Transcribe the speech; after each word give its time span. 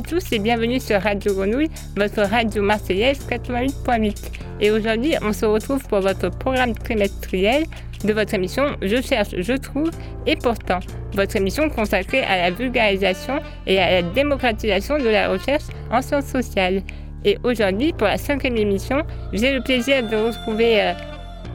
à 0.00 0.02
tous 0.02 0.32
et 0.32 0.38
bienvenue 0.38 0.80
sur 0.80 0.98
Radio 0.98 1.34
Grenouille, 1.34 1.68
votre 1.94 2.22
radio 2.22 2.62
marseillaise 2.62 3.18
88.8. 3.28 4.32
Et 4.60 4.70
aujourd'hui, 4.70 5.12
on 5.20 5.34
se 5.34 5.44
retrouve 5.44 5.86
pour 5.88 6.00
votre 6.00 6.30
programme 6.30 6.72
trimestriel 6.72 7.64
de 8.02 8.12
votre 8.14 8.32
émission 8.32 8.76
Je 8.80 9.02
cherche, 9.02 9.34
je 9.36 9.52
trouve 9.52 9.90
et 10.26 10.36
pourtant, 10.36 10.78
votre 11.12 11.36
émission 11.36 11.68
consacrée 11.68 12.22
à 12.22 12.38
la 12.38 12.50
vulgarisation 12.50 13.40
et 13.66 13.78
à 13.78 14.00
la 14.00 14.02
démocratisation 14.02 14.96
de 14.96 15.08
la 15.08 15.28
recherche 15.28 15.64
en 15.90 16.00
sciences 16.00 16.26
sociales. 16.26 16.80
Et 17.26 17.36
aujourd'hui, 17.44 17.92
pour 17.92 18.06
la 18.06 18.16
cinquième 18.16 18.56
émission, 18.56 19.02
j'ai 19.34 19.52
le 19.52 19.62
plaisir 19.62 20.08
de 20.08 20.16
retrouver 20.16 20.80
euh, 20.80 20.92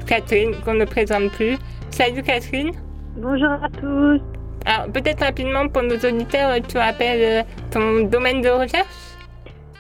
Catherine, 0.06 0.52
qu'on 0.64 0.76
ne 0.76 0.86
présente 0.86 1.32
plus. 1.32 1.58
Salut 1.90 2.22
Catherine. 2.22 2.72
Bonjour 3.18 3.50
à 3.50 3.70
tous. 3.82 4.22
Alors, 4.66 4.92
peut-être 4.92 5.24
rapidement 5.24 5.68
pour 5.68 5.84
nos 5.84 5.96
auditeurs, 5.96 6.56
tu 6.68 6.78
rappelles 6.78 7.44
euh, 7.44 7.44
ton 7.72 8.08
domaine 8.08 8.42
de 8.42 8.50
recherche? 8.50 8.88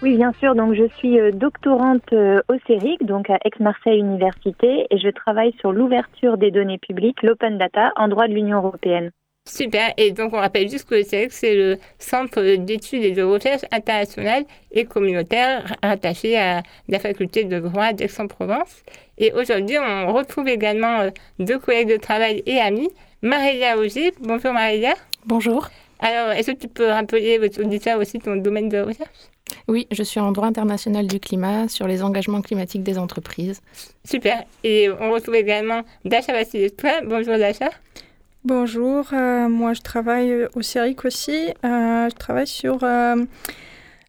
Oui, 0.04 0.18
bien 0.18 0.32
sûr. 0.34 0.54
Donc, 0.54 0.76
je 0.76 0.88
suis 0.98 1.20
euh, 1.20 1.32
doctorante 1.32 2.14
euh, 2.14 2.40
au 2.50 2.56
CERIC, 2.68 3.04
donc 3.04 3.30
à 3.32 3.40
Aix-Marseille 3.46 4.00
Université, 4.00 4.86
et 4.92 4.98
je 5.00 5.10
travaille 5.10 5.54
sur 5.60 5.72
l'ouverture 5.72 6.38
des 6.38 6.52
données 6.52 6.78
publiques, 6.78 7.24
l'open 7.24 7.58
data, 7.58 7.94
en 7.96 8.08
droit 8.08 8.28
de 8.28 8.34
l'Union 8.34 8.58
européenne. 8.58 9.10
Super. 9.48 9.94
Et 9.98 10.12
donc, 10.12 10.34
on 10.34 10.38
rappelle 10.38 10.70
juste 10.70 10.88
que 10.88 10.96
le 10.96 11.04
CERIC, 11.04 11.32
c'est 11.32 11.56
le 11.56 11.78
Centre 11.98 12.42
d'études 12.58 13.04
et 13.04 13.12
de 13.12 13.24
recherche 13.24 13.62
internationale 13.72 14.44
et 14.72 14.86
communautaire 14.86 15.64
rattaché 15.84 16.38
à 16.38 16.62
la 16.90 17.00
faculté 17.00 17.44
de 17.44 17.60
droit 17.60 17.94
d'Aix-en-Provence. 17.94 18.84
Et 19.18 19.32
aujourd'hui, 19.34 19.78
on 19.80 20.14
retrouve 20.14 20.48
également 20.48 21.10
deux 21.40 21.60
collègues 21.60 21.92
de 21.92 21.98
travail 21.98 22.44
et 22.46 22.60
amis. 22.60 22.90
Maria 23.22 23.78
Auger. 23.78 24.14
Bonjour 24.20 24.54
Maria. 24.54 24.94
Bonjour. 25.26 25.70
Alors, 26.00 26.32
est-ce 26.32 26.52
que 26.52 26.58
tu 26.58 26.68
peux 26.68 26.88
rappeler 26.88 27.38
votre 27.38 27.64
auditeur 27.64 28.00
aussi 28.00 28.20
ton 28.20 28.36
domaine 28.36 28.70
de 28.70 28.80
recherche? 28.80 29.30
Oui, 29.68 29.88
je 29.92 30.04
suis 30.04 30.20
en 30.20 30.32
droit 30.32 30.48
international 30.48 31.08
du 31.08 31.20
climat 31.20 31.68
sur 31.68 31.88
les 31.88 32.04
engagements 32.04 32.42
climatiques 32.42 32.84
des 32.84 32.98
entreprises. 32.98 33.62
Super. 34.04 34.44
Et 34.64 34.90
on 35.00 35.12
retrouve 35.12 35.36
également 35.36 35.82
Dasha 36.04 36.34
Vassilevska. 36.34 37.02
Bonjour 37.06 37.38
Dasha. 37.38 37.70
Bonjour, 38.44 39.08
euh, 39.12 39.50
moi 39.50 39.74
je 39.74 39.82
travaille 39.82 40.48
au 40.54 40.62
CERIC 40.62 41.04
aussi. 41.06 41.48
Euh, 41.64 42.10
je 42.10 42.16
travaille 42.16 42.46
sur 42.46 42.84
euh, 42.84 43.16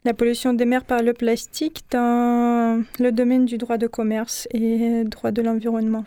la 0.05 0.13
pollution 0.13 0.53
des 0.53 0.67
mers 0.67 0.85
par 0.85 1.03
le 1.03 1.15
plastique 1.15 1.85
dans 1.91 2.85
le 2.99 3.13
domaine 3.13 3.47
du 3.47 3.57
droit 3.57 3.79
de 3.79 3.87
commerce 3.87 4.47
et 4.53 5.05
droit 5.05 5.31
de 5.31 5.41
l'environnement. 5.41 6.05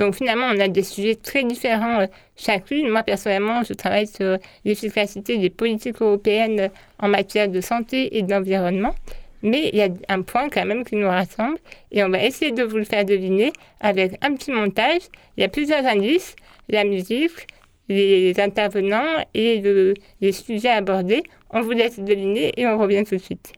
Donc 0.00 0.14
finalement, 0.14 0.46
on 0.46 0.58
a 0.58 0.66
des 0.66 0.82
sujets 0.82 1.14
très 1.14 1.44
différents 1.44 2.06
chacune. 2.34 2.88
Moi, 2.88 3.02
personnellement, 3.02 3.62
je 3.62 3.74
travaille 3.74 4.06
sur 4.06 4.38
l'efficacité 4.64 5.36
des 5.36 5.50
politiques 5.50 6.00
européennes 6.00 6.70
en 6.98 7.08
matière 7.08 7.50
de 7.50 7.60
santé 7.60 8.16
et 8.16 8.22
d'environnement. 8.22 8.94
Mais 9.42 9.68
il 9.74 9.78
y 9.78 9.82
a 9.82 9.88
un 10.08 10.22
point 10.22 10.48
quand 10.48 10.64
même 10.64 10.84
qui 10.84 10.96
nous 10.96 11.06
rassemble 11.06 11.58
et 11.92 12.02
on 12.02 12.08
va 12.08 12.24
essayer 12.24 12.50
de 12.50 12.62
vous 12.62 12.78
le 12.78 12.84
faire 12.84 13.04
deviner 13.04 13.52
avec 13.80 14.16
un 14.24 14.34
petit 14.34 14.52
montage. 14.52 15.02
Il 15.36 15.42
y 15.42 15.44
a 15.44 15.48
plusieurs 15.48 15.84
indices, 15.84 16.34
la 16.70 16.84
musique, 16.84 17.46
les 17.90 18.40
intervenants 18.40 19.22
et 19.34 19.60
le, 19.60 19.92
les 20.22 20.32
sujets 20.32 20.70
abordés. 20.70 21.24
On 21.50 21.60
vous 21.60 21.72
laisse 21.72 21.98
deviner 21.98 22.58
et 22.58 22.66
on 22.66 22.78
revient 22.78 23.04
tout 23.04 23.16
de 23.16 23.20
suite. 23.20 23.52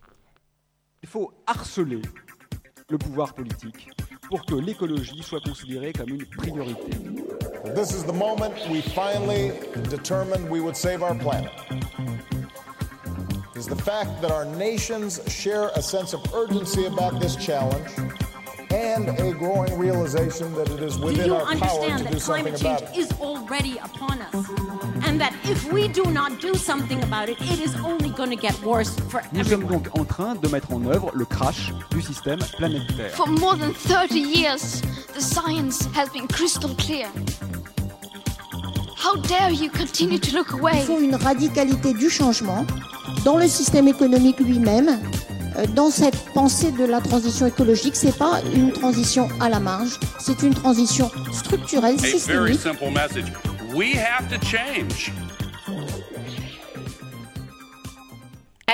Il 1.04 1.08
faut 1.08 1.32
harceler 1.46 2.02
le 2.90 2.98
pouvoir 2.98 3.32
politique 3.32 3.90
pour 4.32 4.46
que 4.46 4.54
l'écologie 4.54 5.22
soit 5.22 5.42
considérée 5.42 5.92
comme 5.92 6.08
une 6.08 6.24
priorité. 6.24 6.90
This 7.74 7.92
is 7.92 8.02
the 8.02 8.14
moment 8.14 8.54
we 8.70 8.80
finally 8.80 9.52
determined 9.90 10.48
we 10.48 10.58
would 10.58 10.74
save 10.74 11.02
our 11.02 11.14
planet. 11.14 11.50
Is 13.54 13.66
the 13.66 13.76
fact 13.76 14.22
that 14.22 14.30
our 14.30 14.46
nations 14.46 15.20
share 15.28 15.68
a 15.76 15.82
sense 15.82 16.14
of 16.14 16.22
urgency 16.32 16.86
about 16.86 17.20
this 17.20 17.36
challenge 17.36 17.90
and 18.72 19.08
a 19.08 19.32
growing 19.32 19.78
realization 19.78 20.52
that 20.54 20.68
it 20.70 20.80
is 20.80 20.98
within 20.98 21.24
do 21.24 21.26
you 21.26 21.34
our 21.34 21.56
power 21.56 21.84
understand 21.84 21.98
to 21.98 22.04
that 22.04 22.12
do 22.12 22.18
something 22.18 22.44
climate 22.44 22.60
change 22.60 22.80
about 22.80 22.94
it. 22.94 22.98
is 22.98 23.12
already 23.20 23.78
upon 23.78 24.22
us? 24.22 24.34
And 25.06 25.20
that 25.20 25.34
if 25.44 25.70
we 25.72 25.88
do 25.88 26.04
not 26.04 26.40
do 26.40 26.54
something 26.54 27.02
about 27.02 27.28
it, 27.28 27.40
it 27.40 27.60
is 27.60 27.74
only 27.76 28.10
going 28.10 28.30
to 28.30 28.36
get 28.36 28.58
worse 28.62 28.98
for 29.10 29.22
Nous 29.32 29.44
sommes 29.44 29.66
donc 29.66 29.88
en 29.98 30.04
train 30.04 30.34
de 30.34 30.48
mettre 30.48 30.72
en 30.72 30.84
œuvre 30.86 31.10
le 31.12 31.24
crash 31.24 31.72
du 31.90 32.00
système 32.00 32.38
planétaire. 32.56 33.10
For 33.10 33.26
more 33.26 33.56
than 33.56 33.72
30 33.74 34.12
years, 34.14 34.80
the 35.14 35.20
science 35.20 35.86
has 35.94 36.08
been 36.10 36.26
crystal 36.26 36.74
clear. 36.76 37.08
How 38.96 39.16
dare 39.22 39.50
you 39.50 39.68
continue 39.68 40.18
to 40.18 40.36
look 40.36 40.52
away? 40.52 40.78
Il 40.80 40.86
faut 40.86 41.00
une 41.00 41.16
radicalité 41.16 41.92
du 41.92 42.08
changement 42.08 42.64
dans 43.24 43.36
le 43.36 43.48
système 43.48 43.88
économique 43.88 44.40
lui-même, 44.40 44.98
dans 45.74 45.90
cette 45.90 46.18
pensée 46.34 46.70
de 46.72 46.84
la 46.84 47.00
transition 47.00 47.46
écologique. 47.46 47.96
C'est 47.96 48.16
pas 48.16 48.40
une 48.54 48.72
transition 48.72 49.28
à 49.40 49.48
la 49.48 49.60
marge, 49.60 49.98
c'est 50.18 50.42
une 50.42 50.54
transition 50.54 51.10
structurelle, 51.32 51.98
systémique. 51.98 52.60
simple 52.60 52.90
message. 52.90 53.32
We 53.74 53.96
have 53.96 54.28
to 54.28 54.36
change. 54.44 55.12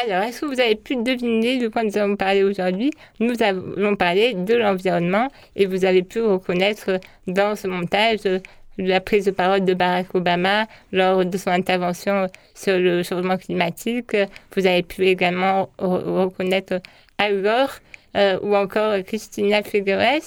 Alors, 0.05 0.23
est-ce 0.23 0.41
que 0.43 0.47
vous 0.47 0.61
avez 0.61 0.77
pu 0.77 0.97
deviner 0.97 1.59
de 1.59 1.69
quoi 1.69 1.83
nous 1.83 1.97
allons 1.99 2.17
parler 2.17 2.45
aujourd'hui? 2.45 2.91
Nous 3.19 3.35
allons 3.41 3.97
parler 3.97 4.35
de 4.35 4.55
l'environnement 4.55 5.29
et 5.57 5.67
vous 5.67 5.85
avez 5.85 6.03
pu 6.03 6.21
reconnaître 6.21 7.01
dans 7.27 7.57
ce 7.57 7.67
montage 7.67 8.21
euh, 8.27 8.39
la 8.79 9.01
prise 9.01 9.25
de 9.27 9.31
parole 9.33 9.65
de 9.65 9.75
Barack 9.75 10.15
Obama 10.15 10.67
lors 10.93 11.25
de 11.25 11.37
son 11.37 11.51
intervention 11.51 12.29
sur 12.55 12.79
le 12.79 13.03
changement 13.03 13.37
climatique. 13.37 14.17
Vous 14.57 14.67
avez 14.67 14.83
pu 14.83 15.07
également 15.07 15.69
re- 15.79 16.23
reconnaître 16.25 16.81
Al 17.19 17.43
Gore 17.43 17.73
euh, 18.17 18.39
ou 18.43 18.57
encore 18.57 19.03
Christina 19.05 19.63
Figueres. 19.63 20.23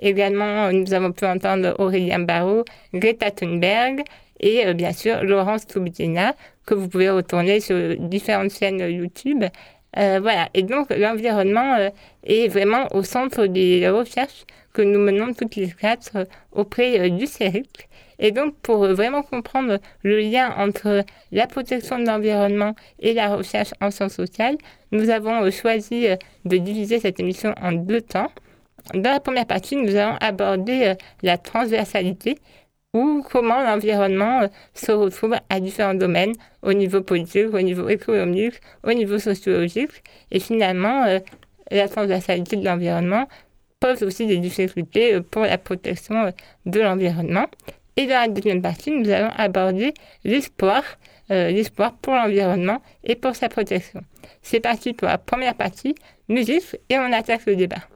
Également, 0.00 0.70
nous 0.72 0.94
avons 0.94 1.10
pu 1.12 1.24
entendre 1.26 1.74
Aurélien 1.78 2.20
Barraud, 2.20 2.64
Greta 2.94 3.30
Thunberg 3.32 4.02
et 4.40 4.64
euh, 4.66 4.72
bien 4.72 4.92
sûr 4.92 5.24
Laurence 5.24 5.66
Toubidina 5.66 6.34
que 6.64 6.74
vous 6.74 6.88
pouvez 6.88 7.10
retourner 7.10 7.60
sur 7.60 7.96
différentes 7.98 8.52
chaînes 8.52 8.78
YouTube. 8.78 9.44
Euh, 9.98 10.20
voilà, 10.20 10.48
et 10.54 10.62
donc 10.62 10.90
l'environnement 10.90 11.74
euh, 11.76 11.90
est 12.22 12.46
vraiment 12.48 12.86
au 12.94 13.02
centre 13.02 13.46
des 13.46 13.88
recherches 13.88 14.44
que 14.72 14.82
nous 14.82 15.00
menons 15.00 15.34
toutes 15.34 15.56
les 15.56 15.70
quatre 15.72 16.10
euh, 16.14 16.24
auprès 16.52 17.10
du 17.10 17.26
CERIC. 17.26 17.88
Et 18.20 18.30
donc 18.30 18.54
pour 18.62 18.86
vraiment 18.86 19.22
comprendre 19.22 19.78
le 20.02 20.20
lien 20.20 20.54
entre 20.56 21.04
la 21.32 21.46
protection 21.48 21.98
de 21.98 22.06
l'environnement 22.06 22.74
et 23.00 23.12
la 23.12 23.34
recherche 23.34 23.74
en 23.80 23.90
sciences 23.90 24.14
sociales, 24.14 24.56
nous 24.92 25.10
avons 25.10 25.50
choisi 25.50 26.06
de 26.44 26.56
diviser 26.56 26.98
cette 27.00 27.20
émission 27.20 27.54
en 27.60 27.72
deux 27.72 28.00
temps. 28.00 28.30
Dans 28.94 29.12
la 29.12 29.20
première 29.20 29.46
partie, 29.46 29.76
nous 29.76 29.94
allons 29.94 30.16
aborder 30.20 30.94
la 31.22 31.38
transversalité 31.38 32.38
ou 32.94 33.22
comment 33.30 33.62
l'environnement 33.62 34.42
euh, 34.42 34.48
se 34.74 34.92
retrouve 34.92 35.36
à 35.48 35.60
différents 35.60 35.94
domaines, 35.94 36.32
au 36.62 36.72
niveau 36.72 37.02
politique, 37.02 37.52
au 37.52 37.60
niveau 37.60 37.88
économique, 37.88 38.54
au 38.84 38.92
niveau 38.92 39.18
sociologique. 39.18 40.02
Et 40.30 40.40
finalement, 40.40 41.04
euh, 41.04 41.20
la 41.70 41.88
transversalité 41.88 42.56
de 42.56 42.64
l'environnement 42.64 43.28
pose 43.80 44.02
aussi 44.02 44.26
des 44.26 44.38
difficultés 44.38 45.14
euh, 45.14 45.20
pour 45.20 45.42
la 45.42 45.58
protection 45.58 46.32
de 46.66 46.80
l'environnement. 46.80 47.46
Et 47.96 48.06
dans 48.06 48.20
la 48.20 48.28
deuxième 48.28 48.62
partie, 48.62 48.90
nous 48.90 49.10
allons 49.10 49.32
aborder 49.36 49.92
l'espoir, 50.24 50.84
l'espoir 51.28 51.94
pour 51.94 52.14
l'environnement 52.14 52.80
et 53.02 53.16
pour 53.16 53.34
sa 53.34 53.48
protection. 53.48 54.02
C'est 54.40 54.60
parti 54.60 54.92
pour 54.92 55.08
la 55.08 55.18
première 55.18 55.56
partie, 55.56 55.96
musique, 56.28 56.76
et 56.88 56.96
on 56.96 57.12
attaque 57.12 57.44
le 57.46 57.56
débat. 57.56 57.88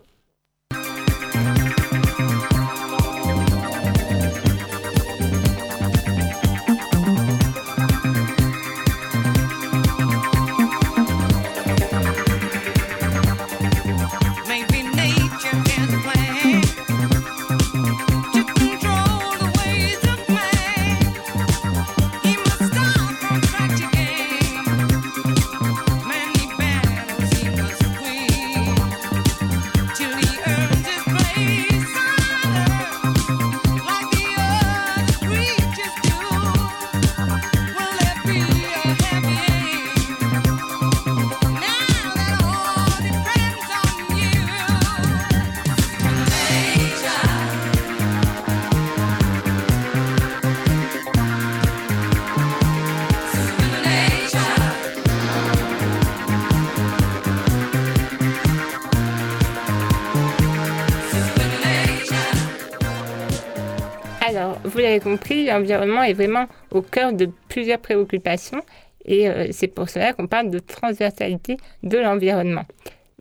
Compris, 65.02 65.46
l'environnement 65.46 66.02
est 66.02 66.12
vraiment 66.12 66.46
au 66.70 66.82
cœur 66.82 67.12
de 67.12 67.28
plusieurs 67.48 67.78
préoccupations 67.78 68.62
et 69.04 69.28
euh, 69.28 69.48
c'est 69.50 69.68
pour 69.68 69.88
cela 69.88 70.12
qu'on 70.12 70.26
parle 70.26 70.50
de 70.50 70.58
transversalité 70.58 71.56
de 71.82 71.98
l'environnement. 71.98 72.64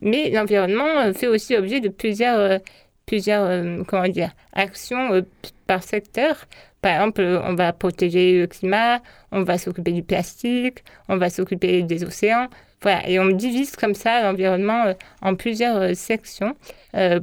Mais 0.00 0.30
l'environnement 0.30 1.00
euh, 1.00 1.12
fait 1.12 1.26
aussi 1.26 1.56
objet 1.56 1.80
de 1.80 1.88
plusieurs, 1.88 2.38
euh, 2.38 2.58
plusieurs 3.06 3.84
comment 3.86 4.08
dire, 4.08 4.30
actions 4.52 5.24
par 5.66 5.82
secteur. 5.82 6.46
Par 6.80 6.94
exemple, 6.94 7.22
on 7.44 7.54
va 7.54 7.72
protéger 7.72 8.40
le 8.40 8.46
climat, 8.46 9.00
on 9.30 9.42
va 9.42 9.58
s'occuper 9.58 9.92
du 9.92 10.02
plastique, 10.02 10.82
on 11.08 11.16
va 11.16 11.30
s'occuper 11.30 11.82
des 11.82 12.04
océans. 12.04 12.48
Voilà, 12.80 13.08
et 13.08 13.20
on 13.20 13.26
divise 13.28 13.76
comme 13.76 13.94
ça 13.94 14.22
l'environnement 14.22 14.92
en 15.20 15.36
plusieurs 15.36 15.94
sections 15.94 16.56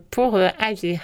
pour 0.10 0.38
agir, 0.38 1.02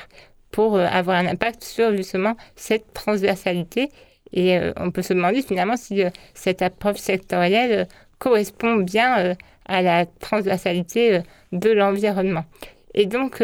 pour 0.56 0.78
euh, 0.78 0.86
avoir 0.90 1.18
un 1.18 1.28
impact 1.28 1.66
sur 1.66 1.94
justement 1.94 2.36
cette 2.56 2.94
transversalité. 2.94 3.90
Et 4.32 4.58
euh, 4.58 4.72
on 4.78 4.90
peut 4.90 5.02
se 5.02 5.14
demander 5.14 5.42
finalement 5.42 5.76
si 5.76 6.02
euh, 6.02 6.10
cette 6.34 6.62
approche 6.62 7.00
sectorielle 7.00 7.90
correspond 8.20 8.78
bien 8.78 9.36
à 9.66 9.82
la 9.82 10.06
transversalité 10.06 11.20
de 11.52 11.70
l'environnement. 11.72 12.46
Et 12.94 13.06
donc, 13.06 13.42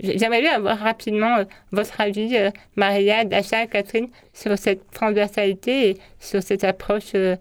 j'aimerais 0.00 0.40
bien 0.40 0.54
avoir 0.54 0.78
rapidement 0.78 1.36
votre 1.70 2.00
avis, 2.00 2.36
euh, 2.36 2.50
Maria, 2.74 3.24
Dasha, 3.24 3.68
Catherine, 3.68 4.08
sur 4.32 4.58
cette 4.58 4.90
transversalité 4.90 5.90
et 5.90 5.96
sur 6.18 6.42
cette 6.42 6.64
approche 6.64 7.14
euh, 7.14 7.36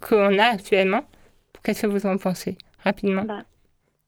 qu'on 0.00 0.38
a 0.38 0.44
actuellement. 0.44 1.02
Qu'est-ce 1.62 1.82
que 1.82 1.88
vous 1.88 2.06
en 2.06 2.16
pensez? 2.16 2.56
Rapidement. 2.82 3.24
Bah, 3.24 3.42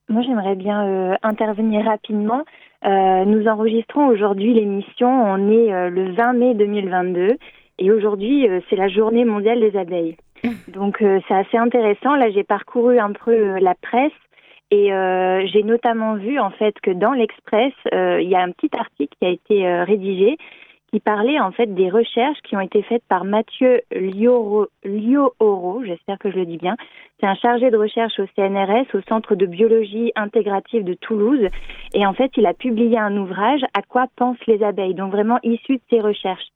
Moi, 0.09 0.23
j'aimerais 0.23 0.57
bien 0.57 1.19
intervenir 1.23 1.85
rapidement. 1.85 2.45
Euh, 2.85 3.25
nous 3.25 3.47
enregistrons 3.47 4.07
aujourd'hui 4.07 4.55
l'émission. 4.55 5.09
On 5.09 5.51
est 5.51 5.73
euh, 5.73 5.89
le 5.89 6.13
20 6.13 6.33
mai 6.33 6.55
2022 6.55 7.37
et 7.79 7.91
aujourd'hui, 7.91 8.49
euh, 8.49 8.61
c'est 8.69 8.77
la 8.77 8.89
journée 8.89 9.25
mondiale 9.25 9.61
des 9.61 9.77
abeilles. 9.77 10.17
Donc, 10.69 11.01
euh, 11.03 11.21
c'est 11.29 11.35
assez 11.35 11.57
intéressant. 11.57 12.17
Là, 12.17 12.31
j'ai 12.31 12.43
parcouru 12.43 12.99
un 12.99 13.13
peu 13.13 13.31
euh, 13.31 13.59
la 13.61 13.75
presse 13.75 14.13
et 14.71 14.93
euh, 14.93 15.47
j'ai 15.47 15.63
notamment 15.63 16.15
vu 16.15 16.41
en 16.41 16.51
fait 16.51 16.75
que 16.83 16.91
dans 16.91 17.13
l'Express, 17.13 17.75
euh, 17.93 18.21
il 18.21 18.29
y 18.29 18.35
a 18.35 18.41
un 18.41 18.51
petit 18.51 18.71
article 18.77 19.15
qui 19.19 19.27
a 19.27 19.31
été 19.31 19.67
euh, 19.67 19.85
rédigé 19.85 20.37
qui 20.93 21.01
parlait 21.01 21.41
en 21.41 21.53
fait 21.53 21.75
des 21.75 21.89
recherches 21.89 22.41
qui 22.43 22.55
ont 22.55 22.61
été 22.61 22.83
faites 22.83 23.05
par 23.09 23.25
Mathieu 23.25 23.81
Liooro, 23.93 24.69
j'espère 25.85 26.19
que 26.19 26.31
je 26.31 26.37
le 26.37 26.45
dis 26.45 26.59
bien. 26.59 26.77
C'est 27.19 27.27
un 27.27 27.35
chargé 27.35 27.71
de 27.71 27.79
recherche 27.79 28.21
au 28.21 28.27
CNRS, 28.37 28.95
au 28.95 29.01
Centre 29.09 29.35
de 29.35 29.47
biologie 29.47 30.13
intégrative 30.17 30.85
de 30.85 30.93
Toulouse. 30.93 31.49
Et 31.95 32.05
en 32.05 32.13
fait, 32.13 32.31
il 32.37 32.45
a 32.45 32.53
publié 32.53 32.99
un 32.99 33.17
ouvrage, 33.17 33.63
À 33.73 33.81
quoi 33.81 34.07
pensent 34.17 34.45
les 34.47 34.63
abeilles? 34.63 34.95
Donc 34.95 35.13
vraiment 35.13 35.39
issu 35.43 35.77
de 35.77 35.83
ses 35.89 36.01
recherches. 36.01 36.49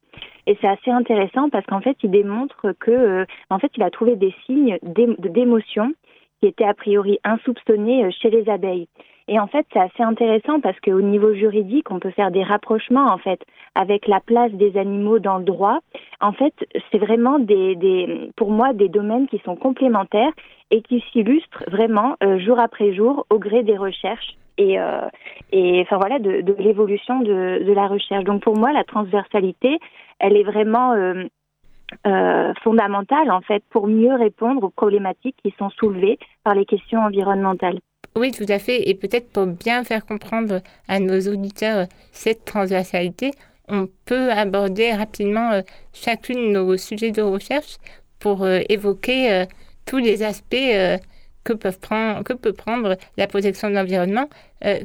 Et 0.46 0.58
c'est 0.60 0.68
assez 0.68 0.90
intéressant 0.90 1.48
parce 1.48 1.64
qu'en 1.64 1.80
fait, 1.80 1.96
il 2.02 2.10
démontre 2.10 2.74
que, 2.78 2.90
euh, 2.90 3.24
en 3.48 3.58
fait, 3.58 3.72
il 3.76 3.82
a 3.82 3.90
trouvé 3.90 4.16
des 4.16 4.34
signes 4.44 4.78
d'émotion 4.82 5.92
qui 6.40 6.48
étaient 6.48 6.64
a 6.64 6.74
priori 6.74 7.18
insoupçonnés 7.24 8.04
euh, 8.04 8.10
chez 8.10 8.28
les 8.28 8.48
abeilles. 8.50 8.86
Et 9.28 9.40
en 9.40 9.48
fait, 9.48 9.66
c'est 9.72 9.80
assez 9.80 10.02
intéressant 10.02 10.60
parce 10.60 10.78
qu'au 10.80 11.00
niveau 11.00 11.34
juridique, 11.34 11.90
on 11.90 11.98
peut 11.98 12.10
faire 12.10 12.30
des 12.30 12.44
rapprochements 12.44 13.12
en 13.12 13.18
fait 13.18 13.40
avec 13.74 14.06
la 14.06 14.20
place 14.20 14.52
des 14.52 14.76
animaux 14.78 15.18
dans 15.18 15.38
le 15.38 15.44
droit. 15.44 15.80
En 16.20 16.32
fait, 16.32 16.54
c'est 16.90 16.98
vraiment 16.98 17.38
des, 17.38 17.74
des, 17.74 18.30
pour 18.36 18.50
moi, 18.50 18.72
des 18.72 18.88
domaines 18.88 19.26
qui 19.26 19.38
sont 19.44 19.56
complémentaires 19.56 20.32
et 20.70 20.80
qui 20.82 21.04
s'illustrent 21.12 21.64
vraiment 21.68 22.16
euh, 22.22 22.38
jour 22.38 22.60
après 22.60 22.94
jour 22.94 23.26
au 23.30 23.38
gré 23.38 23.64
des 23.64 23.76
recherches 23.76 24.36
et, 24.58 24.80
euh, 24.80 25.08
et 25.52 25.82
enfin 25.82 25.98
voilà 25.98 26.18
de, 26.18 26.40
de 26.40 26.54
l'évolution 26.58 27.20
de, 27.20 27.64
de 27.64 27.72
la 27.72 27.88
recherche. 27.88 28.24
Donc 28.24 28.42
pour 28.42 28.56
moi, 28.56 28.72
la 28.72 28.84
transversalité, 28.84 29.78
elle 30.18 30.36
est 30.36 30.44
vraiment 30.44 30.92
euh, 30.92 31.24
euh, 32.06 32.52
fondamentale 32.62 33.30
en 33.30 33.40
fait 33.40 33.62
pour 33.70 33.86
mieux 33.86 34.14
répondre 34.14 34.64
aux 34.64 34.70
problématiques 34.70 35.36
qui 35.42 35.54
sont 35.58 35.70
soulevées 35.70 36.18
par 36.44 36.54
les 36.54 36.64
questions 36.64 37.00
environnementales. 37.00 37.80
Oui, 38.16 38.32
tout 38.32 38.46
à 38.48 38.58
fait. 38.58 38.88
Et 38.88 38.94
peut-être 38.94 39.28
pour 39.28 39.44
bien 39.46 39.84
faire 39.84 40.06
comprendre 40.06 40.62
à 40.88 41.00
nos 41.00 41.20
auditeurs 41.28 41.76
euh, 41.80 41.86
cette 42.12 42.46
transversalité, 42.46 43.32
on 43.68 43.88
peut 44.06 44.30
aborder 44.32 44.92
rapidement 44.92 45.52
euh, 45.52 45.62
chacune 45.92 46.48
de 46.48 46.52
nos 46.52 46.76
sujets 46.78 47.10
de 47.10 47.20
recherche 47.20 47.76
pour 48.18 48.42
euh, 48.44 48.60
évoquer 48.70 49.44
tous 49.84 49.98
les 49.98 50.22
aspects 50.22 50.56
que, 51.44 51.52
peut 51.52 52.52
prendre 52.52 52.96
la 53.18 53.26
protection 53.26 53.68
de 53.68 53.74
l'environnement. 53.74 54.28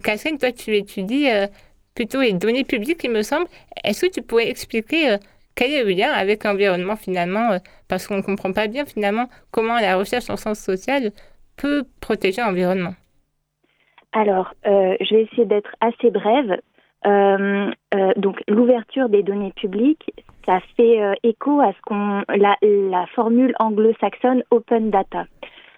Catherine, 0.03 0.37
toi, 0.37 0.51
tu 0.51 0.75
étudies 0.75 1.27
plutôt 1.95 2.21
les 2.21 2.33
données 2.33 2.65
publiques, 2.65 3.03
il 3.03 3.11
me 3.11 3.23
semble. 3.23 3.47
Est-ce 3.83 4.05
que 4.05 4.11
tu 4.11 4.21
pourrais 4.21 4.49
expliquer 4.49 5.17
quel 5.55 5.71
est 5.71 5.83
le 5.83 5.91
lien 5.91 6.11
avec 6.11 6.43
l'environnement 6.43 6.97
finalement 6.97 7.57
Parce 7.87 8.05
qu'on 8.07 8.17
ne 8.17 8.21
comprend 8.21 8.51
pas 8.51 8.67
bien 8.67 8.85
finalement 8.85 9.27
comment 9.49 9.79
la 9.79 9.95
recherche 9.95 10.29
en 10.29 10.37
sciences 10.37 10.59
sociales 10.59 11.11
peut 11.55 11.83
protéger 11.99 12.41
l'environnement? 12.41 12.93
Alors, 14.13 14.53
euh, 14.67 14.95
je 14.99 15.15
vais 15.15 15.23
essayer 15.23 15.45
d'être 15.45 15.75
assez 15.79 16.11
brève. 16.11 16.59
Euh, 17.07 17.71
euh, 17.95 18.11
donc, 18.17 18.43
l'ouverture 18.47 19.09
des 19.09 19.23
données 19.23 19.53
publiques, 19.55 20.11
ça 20.45 20.59
fait 20.75 21.01
euh, 21.01 21.13
écho 21.23 21.61
à 21.61 21.71
ce 21.73 21.81
qu'on 21.85 22.23
la, 22.35 22.55
la 22.61 23.07
formule 23.07 23.53
anglo-saxonne 23.59 24.43
open 24.51 24.89
data. 24.89 25.25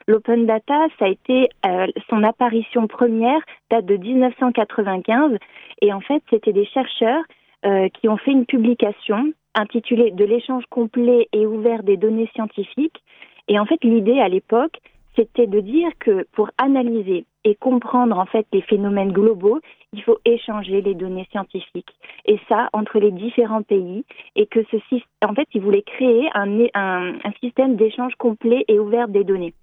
L'open 0.08 0.46
data, 0.46 0.88
ça 1.00 1.06
a 1.06 1.08
été 1.08 1.50
euh, 1.66 1.88
son 2.10 2.24
apparition 2.24 2.88
première 2.88 3.40
date 3.70 3.86
de 3.86 3.96
1995 3.96 5.38
et 5.82 5.94
en 5.94 6.02
fait, 6.02 6.22
c'était 6.30 6.52
des 6.52 6.66
chercheurs 6.66 7.24
euh, 7.66 7.88
qui 7.90 8.10
ont 8.10 8.18
fait 8.18 8.32
une 8.32 8.46
publication 8.46 9.32
intitulée 9.56 10.12
De 10.12 10.26
l'échange 10.26 10.66
complet 10.70 11.28
et 11.32 11.46
ouvert 11.46 11.84
des 11.84 11.96
données 11.96 12.30
scientifiques. 12.34 13.02
Et 13.48 13.60
en 13.60 13.66
fait, 13.66 13.82
l'idée 13.84 14.20
à 14.20 14.28
l'époque, 14.28 14.80
c'était 15.16 15.48
de 15.48 15.60
dire 15.60 15.90
que 16.00 16.26
pour 16.34 16.50
analyser 16.58 17.26
et 17.44 17.56
comprendre 17.56 18.18
en 18.18 18.26
fait 18.26 18.46
les 18.54 18.62
phénomènes 18.62 19.12
globaux, 19.12 19.60
il 19.92 20.02
faut 20.04 20.20
échanger 20.26 20.82
les 20.82 20.96
données 20.96 21.28
scientifiques 21.32 21.94
et 22.26 22.40
ça 22.48 22.70
entre 22.74 23.00
les 23.00 23.12
différents 23.12 23.64
pays 23.64 24.06
et 24.36 24.48
que 24.48 24.62
ceci, 24.72 25.04
en 25.24 25.34
fait, 25.34 25.48
ils 25.54 25.62
voulaient 25.62 25.84
créer 25.84 26.30
un, 26.34 26.68
un, 26.74 27.14
un 27.24 27.32
système 27.42 27.76
d'échange 27.76 28.16
complet 28.16 28.66
et 28.68 28.80
ouvert 28.80 29.08
des 29.08 29.24
données. 29.24 29.54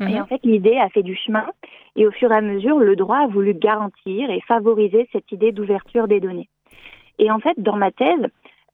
Mhm. 0.00 0.08
Et 0.08 0.20
en 0.20 0.26
fait, 0.26 0.40
l'idée 0.44 0.76
a 0.76 0.88
fait 0.88 1.02
du 1.02 1.16
chemin 1.16 1.46
et 1.96 2.06
au 2.06 2.10
fur 2.12 2.30
et 2.32 2.36
à 2.36 2.40
mesure, 2.40 2.78
le 2.78 2.96
droit 2.96 3.18
a 3.18 3.26
voulu 3.26 3.54
garantir 3.54 4.30
et 4.30 4.40
favoriser 4.42 5.08
cette 5.12 5.30
idée 5.32 5.52
d'ouverture 5.52 6.08
des 6.08 6.20
données. 6.20 6.48
Et 7.18 7.30
en 7.30 7.40
fait, 7.40 7.58
dans 7.58 7.76
ma 7.76 7.90
thèse, 7.90 8.26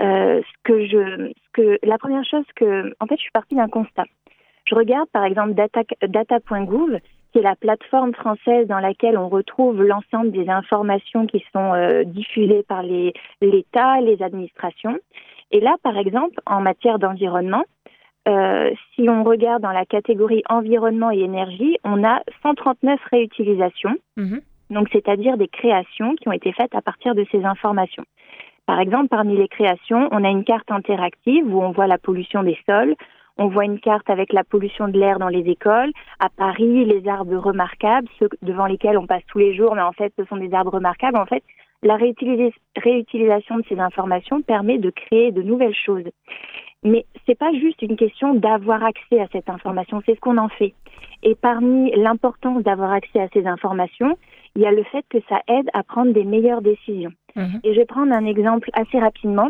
euh, 0.02 0.42
ce 0.42 0.62
que 0.64 0.87
je, 0.87 1.32
ce 1.32 1.50
que, 1.52 1.78
la 1.82 1.99
première 1.99 2.25
chose 2.25 2.44
que, 2.56 2.92
en 3.00 3.06
fait, 3.06 3.16
je 3.16 3.23
suis 3.23 3.30
partie 3.30 3.54
d'un 3.54 3.68
constat. 3.68 4.04
Je 4.66 4.75
regarde 4.75 5.08
par 5.11 5.25
exemple 5.25 5.54
data- 5.54 5.82
data.gouv, 6.06 6.99
qui 7.34 7.40
est 7.40 7.42
la 7.42 7.56
plateforme 7.56 8.14
française 8.14 8.68
dans 8.68 8.78
laquelle 8.78 9.18
on 9.18 9.28
retrouve 9.28 9.82
l'ensemble 9.82 10.30
des 10.30 10.48
informations 10.48 11.26
qui 11.26 11.44
sont 11.52 11.72
euh, 11.74 12.04
diffusées 12.04 12.62
par 12.62 12.84
les- 12.84 13.12
l'État, 13.42 14.00
les 14.00 14.22
administrations. 14.22 14.96
Et 15.50 15.58
là, 15.58 15.74
par 15.82 15.98
exemple, 15.98 16.36
en 16.46 16.60
matière 16.60 17.00
d'environnement, 17.00 17.64
euh, 18.28 18.70
si 18.94 19.08
on 19.10 19.24
regarde 19.24 19.62
dans 19.64 19.72
la 19.72 19.84
catégorie 19.84 20.44
environnement 20.48 21.10
et 21.10 21.18
énergie, 21.18 21.76
on 21.82 22.04
a 22.04 22.22
139 22.44 23.00
réutilisations, 23.10 23.96
Mhm. 24.16 24.40
donc 24.70 24.88
c'est-à-dire 24.92 25.36
des 25.36 25.48
créations 25.48 26.14
qui 26.14 26.28
ont 26.28 26.32
été 26.32 26.52
faites 26.52 26.74
à 26.76 26.82
partir 26.82 27.16
de 27.16 27.26
ces 27.32 27.44
informations. 27.44 28.04
Par 28.66 28.78
exemple, 28.78 29.08
parmi 29.08 29.36
les 29.36 29.48
créations, 29.48 30.08
on 30.12 30.22
a 30.22 30.30
une 30.30 30.44
carte 30.44 30.70
interactive 30.70 31.52
où 31.52 31.60
on 31.60 31.72
voit 31.72 31.88
la 31.88 31.98
pollution 31.98 32.44
des 32.44 32.56
sols, 32.64 32.94
on 33.36 33.48
voit 33.48 33.64
une 33.64 33.80
carte 33.80 34.08
avec 34.10 34.32
la 34.32 34.44
pollution 34.44 34.88
de 34.88 34.98
l'air 34.98 35.18
dans 35.18 35.28
les 35.28 35.48
écoles. 35.50 35.92
À 36.20 36.28
Paris, 36.28 36.84
les 36.84 37.08
arbres 37.08 37.36
remarquables, 37.36 38.08
ceux 38.18 38.28
devant 38.42 38.66
lesquels 38.66 38.96
on 38.96 39.06
passe 39.06 39.24
tous 39.26 39.38
les 39.38 39.54
jours, 39.54 39.74
mais 39.74 39.82
en 39.82 39.92
fait, 39.92 40.12
ce 40.16 40.24
sont 40.26 40.36
des 40.36 40.52
arbres 40.54 40.74
remarquables. 40.74 41.16
En 41.16 41.26
fait, 41.26 41.42
la 41.82 41.96
réutilis- 41.96 42.54
réutilisation 42.76 43.58
de 43.58 43.64
ces 43.68 43.78
informations 43.78 44.40
permet 44.42 44.78
de 44.78 44.90
créer 44.90 45.32
de 45.32 45.42
nouvelles 45.42 45.74
choses. 45.74 46.08
Mais 46.84 47.06
c'est 47.26 47.38
pas 47.38 47.52
juste 47.52 47.82
une 47.82 47.96
question 47.96 48.34
d'avoir 48.34 48.84
accès 48.84 49.18
à 49.18 49.26
cette 49.32 49.48
information, 49.48 50.02
c'est 50.04 50.14
ce 50.14 50.20
qu'on 50.20 50.36
en 50.36 50.48
fait. 50.48 50.74
Et 51.22 51.34
parmi 51.34 51.90
l'importance 51.96 52.62
d'avoir 52.62 52.92
accès 52.92 53.20
à 53.20 53.28
ces 53.32 53.46
informations, 53.46 54.18
il 54.54 54.62
y 54.62 54.66
a 54.66 54.70
le 54.70 54.84
fait 54.84 55.04
que 55.08 55.18
ça 55.28 55.40
aide 55.48 55.68
à 55.72 55.82
prendre 55.82 56.12
des 56.12 56.24
meilleures 56.24 56.62
décisions. 56.62 57.12
Mhm. 57.34 57.60
Et 57.64 57.72
je 57.72 57.80
vais 57.80 57.86
prendre 57.86 58.12
un 58.12 58.26
exemple 58.26 58.70
assez 58.74 58.98
rapidement 58.98 59.48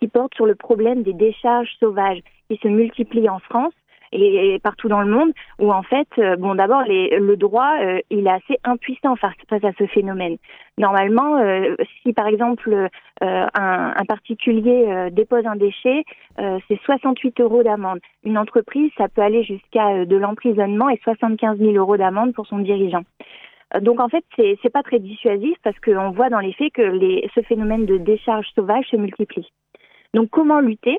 qui 0.00 0.08
porte 0.08 0.34
sur 0.34 0.46
le 0.46 0.54
problème 0.54 1.02
des 1.02 1.12
décharges 1.12 1.74
sauvages 1.80 2.20
qui 2.48 2.58
se 2.62 2.68
multiplient 2.68 3.28
en 3.28 3.38
France 3.38 3.72
et, 4.12 4.58
partout 4.62 4.88
dans 4.88 5.02
le 5.02 5.10
monde, 5.10 5.32
où 5.58 5.72
en 5.72 5.82
fait, 5.82 6.08
euh, 6.18 6.36
bon, 6.36 6.54
d'abord, 6.54 6.82
le 6.86 7.34
droit, 7.36 7.72
euh, 7.80 8.00
il 8.10 8.26
est 8.26 8.30
assez 8.30 8.58
impuissant 8.64 9.16
face, 9.16 9.34
à 9.50 9.72
ce 9.78 9.86
phénomène. 9.86 10.36
Normalement, 10.78 11.38
euh, 11.38 11.74
si 12.02 12.12
par 12.12 12.26
exemple 12.26 12.88
un, 13.20 14.04
particulier 14.06 15.10
dépose 15.10 15.46
un 15.46 15.56
déchet, 15.56 16.04
c'est 16.36 16.80
68 16.84 17.40
euros 17.40 17.62
d'amende. 17.62 18.00
Une 18.24 18.38
entreprise, 18.38 18.90
ça 18.96 19.08
peut 19.08 19.22
aller 19.22 19.42
jusqu'à 19.42 20.04
de 20.04 20.16
l'emprisonnement 20.16 20.90
et 20.90 21.00
75 21.02 21.58
000 21.58 21.72
euros 21.72 21.96
d'amende 21.96 22.34
pour 22.34 22.46
son 22.46 22.58
dirigeant. 22.58 23.02
Donc 23.80 24.00
en 24.00 24.08
fait, 24.08 24.24
c'est 24.36 24.58
c'est 24.62 24.70
pas 24.70 24.82
très 24.82 24.98
dissuasif 24.98 25.56
parce 25.64 25.78
qu'on 25.80 26.10
voit 26.10 26.28
dans 26.28 26.38
les 26.38 26.52
faits 26.52 26.72
que 26.74 26.98
ce 27.34 27.40
phénomène 27.42 27.86
de 27.86 27.96
décharge 27.96 28.46
sauvage 28.54 28.86
se 28.90 28.96
multiplie. 28.96 29.50
Donc 30.14 30.28
comment 30.30 30.60
lutter? 30.60 30.98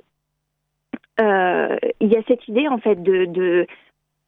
Il 1.20 2.08
y 2.08 2.16
a 2.16 2.24
cette 2.28 2.48
idée 2.48 2.68
en 2.68 2.78
fait 2.78 3.02
de, 3.02 3.26
de, 3.26 3.68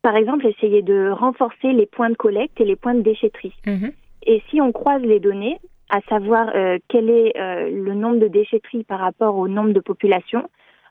par 0.01 0.15
exemple, 0.15 0.47
essayer 0.47 0.81
de 0.81 1.09
renforcer 1.09 1.73
les 1.73 1.85
points 1.85 2.09
de 2.09 2.15
collecte 2.15 2.59
et 2.61 2.65
les 2.65 2.75
points 2.75 2.95
de 2.95 3.01
déchetterie. 3.01 3.53
Mhm. 3.65 3.91
Et 4.25 4.41
si 4.49 4.61
on 4.61 4.71
croise 4.71 5.01
les 5.01 5.19
données, 5.19 5.59
à 5.89 6.01
savoir 6.01 6.51
euh, 6.55 6.77
quel 6.87 7.09
est 7.09 7.37
euh, 7.37 7.69
le 7.69 7.93
nombre 7.95 8.19
de 8.19 8.27
déchetteries 8.27 8.83
par 8.83 8.99
rapport 8.99 9.35
au 9.35 9.47
nombre 9.47 9.71
de 9.71 9.79
population, 9.79 10.49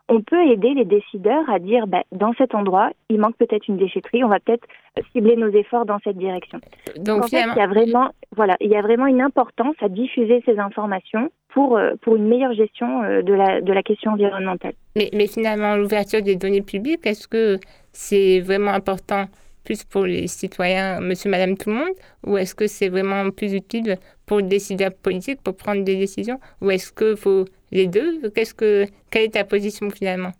on 0.08 0.22
peut 0.22 0.46
aider 0.46 0.74
les 0.74 0.84
décideurs 0.84 1.48
à 1.48 1.58
dire 1.58 1.86
bah, 1.86 2.02
dans 2.12 2.32
cet 2.34 2.54
endroit, 2.54 2.90
il 3.08 3.20
manque 3.20 3.36
peut-être 3.36 3.68
une 3.68 3.76
déchetterie, 3.76 4.24
on 4.24 4.28
va 4.28 4.40
peut-être 4.40 4.66
euh, 4.66 4.87
cibler 5.12 5.36
nos 5.36 5.50
efforts 5.50 5.86
dans 5.86 5.98
cette 6.04 6.16
direction. 6.16 6.60
Donc, 6.96 7.24
en 7.24 7.26
fait, 7.28 7.28
finalement- 7.28 7.54
il 7.54 7.58
y 7.58 7.62
a 7.62 7.66
vraiment, 7.66 8.08
voilà, 8.36 8.56
il 8.60 8.70
y 8.70 8.76
a 8.76 8.82
vraiment 8.82 9.06
une 9.06 9.20
importance 9.20 9.76
à 9.80 9.88
diffuser 9.88 10.42
ces 10.46 10.58
informations 10.58 11.30
pour 11.48 11.76
euh, 11.76 11.94
pour 12.02 12.16
une 12.16 12.28
meilleure 12.28 12.52
gestion 12.54 13.02
euh, 13.02 13.22
de 13.22 13.32
la 13.32 13.60
de 13.60 13.72
la 13.72 13.82
question 13.82 14.12
environnementale. 14.12 14.74
Mais, 14.96 15.10
mais 15.14 15.26
finalement, 15.26 15.76
l'ouverture 15.76 16.22
des 16.22 16.36
données 16.36 16.62
publiques, 16.62 17.06
est-ce 17.06 17.26
que 17.28 17.58
c'est 17.92 18.40
vraiment 18.40 18.72
important 18.72 19.24
plus 19.64 19.84
pour 19.84 20.04
les 20.06 20.26
citoyens, 20.28 20.98
monsieur, 21.00 21.28
madame, 21.30 21.54
tout 21.56 21.68
le 21.68 21.76
monde, 21.76 21.96
ou 22.26 22.38
est-ce 22.38 22.54
que 22.54 22.66
c'est 22.66 22.88
vraiment 22.88 23.30
plus 23.30 23.52
utile 23.52 23.96
pour 24.26 24.38
les 24.38 24.44
décideurs 24.44 24.92
politiques 25.02 25.42
pour 25.42 25.56
prendre 25.56 25.84
des 25.84 25.96
décisions, 25.96 26.38
ou 26.62 26.70
est-ce 26.70 26.90
que 26.90 27.14
faut 27.16 27.44
les 27.70 27.86
deux? 27.86 28.30
Qu'est-ce 28.34 28.54
que 28.54 28.86
quelle 29.10 29.24
est 29.24 29.34
ta 29.34 29.44
position 29.44 29.90
finalement? 29.90 30.32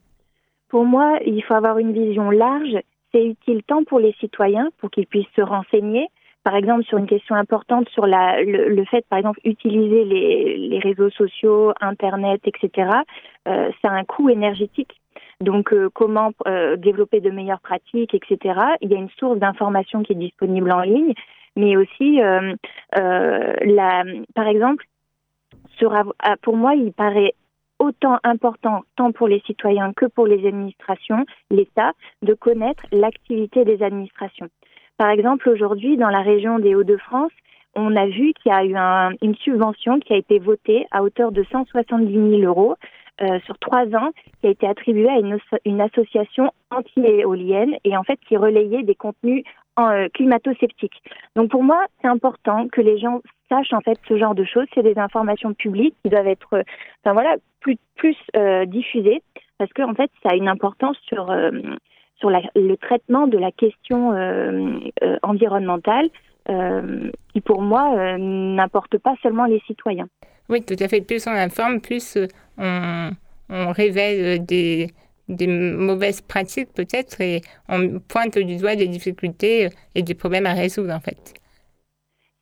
Pour 0.71 0.85
moi, 0.85 1.19
il 1.27 1.43
faut 1.45 1.55
avoir 1.55 1.79
une 1.79 1.93
vision 1.93 2.31
large. 2.31 2.77
C'est 3.12 3.25
utile 3.25 3.62
tant 3.62 3.85
pour 3.85 4.00
les 4.00 4.12
citoyens, 4.21 4.69
pour 4.79 4.91
qu'ils 4.91 5.07
puissent 5.07 5.27
se 5.35 5.43
renseigner, 5.43 6.09
par 6.45 6.57
exemple 6.57 6.85
sur 6.85 6.99
une 6.99 7.07
question 7.07 7.35
importante 7.35 7.88
sur 7.91 8.07
le, 8.07 8.85
fait, 8.85 9.05
par 9.09 9.19
exemple, 9.19 9.41
utiliser 9.45 10.05
les, 10.05 10.79
réseaux 10.79 11.11
sociaux, 11.11 11.73
Internet, 11.81 12.41
etc. 12.45 12.91
Euh, 13.49 13.71
ça 13.83 13.91
a 13.91 13.95
un 13.95 14.05
coût 14.05 14.31
énergétique. 14.31 14.95
Donc, 15.41 15.73
euh, 15.73 15.88
comment 15.93 16.33
euh, 16.49 16.77
développer 16.77 17.21
de 17.21 17.31
meilleures 17.31 17.61
pratiques, 17.61 18.15
etc. 18.15 18.61
Il 18.81 18.91
y 18.91 18.95
a 18.95 18.99
une 18.99 19.11
source 19.11 19.38
d'information 19.38 20.03
qui 20.03 20.12
est 20.12 20.17
disponible 20.17 20.73
en 20.73 20.81
ligne, 20.81 21.15
mais 21.55 21.77
aussi, 21.77 22.21
euh, 22.21 22.55
par 22.93 24.49
exemple, 24.49 24.85
pour 26.43 26.57
moi, 26.57 26.75
il 26.75 26.93
paraît 26.93 27.35
autant 27.78 28.18
important, 28.25 28.82
tant 28.97 29.12
pour 29.12 29.28
les 29.28 29.40
citoyens 29.40 29.92
que 29.92 30.06
pour 30.06 30.26
les 30.26 30.47
administrations, 30.47 31.25
l'État, 31.50 31.92
de 32.23 32.35
connaître 32.35 32.85
l'activité 32.92 33.64
des 33.64 33.82
administrations. 33.82 34.49
Par 34.97 35.11
exemple, 35.11 35.49
aujourd'hui, 35.49 35.97
dans 35.97 36.11
la 36.11 36.23
région 36.23 36.58
des 36.58 36.75
Hauts-de-France, 36.75 37.32
on 37.75 37.94
a 37.94 38.06
vu 38.06 38.32
qu'il 38.35 38.50
y 38.50 38.54
a 38.54 38.64
eu 38.64 38.75
un- 38.76 39.12
une 39.23 39.37
subvention 39.37 40.00
qui 40.00 40.12
a 40.12 40.16
été 40.16 40.38
votée 40.38 40.87
à 40.90 41.02
hauteur 41.02 41.30
de 41.30 41.44
170 41.44 42.12
000 42.12 42.42
euros 42.42 42.75
euh, 43.20 43.40
sur 43.47 43.58
trois 43.58 43.85
ans, 43.97 44.11
qui 44.40 44.47
a 44.47 44.50
été 44.50 44.66
attribuée 44.66 45.08
à 45.08 45.18
une, 45.64 45.80
association 45.80 46.52
anti-éolienne 46.70 47.75
et 47.85 47.97
en 47.97 48.04
fait 48.04 48.18
qui 48.28 48.37
relayait 48.37 48.85
des 48.85 48.94
contenus 48.94 49.42
en, 49.76 49.88
euh, 49.90 50.06
climato-sceptiques. 50.14 51.02
Donc 51.35 51.50
pour 51.50 51.64
moi, 51.64 51.85
c'est 52.00 52.08
important 52.08 52.68
que 52.68 52.80
les 52.80 52.99
gens 52.99 53.20
sachent 53.49 53.73
en 53.73 53.81
fait 53.81 53.99
ce 54.09 54.17
genre 54.17 54.35
de 54.35 54.45
choses. 54.45 54.67
C'est 54.75 54.83
des 54.83 54.99
informations 54.99 55.55
publiques 55.55 55.95
qui 56.02 56.11
doivent 56.11 56.28
être, 56.28 56.55
euh, 56.55 56.62
enfin 57.02 57.12
voilà, 57.12 57.37
plus 57.61 58.17
euh, 58.37 58.64
diffusées 58.64 59.23
parce 59.59 59.73
que 59.73 59.83
en 59.83 59.95
fait, 59.95 60.11
ça 60.23 60.31
a 60.31 60.37
une 60.37 60.49
importance 60.49 60.97
sur 61.07 61.31
euh, 61.31 61.50
sur 62.19 62.31
le 62.31 62.75
traitement 62.76 63.28
de 63.28 63.38
la 63.38 63.52
question 63.52 64.11
environnementale 65.23 66.09
qui 67.33 67.40
pour 67.40 67.62
moi 67.62 68.19
n'importe 68.19 68.99
pas 68.99 69.14
seulement 69.23 69.45
les 69.45 69.61
citoyens. 69.69 70.09
Oui, 70.49 70.64
tout 70.64 70.75
à 70.81 70.88
fait. 70.88 71.00
Plus 71.00 71.28
on 71.28 71.31
informe, 71.31 71.81
plus 71.81 72.19
on, 72.59 73.12
révèle 73.49 74.45
des, 74.45 74.88
des 75.28 75.47
mauvaises 75.47 76.21
pratiques 76.21 76.73
peut-être 76.75 77.21
et 77.21 77.40
on 77.69 78.00
pointe 78.00 78.37
du 78.37 78.57
doigt 78.57 78.75
des 78.75 78.88
difficultés 78.88 79.69
et 79.95 80.02
des 80.02 80.14
problèmes 80.14 80.47
à 80.47 80.55
résoudre 80.55 80.93
en 80.93 81.00
fait. 81.00 81.38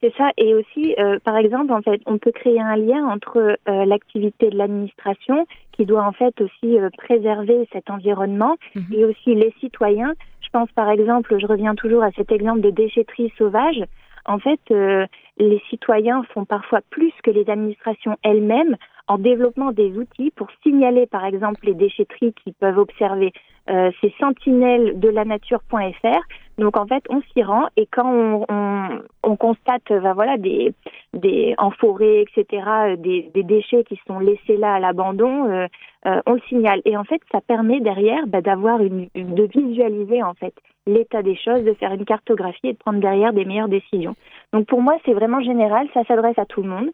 C'est 0.03 0.15
ça, 0.17 0.31
et 0.37 0.55
aussi, 0.55 0.95
euh, 0.99 1.19
par 1.25 1.39
exemple, 1.39 1.73
en 1.73 1.81
fait, 1.81 2.03
on 2.05 2.19
peut 2.19 2.31
créer 2.31 2.61
un 2.61 2.77
lien 2.77 3.07
entre 3.07 3.39
euh, 3.39 3.85
l'activité 3.87 4.51
de 4.51 4.59
l'administration, 4.59 5.47
qui 5.73 5.87
doit 5.87 6.05
en 6.05 6.13
fait 6.13 6.39
aussi 6.41 6.79
euh, 6.79 6.91
préserver 6.99 7.67
cet 7.73 7.89
environnement, 7.89 8.57
et 8.93 9.05
aussi 9.07 9.35
les 9.35 9.55
citoyens. 9.59 10.13
Je 10.43 10.49
pense, 10.51 10.71
par 10.73 10.91
exemple, 10.91 11.39
je 11.39 11.47
reviens 11.47 11.75
toujours 11.75 12.03
à 12.03 12.11
cet 12.13 12.31
exemple 12.31 12.61
de 12.61 12.71
déchetterie 12.71 13.33
sauvage. 13.39 13.83
En 14.27 14.39
fait, 14.39 14.61
euh, 14.71 15.07
les 15.39 15.63
citoyens 15.71 16.25
font 16.35 16.45
parfois 16.45 16.81
plus 16.91 17.13
que 17.23 17.31
les 17.31 17.49
administrations 17.49 18.17
elles-mêmes 18.23 18.77
en 19.09 19.19
développant 19.19 19.71
des 19.71 19.97
outils 19.97 20.33
pour 20.33 20.49
signaler, 20.63 21.07
par 21.07 21.25
exemple, 21.25 21.61
les 21.65 21.75
déchetteries 21.75 22.35
qu'ils 22.35 22.55
peuvent 22.55 22.79
observer. 22.79 23.33
Euh, 23.71 23.91
c'est 24.01 24.13
sentinelle 24.19 24.99
de 24.99 25.09
la 25.09 25.25
nature.fr. 25.25 26.21
Donc 26.59 26.77
en 26.79 26.87
fait, 26.87 27.05
on 27.11 27.21
s'y 27.21 27.43
rend 27.43 27.67
et 27.77 27.87
quand 27.87 28.11
on, 28.11 28.45
on, 28.49 29.01
on 29.23 29.37
constate, 29.37 29.83
ben 29.89 30.15
voilà, 30.15 30.39
des, 30.39 30.73
des 31.13 31.55
en 31.59 31.71
forêt, 31.71 32.23
etc., 32.23 32.63
euh, 32.67 32.97
des, 32.97 33.31
des 33.35 33.43
déchets 33.43 33.85
qui 33.85 34.01
sont 34.07 34.19
laissés 34.19 34.57
là 34.57 34.75
à 34.75 34.81
l'abandon, 34.81 35.51
euh, 35.51 35.67
euh, 36.07 36.21
on 36.27 36.35
le 36.35 36.41
signale. 36.49 36.81
Et 36.85 36.97
en 36.97 37.05
fait, 37.05 37.21
ça 37.31 37.41
permet 37.41 37.81
derrière 37.81 38.27
ben, 38.27 38.41
d'avoir 38.41 38.81
une, 38.81 39.09
de 39.15 39.43
visualiser 39.55 40.23
en 40.23 40.35
fait 40.35 40.55
l'état 40.87 41.23
des 41.23 41.37
choses, 41.37 41.63
de 41.65 41.75
faire 41.75 41.93
une 41.93 42.05
cartographie 42.05 42.69
et 42.69 42.73
de 42.73 42.79
prendre 42.79 43.01
derrière 43.01 43.33
des 43.33 43.45
meilleures 43.45 43.69
décisions. 43.69 44.15
Donc 44.53 44.67
pour 44.67 44.81
moi, 44.81 44.97
c'est 45.05 45.15
vraiment 45.15 45.41
général, 45.41 45.89
ça 45.93 46.05
s'adresse 46.05 46.39
à 46.39 46.47
tout 46.47 46.63
le 46.63 46.69
monde. 46.69 46.91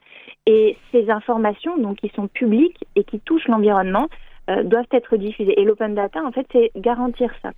Et 0.47 0.77
ces 0.91 1.11
informations, 1.11 1.77
donc 1.79 1.99
qui 1.99 2.11
sont 2.17 2.27
publiques 2.27 2.85
et 2.97 3.05
qui 3.05 3.21
touchent 3.21 3.49
l'environnement, 3.49 4.09
euh, 4.51 4.65
doivent 4.65 4.87
être 4.93 5.17
diffusées. 5.17 5.61
Et 5.61 5.65
l'open 5.65 5.95
data, 5.95 6.21
en 6.25 6.33
fait, 6.33 6.47
c'est 6.53 6.73
garantir 6.75 7.31
ça. 7.43 7.51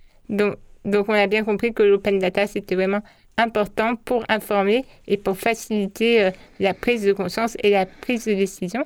Donc 0.85 1.09
on 1.09 1.13
a 1.13 1.27
bien 1.27 1.43
compris 1.43 1.73
que 1.73 1.83
l'open 1.83 2.19
data, 2.19 2.47
c'était 2.47 2.75
vraiment 2.75 3.01
important 3.37 3.95
pour 3.95 4.23
informer 4.29 4.85
et 5.07 5.17
pour 5.17 5.37
faciliter 5.37 6.23
euh, 6.23 6.31
la 6.59 6.73
prise 6.73 7.03
de 7.03 7.13
conscience 7.13 7.57
et 7.63 7.71
la 7.71 7.85
prise 7.85 8.25
de 8.25 8.33
décision. 8.33 8.85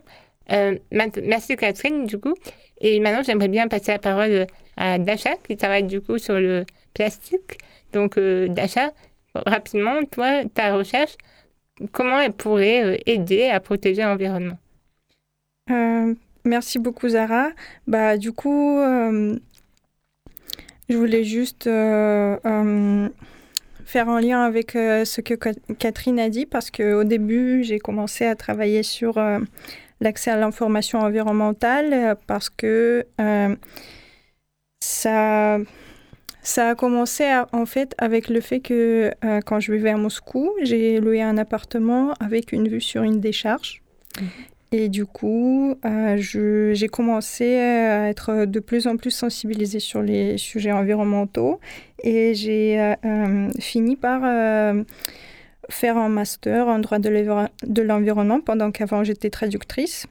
Euh, 0.52 0.78
merci 0.92 1.56
Catherine, 1.56 2.06
du 2.06 2.18
coup. 2.18 2.34
Et 2.82 3.00
maintenant, 3.00 3.22
j'aimerais 3.22 3.50
bien 3.50 3.68
passer 3.68 3.92
la 3.92 4.00
parole 4.00 4.32
euh, 4.32 4.46
à 4.78 4.98
Dasha, 4.98 5.36
qui 5.48 5.58
travaille 5.58 5.84
du 5.84 6.02
coup 6.02 6.18
sur 6.18 6.40
le 6.40 6.66
plastique. 6.94 7.60
Donc, 7.94 8.18
Dasha, 8.18 8.92
rapidement, 9.36 10.04
toi, 10.10 10.44
ta 10.54 10.76
recherche, 10.76 11.16
comment 11.92 12.20
elle 12.20 12.34
pourrait 12.34 13.02
aider 13.06 13.46
à 13.46 13.60
protéger 13.60 14.04
l'environnement? 14.04 14.58
Merci 16.46 16.80
beaucoup 16.80 17.10
Zara. 17.10 17.50
Bah, 17.88 18.18
du 18.18 18.32
coup, 18.32 18.80
je 20.90 20.98
voulais 20.98 21.24
juste 21.24 21.68
euh, 21.68 22.38
euh, 22.46 23.10
faire 23.86 24.10
un 24.10 24.20
lien 24.22 24.42
avec 24.42 24.76
euh, 24.76 25.06
ce 25.06 25.22
que 25.22 25.36
Ca- 25.42 25.76
Catherine 25.78 26.20
a 26.20 26.30
dit 26.30 26.46
parce 26.46 26.72
qu'au 26.72 27.04
début, 27.04 27.64
j'ai 27.64 27.80
commencé 27.80 28.26
à 28.26 28.36
travailler 28.36 28.84
sur 28.84 29.20
l'accès 30.02 30.32
à 30.32 30.38
l'information 30.38 31.00
environnementale 31.00 32.18
parce 32.28 32.50
que 32.50 33.06
ça, 34.80 35.58
ça 36.42 36.70
a 36.70 36.76
commencé 36.76 37.26
en 37.52 37.66
fait 37.66 37.94
avec 37.98 38.30
le 38.30 38.42
fait 38.42 38.60
que 38.60 39.12
quand 39.46 39.60
je 39.60 39.72
vivais 39.74 39.92
à 39.92 39.98
Moscou, 39.98 40.52
j'ai 40.64 41.00
loué 41.00 41.22
un 41.22 41.38
appartement 41.38 42.14
avec 42.20 42.52
une 42.52 42.68
vue 42.68 42.82
sur 42.82 43.04
une 43.04 43.20
décharge. 43.20 43.82
Et 44.72 44.88
du 44.88 45.06
coup, 45.08 45.76
euh, 45.84 46.18
j'ai 46.18 46.88
commencé 46.90 47.58
à 47.58 48.10
être 48.10 48.46
de 48.46 48.60
plus 48.60 48.86
en 48.86 48.98
plus 48.98 49.10
sensibilisée 49.10 49.80
sur 49.80 50.04
les 50.04 50.38
sujets 50.38 50.72
environnementaux 50.72 51.60
et 52.04 52.36
j'ai 52.36 52.80
euh, 52.80 52.94
euh, 53.04 53.50
fini 53.60 53.96
par 53.96 54.22
euh, 54.24 54.84
faire 55.70 55.98
un 55.98 56.10
master 56.10 56.68
en 56.68 56.78
droit 56.78 57.00
de 57.00 57.10
l'enviro- 57.10 57.50
de 57.66 57.82
l'environnement 57.82 58.42
pendant 58.42 58.70
qu'avant 58.70 59.04
j'étais 59.04 59.32
traductrice. 59.32 60.06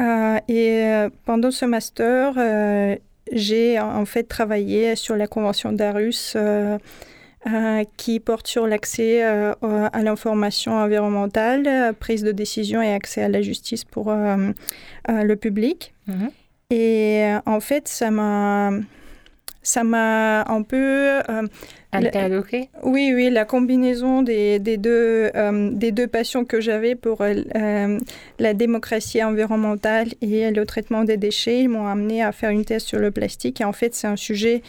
Euh, 0.00 0.38
et 0.46 0.84
euh, 0.84 1.10
pendant 1.24 1.50
ce 1.50 1.64
master, 1.64 2.34
euh, 2.36 2.94
j'ai 3.32 3.80
en 3.80 4.04
fait 4.04 4.24
travaillé 4.24 4.94
sur 4.94 5.16
la 5.16 5.26
Convention 5.26 5.72
d'Arus 5.72 6.36
euh, 7.46 7.84
qui 7.96 8.20
porte 8.20 8.46
sur 8.46 8.66
l'accès 8.66 9.24
euh, 9.24 9.54
à 9.60 10.02
l'information 10.02 10.72
environnementale, 10.72 11.66
euh, 11.66 11.92
prise 11.92 12.22
de 12.22 12.32
décision 12.32 12.82
et 12.82 12.92
accès 12.92 13.22
à 13.22 13.28
la 13.28 13.42
justice 13.42 13.84
pour 13.84 14.10
euh, 14.10 14.52
le 15.08 15.34
public. 15.36 15.94
Mhm. 16.06 16.30
Et 16.70 17.24
en 17.46 17.60
fait, 17.60 17.88
ça 17.88 18.10
m'a 18.10 18.70
ça 19.62 19.84
m'a 19.84 20.50
un 20.50 20.62
peu 20.62 21.20
euh, 21.28 21.46
Interloqué 21.92 22.68
oui, 22.82 23.12
oui, 23.14 23.30
la 23.30 23.44
combinaison 23.44 24.22
des, 24.22 24.58
des 24.58 24.76
deux, 24.76 25.30
euh, 25.34 25.70
des 25.72 25.92
deux 25.92 26.06
passions 26.06 26.44
que 26.44 26.60
j'avais 26.60 26.94
pour 26.94 27.20
euh, 27.20 27.98
la 28.38 28.54
démocratie 28.54 29.22
environnementale 29.22 30.08
et 30.22 30.50
le 30.50 30.64
traitement 30.66 31.04
des 31.04 31.16
déchets 31.16 31.66
m'ont 31.66 31.86
amené 31.86 32.22
à 32.22 32.32
faire 32.32 32.50
une 32.50 32.64
thèse 32.64 32.84
sur 32.84 33.00
le 33.00 33.10
plastique. 33.10 33.60
Et 33.60 33.64
en 33.64 33.72
fait, 33.72 33.94
c'est 33.94 34.06
un 34.06 34.16
sujet 34.16 34.62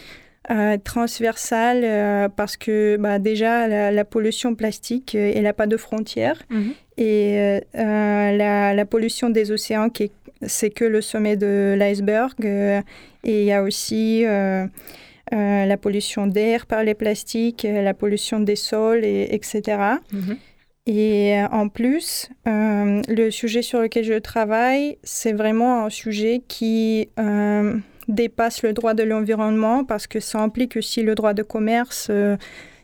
euh, 0.49 0.77
transversal 0.83 1.81
euh, 1.83 2.27
parce 2.27 2.57
que 2.57 2.97
bah, 2.99 3.19
déjà, 3.19 3.67
la, 3.67 3.91
la 3.91 4.05
pollution 4.05 4.55
plastique, 4.55 5.13
euh, 5.13 5.31
elle 5.35 5.43
n'a 5.43 5.53
pas 5.53 5.67
de 5.67 5.77
frontières. 5.77 6.41
Mhm. 6.49 6.73
Et 6.97 7.59
la, 7.73 8.73
la 8.73 8.85
pollution 8.85 9.29
des 9.29 9.51
océans 9.51 9.89
qui 9.89 10.03
est 10.03 10.11
c'est 10.43 10.71
que 10.71 10.85
le 10.85 11.01
sommet 11.01 11.35
de 11.35 11.75
l'iceberg. 11.77 12.33
et 12.43 12.81
il 13.23 13.43
y 13.43 13.51
a 13.51 13.61
aussi 13.61 14.23
la 15.31 15.77
pollution 15.77 16.25
d'air 16.27 16.65
par 16.65 16.83
les 16.83 16.95
plastiques, 16.95 17.65
la 17.69 17.93
pollution 17.93 18.39
des 18.39 18.55
sols, 18.55 19.05
et, 19.05 19.29
etc. 19.31 19.77
Mhm. 20.11 20.37
Et 20.87 21.39
euh, 21.39 21.47
en 21.51 21.69
plus, 21.69 22.29
le 22.45 23.29
sujet 23.29 23.61
sur 23.61 23.79
lequel 23.81 24.03
je 24.03 24.15
travaille, 24.15 24.97
c'est 25.03 25.33
vraiment 25.33 25.85
un 25.85 25.89
sujet 25.89 26.41
qui 26.47 27.09
dépasse 28.07 28.63
le 28.63 28.73
droit 28.73 28.93
de 28.93 29.03
l'environnement 29.03 29.83
parce 29.83 30.07
que 30.07 30.19
ça 30.19 30.39
implique 30.39 30.75
aussi 30.77 31.03
le 31.03 31.15
droit 31.15 31.33
de 31.33 31.43
commerce, 31.43 32.07
euh, 32.09 32.37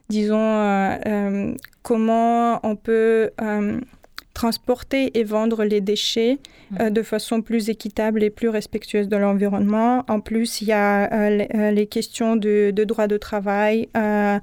disons, 0.10 0.38
euh, 0.40 0.96
euh, 1.06 1.56
comment 1.84 2.60
on 2.64 2.76
peut 2.76 3.32
transporter 4.38 5.18
et 5.18 5.24
vendre 5.24 5.64
les 5.64 5.82
déchets 5.82 6.38
euh, 6.80 6.92
de 6.92 7.02
façon 7.02 7.42
plus 7.42 7.70
équitable 7.70 8.22
et 8.24 8.30
plus 8.30 8.50
respectueuse 8.50 9.08
de 9.08 9.18
l'environnement. 9.18 10.06
En 10.08 10.20
plus, 10.20 10.62
il 10.62 10.68
y 10.68 10.74
a 10.74 11.12
euh, 11.12 11.72
les, 11.72 11.88
questions 11.88 12.36
de, 12.36 12.72
de 12.72 12.84
droit 12.84 13.08
de 13.08 13.18
travail. 13.18 13.90
euh, 13.96 14.38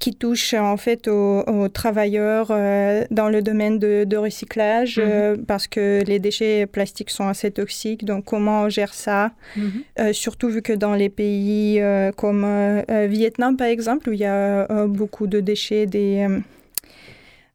qui 0.00 0.14
touchent 0.14 0.54
en 0.54 0.76
fait 0.76 1.06
aux, 1.08 1.40
aux 1.46 1.68
travailleurs 1.68 2.48
euh, 2.50 3.04
dans 3.10 3.28
le 3.28 3.40
domaine 3.42 3.78
de, 3.78 4.04
de 4.04 4.16
recyclage 4.16 4.98
Mhm. 4.98 5.04
euh, 5.06 5.36
parce 5.46 5.66
que 5.68 6.02
les 6.10 6.18
déchets 6.18 6.66
plastiques 6.66 7.10
sont 7.10 7.28
assez 7.28 7.50
toxiques. 7.50 8.04
Donc 8.04 8.24
comment 8.24 8.62
on 8.62 8.68
gère 8.68 8.94
ça? 8.94 9.30
Mhm. 9.56 9.70
Euh, 10.00 10.12
Surtout 10.12 10.48
vu 10.48 10.62
que 10.62 10.72
dans 10.72 10.94
les 10.94 11.10
pays 11.10 11.80
euh, 11.80 12.10
comme 12.12 12.44
euh, 12.44 12.82
euh, 12.90 13.06
Vietnam 13.08 13.56
par 13.56 13.68
exemple 13.68 14.08
où 14.08 14.12
il 14.12 14.20
y 14.20 14.24
a 14.24 14.66
euh, 14.70 14.86
beaucoup 14.88 15.26
de 15.26 15.40
déchets 15.40 15.86
des 15.86 16.26
euh, 16.28 16.38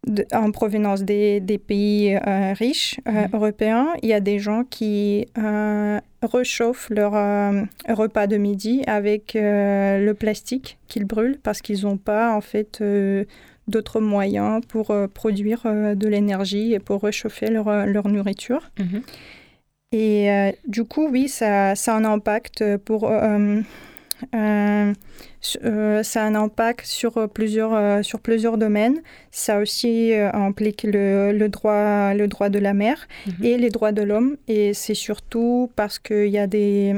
de- 0.05 0.25
en 0.33 0.51
provenance 0.51 1.03
des, 1.03 1.39
des 1.39 1.57
pays 1.57 2.15
euh, 2.15 2.53
riches 2.53 3.00
euh, 3.07 3.12
Mhm. 3.12 3.29
européens, 3.33 3.88
il 4.03 4.09
y 4.09 4.13
a 4.13 4.19
des 4.19 4.39
gens 4.39 4.63
qui 4.63 5.27
euh, 5.38 6.00
réchauffent 6.21 6.89
leur 6.89 7.15
euh, 7.15 7.63
repas 7.89 8.27
de 8.27 8.38
midi 8.38 8.83
avec 8.88 9.33
le 9.35 10.13
plastique 10.13 10.77
qu'ils 10.88 11.05
brûlent 11.05 11.39
parce 11.43 11.62
qu'ils 11.62 11.81
n'ont 11.83 11.97
pas 11.97 12.33
en 12.35 12.41
fait 12.41 12.83
d'autres 13.67 14.00
moyens 14.00 14.62
pour 14.67 14.93
produire 15.13 15.62
de 15.95 16.07
l'énergie 16.07 16.74
et 16.74 16.79
pour 16.79 17.01
réchauffer 17.03 17.47
leur, 17.50 17.85
leur 17.88 18.07
nourriture. 18.07 18.69
Mhm. 18.79 19.01
Et 19.91 20.29
du 20.67 20.83
coup, 20.83 21.07
oui, 21.09 21.27
ça, 21.29 21.75
ça 21.75 21.93
a 21.93 21.97
un 21.97 22.05
impact 22.05 22.77
pour... 22.77 23.09
euh, 25.63 26.03
ça 26.03 26.23
a 26.23 26.27
un 26.27 26.35
impact 26.35 26.85
sur 26.85 27.17
euh, 27.17 27.27
plusieurs, 27.27 27.73
euh, 27.73 28.01
sur 28.03 28.19
plusieurs 28.19 28.57
domaines. 28.57 29.01
Ça 29.31 29.59
aussi 29.59 30.13
euh, 30.13 30.31
implique 30.33 30.83
le, 30.83 31.31
le 31.31 31.49
droit, 31.49 32.13
le 32.13 32.27
droit 32.27 32.49
de 32.49 32.59
la 32.59 32.73
mer 32.73 33.07
Mhm. 33.27 33.45
et 33.45 33.57
les 33.57 33.69
droits 33.69 33.91
de 33.91 34.01
l'homme. 34.03 34.37
Et 34.47 34.73
c'est 34.73 34.93
surtout 34.95 35.71
parce 35.75 35.99
qu'il 35.99 36.27
y 36.29 36.37
a 36.37 36.47
des... 36.47 36.93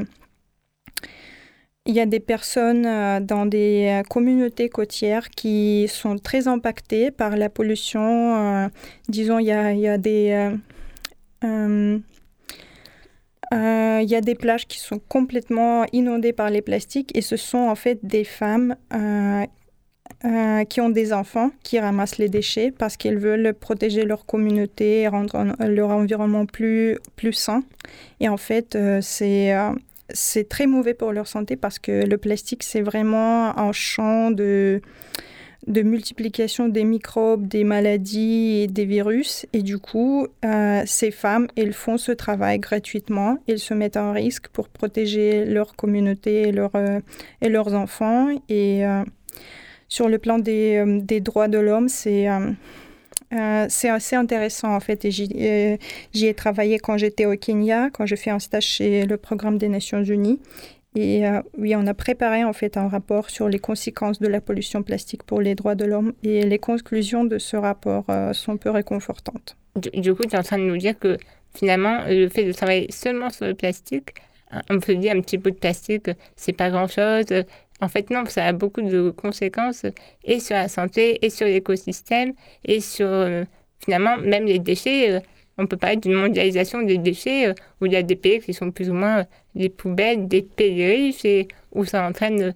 Il 1.86 1.94
y 1.94 2.00
a 2.00 2.06
des 2.06 2.20
personnes 2.20 2.86
dans 3.24 3.46
des 3.46 4.02
communautés 4.10 4.68
côtières 4.68 5.30
qui 5.30 5.88
sont 5.88 6.18
très 6.18 6.46
impactées 6.46 7.10
par 7.10 7.34
la 7.34 7.48
pollution. 7.48 8.70
disons, 9.08 9.38
il 9.38 9.46
y 9.46 9.52
a, 9.52 9.72
il 9.72 9.80
y 9.80 9.88
a 9.88 9.96
des... 9.96 10.50
euh, 13.52 14.00
Il 14.02 14.08
y 14.10 14.14
a 14.14 14.20
des 14.20 14.34
plages 14.34 14.66
qui 14.66 14.78
sont 14.78 14.98
complètement 15.08 15.84
inondées 15.92 16.32
par 16.32 16.50
les 16.50 16.62
plastiques 16.62 17.10
et 17.16 17.22
ce 17.22 17.36
sont 17.36 17.58
en 17.58 17.74
fait 17.74 17.98
des 18.02 18.24
femmes 18.24 18.76
euh, 18.94 19.44
euh, 20.24 20.64
qui 20.64 20.80
ont 20.80 20.88
des 20.90 21.12
enfants 21.12 21.50
qui 21.62 21.78
ramassent 21.78 22.18
les 22.18 22.28
déchets 22.28 22.70
parce 22.70 22.96
qu'elles 22.96 23.18
veulent 23.18 23.54
protéger 23.54 24.04
leur 24.04 24.26
communauté 24.26 25.06
rendre 25.08 25.34
en- 25.36 25.66
leur 25.66 25.90
environnement 25.90 26.46
plus, 26.46 26.98
plus 27.16 27.32
sain. 27.32 27.62
Et 28.20 28.28
en 28.28 28.36
fait, 28.36 28.76
c'est 29.00 29.54
c'est 30.10 30.48
très 30.48 30.66
mauvais 30.66 30.94
pour 30.94 31.12
leur 31.12 31.26
santé 31.26 31.56
parce 31.56 31.78
que 31.78 32.06
le 32.06 32.16
plastique, 32.18 32.62
c'est 32.62 32.80
vraiment 32.80 33.56
un 33.58 33.72
champ 33.72 34.30
de, 34.30 34.80
de 35.68 35.82
multiplication 35.82 36.68
des 36.68 36.82
microbes, 36.84 37.46
des 37.46 37.62
maladies 37.62 38.62
et 38.62 38.66
des 38.66 38.86
virus. 38.86 39.46
Et 39.52 39.62
du 39.62 39.78
coup, 39.78 40.26
euh, 40.44 40.82
ces 40.86 41.10
femmes, 41.10 41.46
elles 41.56 41.74
font 41.74 41.98
ce 41.98 42.10
travail 42.10 42.58
gratuitement. 42.58 43.38
Elles 43.46 43.58
se 43.58 43.74
mettent 43.74 43.98
en 43.98 44.12
risque 44.12 44.48
pour 44.48 44.68
protéger 44.68 45.44
leur 45.44 45.76
communauté 45.76 46.48
et, 46.48 46.58
euh, 46.58 47.00
et 47.42 47.48
leurs 47.50 47.74
enfants. 47.74 48.28
Et 48.48 48.86
euh, 48.86 49.04
sur 49.88 50.08
le 50.08 50.18
plan 50.18 50.38
des, 50.38 50.82
des 51.02 51.20
droits 51.20 51.48
de 51.48 51.58
l'homme, 51.58 51.88
c'est... 51.88 52.26
c'est 53.68 53.90
assez 53.90 54.16
intéressant 54.16 54.74
en 54.74 54.80
fait 54.80 55.06
j'y 55.10 55.28
ai 56.14 56.34
travaillé 56.34 56.78
quand 56.78 56.96
j'étais 56.96 57.26
au 57.26 57.36
Kenya, 57.36 57.90
quand 57.90 58.06
j'ai 58.06 58.16
fait 58.16 58.30
un 58.30 58.38
stage 58.38 58.64
chez 58.64 59.04
le 59.04 59.16
programme 59.18 59.58
des 59.58 59.68
Nations 59.68 60.02
Unies. 60.02 60.40
Et 61.00 61.24
euh, 61.24 61.42
oui, 61.56 61.76
on 61.76 61.86
a 61.86 61.94
préparé 61.94 62.42
en 62.42 62.52
fait 62.52 62.76
un 62.76 62.88
rapport 62.88 63.30
sur 63.30 63.48
les 63.48 63.60
conséquences 63.60 64.18
de 64.18 64.26
la 64.26 64.40
pollution 64.40 64.82
plastique 64.82 65.22
pour 65.22 65.40
les 65.40 65.54
droits 65.54 65.76
de 65.76 65.84
l'homme 65.84 66.12
et 66.24 66.42
les 66.44 66.58
conclusions 66.58 67.22
de 67.22 67.38
ce 67.38 67.56
rapport 67.56 68.04
euh, 68.08 68.32
sont 68.32 68.56
peu 68.56 68.70
réconfortantes. 68.70 69.56
Du, 69.76 70.12
coup, 70.12 70.24
tu 70.24 70.34
es 70.34 70.38
en 70.38 70.42
train 70.42 70.58
de 70.58 70.64
nous 70.64 70.76
dire 70.76 70.98
que 70.98 71.16
finalement, 71.54 72.00
le 72.08 72.28
fait 72.28 72.42
de 72.42 72.50
travailler 72.50 72.90
seulement 72.90 73.30
sur 73.30 73.46
le 73.46 73.54
plastique, 73.54 74.14
hein, 74.50 74.60
on 74.70 74.80
peut 74.80 74.96
dire 74.96 75.14
un 75.14 75.20
petit 75.20 75.38
bout 75.38 75.52
de 75.52 75.56
plastique, 75.56 76.10
c'est 76.34 76.52
pas 76.52 76.68
grand-chose. 76.68 77.26
En 77.80 77.86
fait, 77.86 78.10
non, 78.10 78.24
ça 78.26 78.46
a 78.46 78.52
beaucoup 78.52 78.82
de 78.82 79.10
conséquences 79.10 79.86
et 80.24 80.40
sur 80.40 80.56
la 80.56 80.66
santé, 80.66 81.24
et 81.24 81.30
sur 81.30 81.46
l'écosystème, 81.46 82.32
et 82.64 82.80
sur 82.80 83.06
euh, 83.06 83.44
finalement 83.78 84.16
même 84.16 84.46
les 84.46 84.58
déchets. 84.58 85.22
Euh, 85.58 85.62
on 85.62 85.66
peut 85.66 85.76
parler 85.76 85.96
d'une 85.96 86.14
mondialisation 86.14 86.82
des 86.82 86.98
déchets 86.98 87.48
euh, 87.48 87.54
où 87.80 87.86
il 87.86 87.92
y 87.92 87.96
a 87.96 88.02
des 88.02 88.16
pays 88.16 88.40
qui 88.40 88.54
sont 88.54 88.70
plus 88.70 88.90
ou 88.90 88.94
moins 88.94 89.20
euh, 89.20 89.24
des 89.54 89.68
poubelles, 89.68 90.28
des 90.28 90.42
pays 90.42 90.86
riches 90.86 91.24
et 91.24 91.48
où 91.72 91.84
ça 91.84 92.06
entraîne 92.06 92.54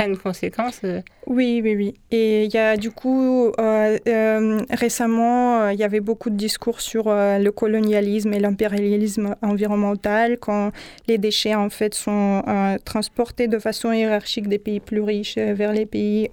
plein 0.00 0.12
de 0.12 0.16
conséquences. 0.16 0.80
euh. 0.84 1.02
Oui, 1.26 1.60
oui, 1.62 1.74
oui. 1.76 1.94
Et 2.10 2.44
il 2.44 2.52
y 2.52 2.58
a 2.58 2.76
du 2.76 2.90
coup, 2.90 3.52
euh, 3.60 3.98
euh, 4.08 4.60
récemment, 4.70 5.68
il 5.68 5.78
y 5.78 5.84
avait 5.84 6.00
beaucoup 6.00 6.30
de 6.30 6.36
discours 6.36 6.80
sur 6.80 7.04
le 7.06 7.50
colonialisme 7.50 8.32
et 8.32 8.40
l'impérialisme 8.40 9.36
environnemental 9.42 10.38
quand 10.38 10.72
les 11.06 11.18
déchets 11.18 11.54
en 11.54 11.70
fait 11.70 11.94
sont 11.94 12.42
transportés 12.84 13.46
de 13.48 13.58
façon 13.58 13.92
hiérarchique 13.92 14.48
des 14.48 14.58
pays 14.58 14.80
plus 14.80 15.02
riches 15.02 15.36
vers 15.36 15.72
les 15.72 15.86
pays 15.86 16.30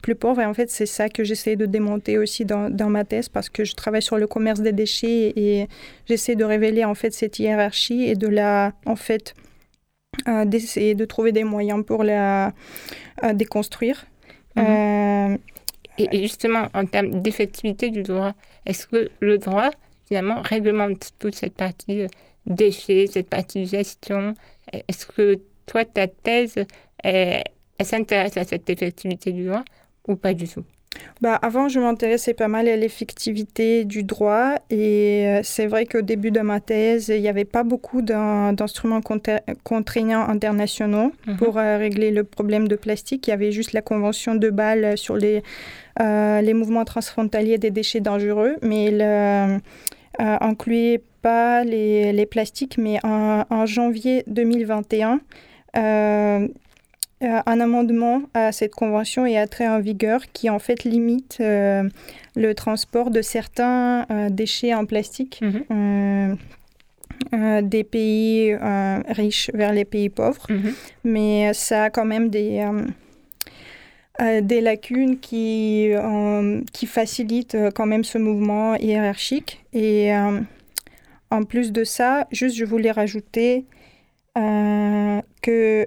plus 0.00 0.14
pauvres. 0.14 0.40
Et 0.40 0.46
en 0.46 0.54
fait, 0.54 0.70
c'est 0.70 0.86
ça 0.86 1.08
que 1.08 1.24
j'essaie 1.24 1.56
de 1.56 1.66
démonter 1.66 2.16
aussi 2.16 2.44
dans, 2.44 2.70
ma 2.88 3.04
thèse 3.04 3.28
parce 3.28 3.50
que 3.50 3.64
je 3.64 3.74
travaille 3.74 4.02
sur 4.02 4.16
le 4.16 4.26
commerce 4.26 4.60
des 4.60 4.72
déchets 4.72 5.32
et 5.36 5.68
j'essaie 6.06 6.36
de 6.36 6.44
révéler 6.44 6.84
en 6.84 6.94
fait 6.94 7.12
cette 7.12 7.38
hiérarchie 7.38 8.04
et 8.04 8.14
de 8.14 8.28
la, 8.28 8.72
en 8.86 8.96
fait, 8.96 9.34
d'essayer 10.46 10.94
de 10.94 11.04
trouver 11.04 11.32
des 11.32 11.44
moyens 11.44 11.84
pour 11.84 12.04
la 12.04 12.52
euh, 13.24 13.32
déconstruire. 13.34 14.06
Mhm. 14.56 14.64
Euh, 14.66 15.38
Et, 15.98 16.08
et 16.12 16.22
justement, 16.22 16.68
en 16.72 16.86
termes 16.86 17.20
d'effectivité 17.20 17.90
du 17.90 18.02
droit, 18.02 18.32
est-ce 18.64 18.86
que 18.86 19.10
le 19.20 19.36
droit, 19.36 19.70
finalement, 20.06 20.40
réglemente 20.40 21.10
toute 21.18 21.34
cette 21.34 21.54
partie 21.54 22.02
euh, 22.02 22.08
déchets, 22.46 23.06
cette 23.06 23.28
partie 23.28 23.66
gestion? 23.66 24.34
Est-ce 24.72 25.04
que 25.04 25.40
toi, 25.66 25.84
ta 25.84 26.06
thèse, 26.08 26.56
elle, 27.04 27.44
elle 27.78 27.86
s'intéresse 27.86 28.36
à 28.38 28.44
cette 28.44 28.70
effectivité 28.70 29.32
du 29.32 29.44
droit 29.44 29.64
ou 30.08 30.16
pas 30.16 30.32
du 30.32 30.48
tout? 30.48 30.64
Bah, 31.20 31.34
avant, 31.40 31.68
je 31.68 31.78
m'intéressais 31.78 32.34
pas 32.34 32.48
mal 32.48 32.66
à 32.66 32.76
l'effectivité 32.76 33.84
du 33.84 34.02
droit 34.02 34.54
et 34.70 35.26
euh, 35.26 35.40
c'est 35.44 35.66
vrai 35.66 35.86
qu'au 35.86 36.00
début 36.00 36.30
de 36.30 36.40
ma 36.40 36.60
thèse, 36.60 37.08
il 37.14 37.20
n'y 37.20 37.28
avait 37.28 37.44
pas 37.44 37.62
beaucoup 37.62 38.02
d'in- 38.02 38.52
d'instruments 38.54 39.00
contra- 39.00 39.40
contraignants 39.62 40.26
internationaux 40.28 41.12
Mhm. 41.26 41.36
pour 41.36 41.58
euh, 41.58 41.76
régler 41.76 42.10
le 42.10 42.24
problème 42.24 42.66
de 42.68 42.74
plastique. 42.74 43.28
Il 43.28 43.30
y 43.30 43.32
avait 43.34 43.52
juste 43.52 43.72
la 43.72 43.82
Convention 43.82 44.34
de 44.34 44.50
Bâle 44.50 44.96
sur 44.98 45.16
les, 45.16 45.42
euh, 46.00 46.40
les 46.40 46.54
mouvements 46.54 46.84
transfrontaliers 46.86 47.58
des 47.58 47.70
déchets 47.70 48.00
dangereux, 48.00 48.56
mais 48.62 48.86
elle 48.86 49.02
euh, 49.02 49.58
euh, 50.20 50.36
incluait 50.40 51.02
pas 51.22 51.62
les, 51.64 52.12
les 52.12 52.26
plastiques. 52.26 52.78
Mais 52.78 52.98
en, 53.04 53.44
en 53.48 53.66
janvier 53.66 54.24
2021, 54.26 55.20
euh, 57.22 57.40
un 57.44 57.60
amendement 57.60 58.22
à 58.32 58.50
cette 58.50 58.74
convention 58.74 59.26
est 59.26 59.38
entré 59.38 59.68
en 59.68 59.78
vigueur 59.78 60.22
qui 60.32 60.48
en 60.48 60.58
fait 60.58 60.84
limite 60.84 61.36
euh, 61.40 61.82
le 62.34 62.54
transport 62.54 63.10
de 63.10 63.20
certains 63.20 64.06
euh, 64.10 64.30
déchets 64.30 64.72
en 64.74 64.86
plastique 64.86 65.40
Mhm. 65.42 66.38
des 67.62 67.84
pays 67.84 68.56
riches 69.08 69.50
vers 69.52 69.74
les 69.74 69.84
pays 69.84 70.08
pauvres. 70.08 70.46
Mhm. 70.48 70.72
Mais 71.04 71.52
ça 71.52 71.84
a 71.84 71.90
quand 71.90 72.06
même 72.06 72.30
des, 72.30 72.66
des 74.40 74.60
lacunes 74.62 75.18
qui, 75.20 75.90
qui 76.72 76.86
facilitent 76.86 77.58
quand 77.74 77.84
même 77.84 78.04
ce 78.04 78.16
mouvement 78.16 78.74
hiérarchique. 78.76 79.62
Et 79.74 80.10
en 81.30 81.44
plus 81.44 81.72
de 81.72 81.84
ça, 81.84 82.26
juste 82.32 82.56
je 82.56 82.64
voulais 82.64 82.90
rajouter 82.90 83.66
que 84.34 85.86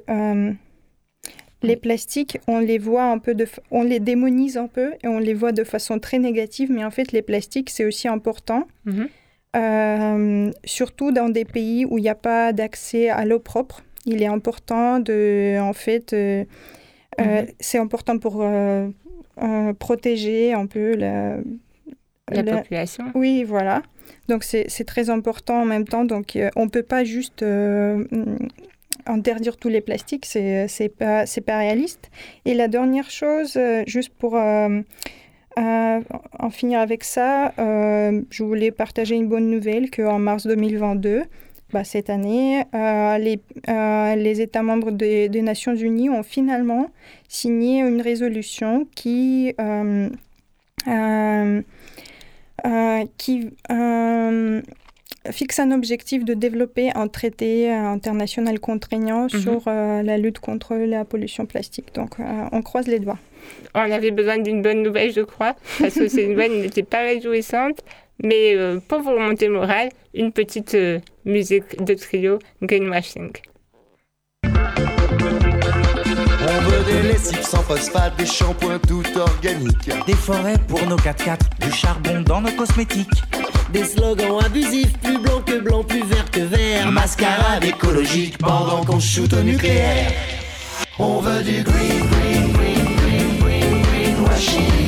les 1.63 1.76
plastiques, 1.78 2.39
on 2.47 2.60
les 2.60 2.78
voit 2.78 3.06
un 3.06 3.17
peu 3.17 3.34
de, 3.36 3.47
on 3.71 3.84
les 3.84 3.99
démonise 3.99 4.58
un 4.58 4.67
peu 4.67 4.91
et 5.04 5.08
on 5.08 5.19
les 5.19 5.34
voit 5.34 5.52
de 5.54 5.63
façon 5.63 5.97
très 5.99 6.19
négative, 6.19 6.69
mais 6.71 6.84
en 6.84 6.91
fait 6.91 7.12
les 7.12 7.21
plastiques 7.21 7.69
c'est 7.69 7.86
aussi 7.86 8.08
important 8.08 8.67
Mhm. 8.86 9.08
euh, 9.56 10.52
surtout 10.65 11.12
dans 11.12 11.30
des 11.30 11.45
pays 11.45 11.86
où 11.86 11.97
il 11.97 12.02
n'y 12.02 12.10
a 12.10 12.15
pas 12.15 12.54
d'accès 12.54 13.10
à 13.10 13.23
l'eau 13.26 13.39
propre. 13.39 13.84
Il 14.06 14.21
est 14.21 14.26
important 14.28 14.99
de, 14.99 15.58
en 15.60 15.73
fait, 15.73 16.12
euh, 16.13 16.43
euh, 17.21 17.41
Mhm. 17.41 17.47
c'est 17.60 17.78
important 17.78 18.17
pour 18.19 18.43
protéger 19.80 20.54
un 20.54 20.65
peu 20.65 20.95
la, 20.95 21.38
La 22.32 22.41
la- 22.43 22.58
population. 22.58 23.06
Oui, 23.15 23.43
voilà. 23.43 23.82
Donc 24.28 24.43
c'est 24.43 24.86
très 24.86 25.10
important 25.10 25.62
en 25.62 25.65
même 25.65 25.86
temps. 25.88 26.06
Donc 26.06 26.38
on 26.56 26.67
peut 26.69 26.84
pas 26.84 27.04
juste 27.04 27.43
interdire 29.05 29.57
tous 29.57 29.69
les 29.69 29.81
plastiques, 29.81 30.25
c'est 30.25 30.67
c'est 30.67 30.89
pas 30.89 31.25
c'est 31.25 31.41
pas 31.41 31.57
réaliste. 31.57 32.09
Et 32.45 32.53
la 32.53 32.67
dernière 32.67 33.09
chose, 33.09 33.55
euh, 33.57 33.83
juste 33.87 34.13
pour 34.17 34.35
euh, 34.35 34.81
euh, 35.59 35.99
en 36.39 36.49
finir 36.49 36.79
avec 36.79 37.03
ça, 37.03 37.53
euh, 37.59 38.21
je 38.29 38.43
voulais 38.43 38.71
partager 38.71 39.15
une 39.15 39.27
bonne 39.27 39.49
nouvelle 39.49 39.91
qu'en 39.91 40.19
mars 40.19 40.47
2022, 40.47 41.23
bah, 41.71 41.83
cette 41.83 42.09
année, 42.09 42.63
euh, 42.75 43.17
les, 43.17 43.39
euh, 43.67 44.15
les 44.15 44.41
États 44.41 44.61
membres 44.63 44.91
des, 44.91 45.29
des 45.29 45.41
Nations 45.41 45.75
Unies 45.75 46.09
ont 46.09 46.23
finalement 46.23 46.87
signé 47.27 47.79
une 47.81 48.01
résolution 48.01 48.87
qui, 48.95 49.53
euh, 49.59 50.09
euh, 50.87 51.61
euh, 52.65 53.05
qui 53.17 53.49
euh, 53.71 54.61
fixe 55.31 55.59
un 55.59 55.71
objectif 55.71 56.25
de 56.25 56.33
développer 56.33 56.91
un 56.95 57.07
traité 57.07 57.71
euh, 57.71 57.88
international 57.88 58.59
contraignant 58.59 59.29
sur 59.29 59.63
euh, 59.67 60.01
la 60.03 60.17
lutte 60.17 60.39
contre 60.39 60.75
la 60.75 61.05
pollution 61.05 61.45
plastique. 61.45 61.93
Donc, 61.93 62.19
euh, 62.19 62.45
on 62.51 62.62
croise 62.62 62.88
les 62.88 62.99
doigts. 62.99 63.19
On 63.75 63.79
avait 63.79 64.12
besoin 64.12 64.38
d'une 64.38 64.62
bonne 64.62 64.83
nouvelle, 64.83 65.12
je 65.12 65.21
crois, 65.21 65.55
parce 65.79 65.95
que 65.95 66.07
ces 66.07 66.27
nouvelles 66.29 66.62
n'étaient 66.62 66.83
pas 66.83 67.01
réjouissantes. 67.01 67.83
Mais 68.21 68.55
euh, 68.55 68.79
pour 68.88 69.01
vous 69.01 69.12
remonter 69.12 69.47
le 69.47 69.53
moral, 69.53 69.89
une 70.13 70.31
petite 70.31 70.75
euh, 70.75 70.99
musique 71.25 71.83
de 71.83 71.93
trio, 71.93 72.39
Greenwashing. 72.62 73.31
On 76.45 76.59
veut 76.62 76.86
des 76.86 77.07
lessives 77.07 77.41
sans 77.41 77.63
phosphate, 77.63 78.15
des 78.17 78.25
shampoings 78.25 78.79
tout 78.79 79.03
organiques. 79.17 79.89
Des 80.05 80.13
forêts 80.13 80.57
pour 80.67 80.86
nos 80.86 80.97
4x4, 80.97 81.39
du 81.59 81.71
charbon 81.71 82.21
dans 82.21 82.41
nos 82.41 82.51
cosmétiques. 82.51 83.23
Des 83.71 83.86
slogans 83.86 84.39
abusifs, 84.39 84.93
plus 85.02 85.17
blanc 85.17 85.41
que 85.45 85.60
blanc, 85.60 85.84
plus 85.84 86.04
vert 86.04 86.30
que 86.32 86.41
vert. 86.41 86.91
Mascarade 86.91 87.63
écologique 87.63 88.38
pendant 88.38 88.84
qu'on 88.84 88.99
shoot 88.99 89.32
au 89.34 89.41
nucléaire. 89.41 90.12
On 90.99 91.19
veut 91.19 91.41
du 91.43 91.63
green, 91.63 92.08
green, 92.12 92.52
green, 92.54 92.86
green, 92.97 93.39
green, 93.39 93.82
greenwashing. 93.82 94.73
On 94.80 94.82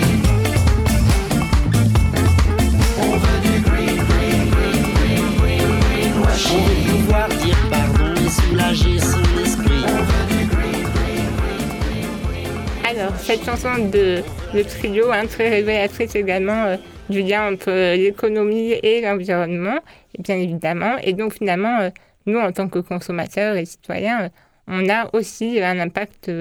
cette 13.20 13.44
chanson 13.44 13.90
de 13.90 14.24
trio, 14.64 15.12
hein, 15.12 15.26
très 15.28 15.50
révélatrice 15.50 16.16
également 16.16 16.66
euh, 16.66 16.78
du 17.10 17.22
lien 17.22 17.52
entre 17.52 17.70
euh, 17.70 17.96
l'économie 17.96 18.72
et 18.72 19.02
l'environnement, 19.02 19.80
bien 20.20 20.38
évidemment. 20.38 20.98
Et 21.04 21.14
donc, 21.14 21.34
finalement, 21.34 21.80
euh, 21.80 21.90
nous, 22.26 22.40
en 22.40 22.52
tant 22.52 22.68
que 22.68 22.80
consommateurs 22.80 23.56
et 23.56 23.66
citoyens, 23.66 24.30
on 24.68 24.90
a 24.90 25.10
aussi 25.14 25.62
un 25.62 25.80
impact 25.80 26.32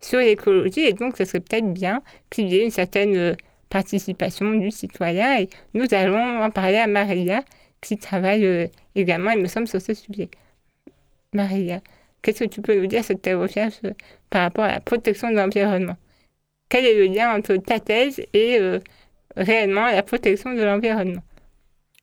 sur 0.00 0.18
l'écologie. 0.18 0.80
Et 0.80 0.92
donc, 0.92 1.16
ce 1.16 1.24
serait 1.24 1.40
peut-être 1.40 1.72
bien 1.72 2.02
qu'il 2.30 2.48
y 2.48 2.56
ait 2.56 2.64
une 2.64 2.70
certaine 2.70 3.36
participation 3.68 4.52
du 4.54 4.70
citoyen. 4.70 5.40
Et 5.40 5.48
nous 5.74 5.86
allons 5.92 6.42
en 6.42 6.50
parler 6.50 6.78
à 6.78 6.86
Maria, 6.86 7.42
qui 7.82 7.98
travaille 7.98 8.70
également, 8.94 9.32
il 9.32 9.42
me 9.42 9.48
semble, 9.48 9.68
sur 9.68 9.82
ce 9.82 9.92
sujet. 9.92 10.30
Maria, 11.34 11.80
qu'est-ce 12.22 12.44
que 12.44 12.48
tu 12.48 12.62
peux 12.62 12.80
nous 12.80 12.86
dire 12.86 13.04
sur 13.04 13.20
tes 13.20 13.34
recherches 13.34 13.82
par 14.30 14.42
rapport 14.42 14.64
à 14.64 14.72
la 14.72 14.80
protection 14.80 15.30
de 15.30 15.36
l'environnement? 15.36 15.96
Quel 16.74 16.86
est 16.86 16.98
le 16.98 17.04
lien 17.04 17.32
entre 17.32 17.54
ta 17.54 17.78
thèse 17.78 18.20
et 18.32 18.58
euh, 18.58 18.80
réellement 19.36 19.86
la 19.86 20.02
protection 20.02 20.54
de 20.54 20.60
l'environnement? 20.60 21.22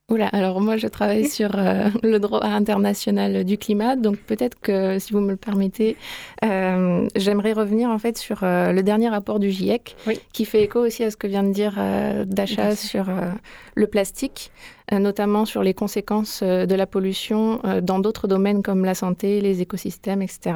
Oula, 0.07 0.27
alors 0.27 0.61
moi 0.61 0.77
je 0.77 0.87
travaille 0.87 1.27
sur 1.29 1.57
euh, 1.57 1.89
le 2.03 2.19
droit 2.19 2.41
international 2.45 3.43
du 3.43 3.57
climat, 3.57 3.97
donc 3.97 4.15
peut-être 4.17 4.57
que 4.61 4.97
si 4.97 5.11
vous 5.11 5.19
me 5.19 5.31
le 5.31 5.35
permettez, 5.35 5.97
euh, 6.45 7.05
j'aimerais 7.17 7.51
revenir 7.51 7.89
en 7.89 7.97
fait 7.97 8.17
sur 8.17 8.45
euh, 8.45 8.71
le 8.71 8.81
dernier 8.81 9.09
rapport 9.09 9.39
du 9.39 9.51
GIEC, 9.51 9.97
qui 10.31 10.45
fait 10.45 10.63
écho 10.63 10.79
aussi 10.79 11.03
à 11.03 11.11
ce 11.11 11.17
que 11.17 11.27
vient 11.27 11.43
de 11.43 11.51
dire 11.51 11.77
Dasha 12.25 12.73
sur 12.77 13.07
le 13.75 13.87
plastique, 13.87 14.51
notamment 14.99 15.45
sur 15.45 15.63
les 15.63 15.73
conséquences 15.73 16.41
euh, 16.43 16.65
de 16.65 16.75
la 16.75 16.85
pollution 16.85 17.59
euh, 17.65 17.81
dans 17.81 17.99
d'autres 17.99 18.27
domaines 18.27 18.61
comme 18.61 18.85
la 18.85 18.95
santé, 18.95 19.41
les 19.41 19.61
écosystèmes, 19.61 20.21
etc. 20.21 20.55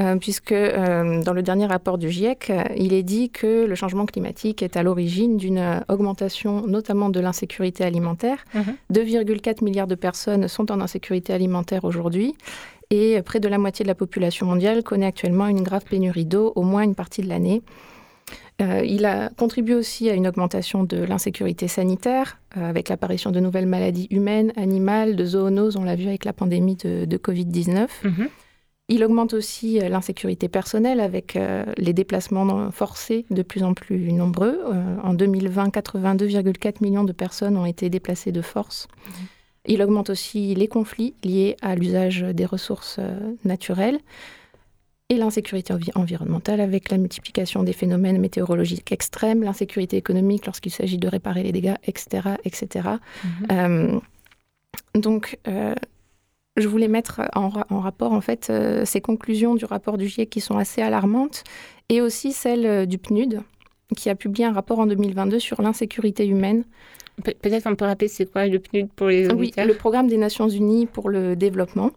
Euh, 0.00 0.16
puisque 0.16 0.52
euh, 0.52 1.22
dans 1.22 1.32
le 1.32 1.42
dernier 1.42 1.66
rapport 1.66 1.98
du 1.98 2.10
GIEC, 2.10 2.50
euh, 2.50 2.62
il 2.76 2.92
est 2.92 3.02
dit 3.02 3.30
que 3.30 3.64
le 3.64 3.74
changement 3.74 4.06
climatique 4.06 4.62
est 4.62 4.76
à 4.76 4.82
l'origine 4.82 5.36
d'une 5.36 5.58
euh, 5.58 5.80
augmentation 5.88 6.66
notamment 6.66 7.08
de 7.08 7.20
l'insécurité 7.20 7.84
alimentaire. 7.84 8.44
2,4 8.92 9.64
milliards 9.64 9.86
de 9.86 9.94
personnes 9.94 10.48
sont 10.48 10.70
en 10.70 10.80
insécurité 10.80 11.32
alimentaire 11.32 11.84
aujourd'hui. 11.84 12.34
Et 12.90 13.20
près 13.22 13.40
de 13.40 13.48
la 13.48 13.58
moitié 13.58 13.82
de 13.82 13.88
la 13.88 13.94
population 13.94 14.46
mondiale 14.46 14.82
connaît 14.82 15.06
actuellement 15.06 15.46
une 15.46 15.62
grave 15.62 15.84
pénurie 15.88 16.26
d'eau, 16.26 16.52
au 16.54 16.62
moins 16.62 16.82
une 16.82 16.94
partie 16.94 17.22
de 17.22 17.28
l'année. 17.28 17.62
Euh, 18.62 18.82
il 18.84 19.04
a 19.04 19.30
contribué 19.30 19.74
aussi 19.74 20.08
à 20.08 20.14
une 20.14 20.28
augmentation 20.28 20.84
de 20.84 20.98
l'insécurité 20.98 21.66
sanitaire, 21.66 22.38
euh, 22.56 22.68
avec 22.68 22.88
l'apparition 22.88 23.30
de 23.32 23.40
nouvelles 23.40 23.66
maladies 23.66 24.06
humaines, 24.10 24.52
animales, 24.56 25.16
de 25.16 25.24
zoonoses, 25.24 25.76
on 25.76 25.84
l'a 25.84 25.96
vu 25.96 26.06
avec 26.06 26.24
la 26.24 26.32
pandémie 26.32 26.76
de, 26.76 27.04
de 27.04 27.16
Covid-19. 27.16 27.88
Il 28.88 29.02
augmente 29.02 29.32
aussi 29.32 29.80
euh, 29.80 29.88
l'insécurité 29.88 30.48
personnelle 30.48 31.00
avec 31.00 31.36
euh, 31.36 31.64
les 31.78 31.94
déplacements 31.94 32.70
forcés 32.70 33.24
de 33.30 33.42
plus 33.42 33.62
en 33.62 33.72
plus 33.72 34.12
nombreux. 34.12 34.60
Euh, 34.66 34.96
en 35.02 35.14
2020, 35.14 35.68
82,4 35.68 36.82
millions 36.82 37.04
de 37.04 37.12
personnes 37.12 37.56
ont 37.56 37.64
été 37.64 37.88
déplacées 37.88 38.32
de 38.32 38.42
force. 38.42 38.88
Il 39.66 39.82
augmente 39.82 40.10
aussi 40.10 40.54
les 40.54 40.68
conflits 40.68 41.14
liés 41.24 41.56
à 41.62 41.74
l'usage 41.74 42.20
des 42.20 42.44
ressources 42.44 42.96
euh, 42.98 43.32
naturelles 43.44 44.00
et 45.10 45.16
l'insécurité 45.16 45.72
envi- 45.74 45.90
environnementale 45.94 46.60
avec 46.60 46.90
la 46.90 46.96
multiplication 46.98 47.62
des 47.62 47.72
phénomènes 47.74 48.18
météorologiques 48.18 48.90
extrêmes, 48.92 49.42
l'insécurité 49.42 49.96
économique 49.96 50.46
lorsqu'il 50.46 50.72
s'agit 50.72 50.98
de 50.98 51.08
réparer 51.08 51.42
les 51.42 51.52
dégâts, 51.52 51.74
etc. 51.84 52.28
etc. 52.44 52.88
Euh, 53.52 53.98
donc, 54.94 55.38
euh, 55.46 55.74
je 56.56 56.68
voulais 56.68 56.88
mettre 56.88 57.20
en, 57.34 57.48
ra- 57.48 57.66
en 57.68 57.80
rapport 57.80 58.12
en 58.12 58.20
fait 58.20 58.48
euh, 58.50 58.84
ces 58.84 59.00
conclusions 59.00 59.54
du 59.56 59.64
rapport 59.64 59.98
du 59.98 60.08
GIEC 60.08 60.30
qui 60.30 60.40
sont 60.40 60.56
assez 60.56 60.80
alarmantes 60.82 61.44
et 61.88 62.00
aussi 62.00 62.32
celles 62.32 62.86
du 62.86 62.96
PNUD 62.98 63.40
qui 63.96 64.08
a 64.08 64.14
publié 64.14 64.46
un 64.46 64.52
rapport 64.52 64.78
en 64.78 64.86
2022 64.86 65.38
sur 65.38 65.60
l'insécurité 65.60 66.26
humaine. 66.26 66.64
Pe- 67.22 67.32
Peut-être 67.40 67.66
on 67.70 67.74
peut 67.76 67.84
rappeler 67.84 68.08
c'est 68.08 68.26
quoi 68.30 68.46
le 68.46 68.58
PNUD 68.58 68.88
pour 68.96 69.06
les 69.08 69.28
Oui, 69.28 69.34
auditeurs 69.48 69.66
le 69.66 69.74
programme 69.74 70.08
des 70.08 70.16
Nations 70.16 70.48
Unies 70.48 70.86
pour 70.86 71.08
le 71.10 71.36
développement. 71.36 71.90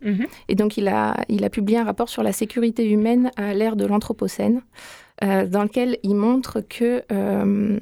Et 0.48 0.56
donc, 0.56 0.78
il 0.78 0.88
a, 0.88 1.16
il 1.30 1.44
a 1.44 1.50
publié 1.50 1.80
un 1.80 1.84
rapport 1.86 2.10
sur 2.10 2.22
la 2.24 2.32
sécurité 2.34 2.88
humaine 2.90 3.32
à 3.36 3.54
l'ère 3.54 3.76
de 3.76 3.86
l'Anthropocène, 3.86 4.62
euh, 5.24 5.48
dans 5.48 5.64
lequel 5.64 5.98
il 6.04 6.14
montre 6.16 6.62
que 6.62 7.02
euh, 7.12 7.80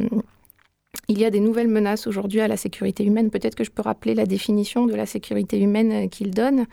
il 1.07 1.19
y 1.19 1.25
a 1.25 1.29
des 1.29 1.39
nouvelles 1.39 1.67
menaces 1.67 2.07
aujourd'hui 2.07 2.41
à 2.41 2.47
la 2.47 2.57
sécurité 2.57 3.03
humaine. 3.03 3.29
Peut-être 3.29 3.55
que 3.55 3.63
je 3.63 3.71
peux 3.71 3.81
rappeler 3.81 4.15
la 4.15 4.25
définition 4.25 4.85
de 4.85 4.95
la 4.95 5.05
sécurité 5.05 5.59
humaine 5.59 5.91
euh, 5.91 6.07
qu'il 6.07 6.31
donne. 6.31 6.65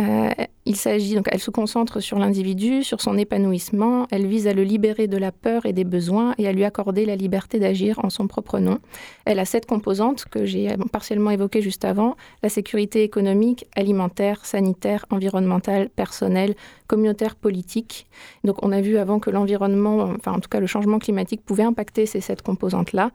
Euh, 0.00 0.30
il 0.64 0.76
s'agit 0.76 1.14
donc, 1.14 1.28
elle 1.30 1.40
se 1.40 1.52
concentre 1.52 2.00
sur 2.00 2.18
l'individu, 2.18 2.82
sur 2.82 3.00
son 3.00 3.16
épanouissement. 3.16 4.06
Elle 4.10 4.26
vise 4.26 4.48
à 4.48 4.52
le 4.52 4.64
libérer 4.64 5.06
de 5.06 5.16
la 5.16 5.30
peur 5.30 5.64
et 5.64 5.72
des 5.72 5.84
besoins 5.84 6.34
et 6.38 6.48
à 6.48 6.52
lui 6.52 6.64
accorder 6.64 7.06
la 7.06 7.14
liberté 7.14 7.60
d'agir 7.60 8.00
en 8.04 8.10
son 8.10 8.26
propre 8.26 8.58
nom. 8.58 8.78
Elle 9.24 9.38
a 9.38 9.44
sept 9.44 9.66
composantes 9.66 10.24
que 10.24 10.44
j'ai 10.44 10.74
partiellement 10.90 11.30
évoquées 11.30 11.62
juste 11.62 11.84
avant 11.84 12.16
la 12.42 12.48
sécurité 12.48 13.04
économique, 13.04 13.66
alimentaire, 13.76 14.44
sanitaire, 14.44 15.06
environnementale, 15.10 15.88
personnelle, 15.88 16.56
communautaire, 16.86 17.34
politique. 17.36 18.06
Donc, 18.44 18.56
on 18.62 18.72
a 18.72 18.80
vu 18.80 18.96
avant 18.96 19.18
que 19.18 19.30
l'environnement, 19.30 19.98
enfin 20.16 20.32
en 20.32 20.40
tout 20.40 20.48
cas 20.48 20.60
le 20.60 20.66
changement 20.66 20.98
climatique, 20.98 21.42
pouvait 21.44 21.62
impacter 21.64 22.06
ces 22.06 22.20
sept 22.20 22.42
composantes-là. 22.42 23.10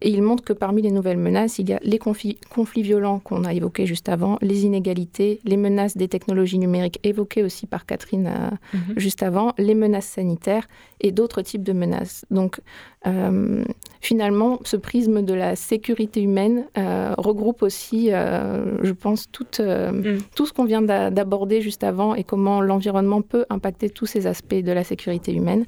Et 0.00 0.10
il 0.10 0.22
montre 0.22 0.44
que 0.44 0.52
parmi 0.52 0.82
les 0.82 0.90
nouvelles 0.90 1.18
menaces, 1.18 1.58
il 1.58 1.68
y 1.68 1.72
a 1.72 1.80
les 1.82 1.98
conflits, 1.98 2.38
conflits 2.54 2.82
violents 2.82 3.18
qu'on 3.18 3.44
a 3.44 3.52
évoqués 3.52 3.86
juste 3.86 4.08
avant, 4.08 4.38
les 4.42 4.64
inégalités, 4.64 5.40
les 5.44 5.56
menaces 5.56 5.96
des 5.96 6.08
technologies 6.08 6.58
numériques 6.58 7.00
évoquées 7.04 7.42
aussi 7.42 7.66
par 7.66 7.86
Catherine 7.86 8.26
euh, 8.28 8.50
Mhm. 8.74 8.94
juste 8.98 9.22
avant, 9.22 9.52
les 9.58 9.74
menaces 9.74 10.06
sanitaires 10.06 10.66
et 11.00 11.12
d'autres 11.12 11.42
types 11.42 11.62
de 11.62 11.72
menaces. 11.72 12.24
Donc 12.30 12.60
euh, 13.06 13.64
finalement, 14.00 14.58
ce 14.64 14.76
prisme 14.76 15.22
de 15.22 15.34
la 15.34 15.56
sécurité 15.56 16.20
humaine 16.22 16.64
euh, 16.78 17.14
regroupe 17.18 17.62
aussi, 17.62 18.10
je 18.10 18.92
pense, 18.92 19.30
tout, 19.30 19.46
euh, 19.60 20.18
tout 20.34 20.46
ce 20.46 20.52
qu'on 20.52 20.64
vient 20.64 20.82
d'a- 20.82 21.10
d'aborder 21.10 21.60
juste 21.60 21.84
avant 21.84 22.14
et 22.14 22.24
comment 22.24 22.60
l'environnement 22.60 23.15
peut 23.22 23.46
impacter 23.50 23.90
tous 23.90 24.06
ces 24.06 24.26
aspects 24.26 24.54
de 24.54 24.72
la 24.72 24.84
sécurité 24.84 25.32
humaine. 25.32 25.64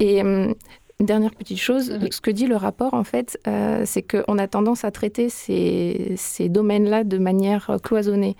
Et 0.00 0.22
euh, 0.22 0.52
dernière 1.00 1.32
petite 1.32 1.58
chose, 1.60 1.98
ce 2.10 2.20
que 2.20 2.30
dit 2.30 2.46
le 2.46 2.56
rapport, 2.56 2.94
en 2.94 3.04
fait, 3.04 3.38
euh, 3.46 3.82
c'est 3.84 4.02
qu'on 4.02 4.38
a 4.38 4.46
tendance 4.48 4.84
à 4.84 4.90
traiter 4.90 5.28
ces, 5.28 6.14
ces 6.16 6.48
domaines-là 6.48 7.04
de 7.04 7.18
manière 7.18 7.70
euh, 7.70 7.78
cloisonnée. 7.78 8.36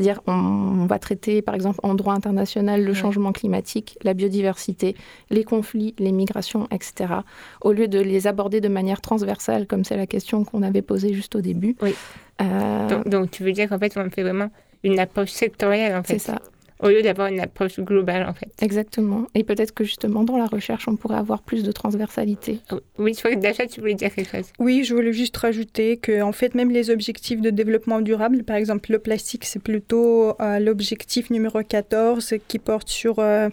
C'est-à-dire, 0.00 0.20
on, 0.28 0.32
on 0.32 0.86
va 0.86 1.00
traiter, 1.00 1.42
par 1.42 1.56
exemple, 1.56 1.80
en 1.82 1.94
droit 1.94 2.14
international, 2.14 2.84
le 2.84 2.94
changement 2.94 3.32
climatique, 3.32 3.98
la 4.04 4.14
biodiversité, 4.14 4.94
les 5.28 5.42
conflits, 5.42 5.96
les 5.98 6.12
migrations, 6.12 6.68
etc., 6.70 7.14
au 7.62 7.72
lieu 7.72 7.88
de 7.88 7.98
les 7.98 8.28
aborder 8.28 8.60
de 8.60 8.68
manière 8.68 9.00
transversale, 9.00 9.66
comme 9.66 9.82
c'est 9.84 9.96
la 9.96 10.06
question 10.06 10.44
qu'on 10.44 10.62
avait 10.62 10.82
posée 10.82 11.12
juste 11.12 11.34
au 11.34 11.40
début. 11.40 11.74
Oui. 11.82 11.94
Euh, 12.40 12.88
Donc, 12.88 13.08
donc, 13.08 13.30
tu 13.32 13.42
veux 13.42 13.50
dire 13.50 13.68
qu'en 13.68 13.78
fait, 13.80 13.92
on 13.96 14.08
fait 14.08 14.22
vraiment 14.22 14.50
une 14.84 15.00
approche 15.00 15.30
sectorielle, 15.30 15.96
en 15.96 16.04
fait. 16.04 16.20
C'est 16.20 16.30
ça. 16.30 16.38
Au 16.80 16.88
lieu 16.88 17.02
d'avoir 17.02 17.28
une 17.28 17.40
approche 17.40 17.80
globale, 17.80 18.26
en 18.28 18.34
fait. 18.34 18.50
Exactement. 18.60 19.26
Et 19.34 19.44
peut-être 19.44 19.72
que 19.72 19.84
justement, 19.84 20.24
dans 20.24 20.36
la 20.36 20.46
recherche, 20.46 20.86
on 20.88 20.96
pourrait 20.96 21.16
avoir 21.16 21.42
plus 21.42 21.62
de 21.64 21.72
transversalité. 21.72 22.60
Oui, 22.98 23.14
je 23.14 23.18
crois 23.18 23.34
que 23.34 23.40
Dacha, 23.40 23.66
tu 23.66 23.80
voulais 23.80 23.94
dire 23.94 24.14
quelque 24.14 24.30
chose. 24.30 24.46
Oui, 24.58 24.84
je 24.84 24.94
voulais 24.94 25.12
juste 25.12 25.36
rajouter 25.36 25.96
que 25.96 26.22
en 26.22 26.32
fait 26.32 26.54
même 26.54 26.70
les 26.70 26.90
objectifs 26.90 27.40
de 27.40 27.50
développement 27.50 28.00
durable, 28.00 28.44
par 28.44 28.56
exemple 28.56 28.92
le 28.92 28.98
plastique, 28.98 29.44
c'est 29.44 29.62
plutôt 29.62 30.40
euh, 30.40 30.58
l'objectif 30.58 31.30
numéro 31.30 31.62
14 31.62 32.34
qui 32.46 32.58
porte 32.58 32.88
sur 32.88 33.18
euh, 33.18 33.48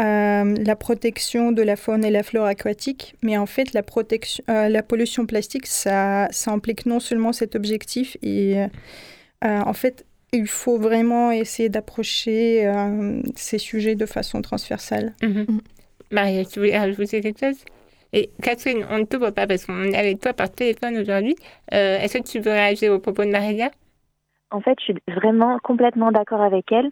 euh, 0.00 0.56
la 0.58 0.74
protection 0.74 1.52
de 1.52 1.62
la 1.62 1.76
faune 1.76 2.04
et 2.04 2.10
la 2.10 2.24
flore 2.24 2.46
aquatique. 2.46 3.14
Mais 3.22 3.38
en 3.38 3.46
fait, 3.46 3.72
la, 3.74 3.84
protection, 3.84 4.42
euh, 4.48 4.68
la 4.68 4.82
pollution 4.82 5.24
plastique, 5.24 5.66
ça, 5.66 6.26
ça 6.32 6.50
implique 6.50 6.84
non 6.84 6.98
seulement 6.98 7.32
cet 7.32 7.54
objectif, 7.54 8.16
et 8.20 8.56
euh, 9.44 9.60
en 9.60 9.72
fait, 9.72 10.04
il 10.34 10.46
faut 10.46 10.78
vraiment 10.78 11.30
essayer 11.30 11.68
d'approcher 11.68 12.66
euh, 12.66 13.22
ces 13.36 13.58
sujets 13.58 13.94
de 13.94 14.06
façon 14.06 14.42
transversale. 14.42 15.14
Mhm. 15.22 15.60
Maria, 16.10 16.44
tu 16.44 16.58
voulais 16.58 16.78
rajouter 16.78 17.20
quelque 17.20 17.40
chose? 17.40 17.64
Et 18.12 18.30
Catherine, 18.42 18.86
on 18.90 18.98
ne 18.98 19.04
te 19.04 19.16
voit 19.16 19.32
pas 19.32 19.46
parce 19.46 19.64
qu'on 19.64 19.82
est 19.84 19.96
avec 19.96 20.20
toi 20.20 20.32
par 20.32 20.50
téléphone 20.50 20.96
aujourd'hui. 20.98 21.34
Euh, 21.72 21.98
Est-ce 21.98 22.18
que 22.18 22.22
tu 22.22 22.38
veux 22.38 22.52
réagir 22.52 22.92
au 22.92 22.98
propos 23.00 23.24
de 23.24 23.30
Maria? 23.30 23.70
En 24.50 24.60
fait, 24.60 24.76
je 24.78 24.84
suis 24.84 24.94
vraiment 25.08 25.58
complètement 25.58 26.12
d'accord 26.12 26.40
avec 26.40 26.70
elle. 26.70 26.90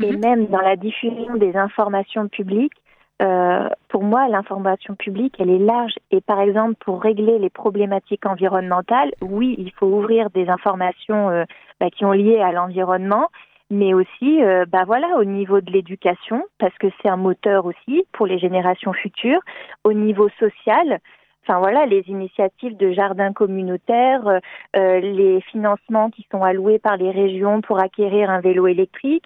Et 0.00 0.12
même 0.12 0.46
dans 0.46 0.60
la 0.60 0.76
diffusion 0.76 1.34
des 1.36 1.56
informations 1.56 2.28
publiques, 2.28 2.72
euh, 3.20 3.68
pour 3.88 4.04
moi, 4.04 4.28
l'information 4.28 4.94
publique, 4.94 5.36
elle 5.38 5.50
est 5.50 5.58
large. 5.58 5.94
Et 6.10 6.20
par 6.20 6.40
exemple, 6.40 6.74
pour 6.80 7.02
régler 7.02 7.38
les 7.38 7.50
problématiques 7.50 8.26
environnementales, 8.26 9.12
oui, 9.20 9.54
il 9.58 9.72
faut 9.72 9.86
ouvrir 9.86 10.30
des 10.30 10.48
informations 10.48 11.30
euh, 11.30 11.44
bah, 11.80 11.90
qui 11.90 12.04
ont 12.04 12.12
lié 12.12 12.38
à 12.38 12.52
l'environnement, 12.52 13.28
mais 13.70 13.92
aussi, 13.92 14.42
euh, 14.42 14.64
bah 14.66 14.84
voilà, 14.86 15.18
au 15.18 15.24
niveau 15.24 15.60
de 15.60 15.70
l'éducation, 15.70 16.44
parce 16.58 16.76
que 16.78 16.86
c'est 17.02 17.08
un 17.08 17.16
moteur 17.16 17.66
aussi 17.66 18.04
pour 18.12 18.26
les 18.26 18.38
générations 18.38 18.92
futures, 18.92 19.40
au 19.84 19.92
niveau 19.92 20.28
social. 20.38 21.00
Enfin 21.42 21.58
voilà, 21.58 21.86
les 21.86 22.04
initiatives 22.08 22.76
de 22.76 22.92
jardins 22.92 23.32
communautaires, 23.32 24.38
les 24.74 25.40
financements 25.50 26.10
qui 26.10 26.26
sont 26.30 26.42
alloués 26.42 26.78
par 26.78 26.98
les 26.98 27.10
régions 27.10 27.62
pour 27.62 27.80
acquérir 27.80 28.28
un 28.28 28.40
vélo 28.40 28.66
électrique, 28.66 29.24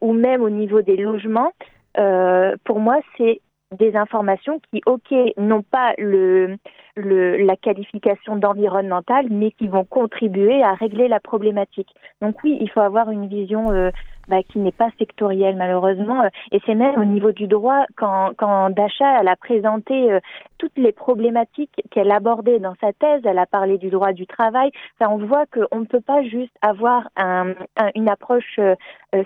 ou 0.00 0.14
même 0.14 0.40
au 0.40 0.48
niveau 0.48 0.80
des 0.80 0.96
logements. 0.96 1.52
Euh, 1.98 2.56
pour 2.64 2.80
moi, 2.80 3.00
c'est 3.16 3.40
des 3.72 3.96
informations 3.96 4.60
qui, 4.70 4.80
ok, 4.86 5.12
n'ont 5.36 5.62
pas 5.62 5.94
le, 5.98 6.56
le, 6.96 7.36
la 7.38 7.56
qualification 7.56 8.36
d'environnementale, 8.36 9.26
mais 9.30 9.50
qui 9.52 9.68
vont 9.68 9.84
contribuer 9.84 10.62
à 10.62 10.74
régler 10.74 11.08
la 11.08 11.20
problématique. 11.20 11.88
Donc 12.20 12.36
oui, 12.44 12.58
il 12.60 12.70
faut 12.70 12.80
avoir 12.80 13.10
une 13.10 13.26
vision 13.28 13.72
euh, 13.72 13.90
bah, 14.28 14.42
qui 14.42 14.58
n'est 14.58 14.72
pas 14.72 14.90
sectorielle 14.98 15.56
malheureusement. 15.56 16.22
Et 16.52 16.60
c'est 16.66 16.74
même 16.74 17.00
au 17.00 17.04
niveau 17.04 17.32
du 17.32 17.46
droit, 17.46 17.84
quand, 17.96 18.32
quand 18.36 18.70
Dacha 18.70 19.20
elle 19.20 19.28
a 19.28 19.36
présenté 19.36 20.12
euh, 20.12 20.20
toutes 20.58 20.76
les 20.76 20.92
problématiques 20.92 21.82
qu'elle 21.90 22.10
abordait 22.12 22.60
dans 22.60 22.74
sa 22.80 22.92
thèse, 22.92 23.22
elle 23.24 23.38
a 23.38 23.46
parlé 23.46 23.78
du 23.78 23.90
droit 23.90 24.12
du 24.12 24.26
travail. 24.26 24.70
Enfin, 25.00 25.12
on 25.12 25.18
voit 25.26 25.46
qu'on 25.46 25.80
ne 25.80 25.86
peut 25.86 26.00
pas 26.00 26.22
juste 26.22 26.54
avoir 26.62 27.08
un, 27.16 27.50
un- 27.76 27.90
une 27.94 28.08
approche 28.08 28.58
euh, 28.58 28.74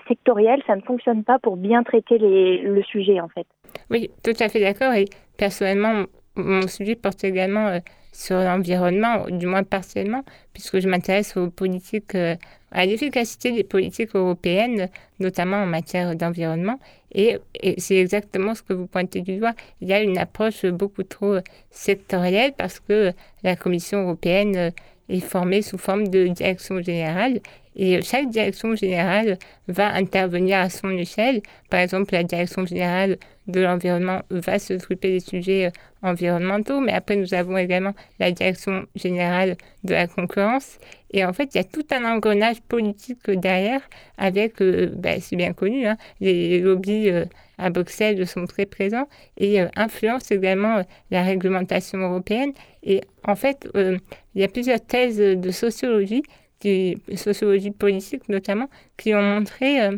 sectorielle, 0.07 0.61
ça 0.67 0.75
ne 0.75 0.81
fonctionne 0.81 1.23
pas 1.23 1.39
pour 1.39 1.57
bien 1.57 1.83
traiter 1.83 2.17
les, 2.17 2.61
le 2.61 2.81
sujet 2.83 3.19
en 3.21 3.27
fait. 3.29 3.45
Oui, 3.89 4.09
tout 4.23 4.33
à 4.39 4.49
fait 4.49 4.59
d'accord. 4.59 4.93
Et 4.93 5.05
personnellement, 5.37 6.05
mon 6.35 6.67
sujet 6.67 6.95
porte 6.95 7.23
également 7.23 7.67
euh, 7.67 7.79
sur 8.11 8.37
l'environnement, 8.37 9.25
du 9.29 9.45
moins 9.45 9.63
partiellement, 9.63 10.23
puisque 10.53 10.79
je 10.79 10.87
m'intéresse 10.87 11.37
aux 11.37 11.49
politiques, 11.49 12.15
euh, 12.15 12.35
à 12.71 12.85
l'efficacité 12.85 13.51
des 13.51 13.63
politiques 13.63 14.15
européennes, 14.15 14.89
notamment 15.19 15.57
en 15.57 15.65
matière 15.65 16.15
d'environnement. 16.15 16.79
Et, 17.13 17.37
et 17.61 17.79
c'est 17.79 17.97
exactement 17.97 18.55
ce 18.55 18.61
que 18.61 18.73
vous 18.73 18.87
pointez 18.87 19.21
du 19.21 19.37
doigt. 19.37 19.53
Il 19.81 19.87
y 19.87 19.93
a 19.93 20.01
une 20.01 20.17
approche 20.17 20.65
beaucoup 20.65 21.03
trop 21.03 21.35
euh, 21.35 21.41
sectorielle 21.69 22.53
parce 22.57 22.79
que 22.79 23.13
la 23.43 23.55
Commission 23.55 24.03
européenne 24.03 24.71
est 25.09 25.19
formée 25.19 25.61
sous 25.61 25.77
forme 25.77 26.07
de 26.09 26.27
direction 26.27 26.81
générale 26.81 27.39
et 27.77 28.01
chaque 28.01 28.29
direction 28.29 28.75
générale 28.75 29.37
va 29.67 29.93
intervenir 29.93 30.57
à 30.57 30.69
son 30.69 30.89
échelle. 30.89 31.41
Par 31.69 31.79
exemple, 31.79 32.13
la 32.13 32.23
direction 32.23 32.65
générale 32.65 33.17
de 33.47 33.61
l'environnement 33.61 34.21
va 34.29 34.59
s'occuper 34.59 35.11
des 35.11 35.19
sujets 35.19 35.67
euh, 35.67 35.69
environnementaux, 36.01 36.79
mais 36.79 36.91
après 36.91 37.15
nous 37.15 37.33
avons 37.33 37.57
également 37.57 37.93
la 38.19 38.31
direction 38.31 38.85
générale 38.95 39.55
de 39.83 39.93
la 39.93 40.07
concurrence. 40.07 40.77
Et 41.11 41.23
en 41.25 41.33
fait, 41.33 41.55
il 41.55 41.57
y 41.57 41.61
a 41.61 41.63
tout 41.63 41.85
un 41.91 42.03
engrenage 42.05 42.61
politique 42.61 43.29
derrière 43.29 43.81
avec, 44.17 44.61
euh, 44.61 44.91
ben, 44.93 45.19
c'est 45.21 45.35
bien 45.35 45.53
connu, 45.53 45.87
hein, 45.87 45.97
les 46.19 46.59
lobbies 46.59 47.09
euh, 47.09 47.25
à 47.57 47.69
Bruxelles 47.69 48.27
sont 48.27 48.45
très 48.45 48.65
présents 48.65 49.07
et 49.37 49.59
influencent 49.75 50.35
également 50.35 50.83
la 51.09 51.23
réglementation 51.23 51.97
européenne. 51.97 52.51
Et 52.83 53.01
en 53.25 53.35
fait, 53.35 53.67
il 53.73 53.99
y 54.35 54.43
a 54.43 54.47
plusieurs 54.47 54.79
thèses 54.79 55.17
de 55.17 55.49
sociologie, 55.49 56.21
qui, 56.59 56.99
sociologie 57.15 57.71
politique 57.71 58.29
notamment, 58.29 58.69
qui 58.95 59.15
ont 59.15 59.23
montré 59.23 59.89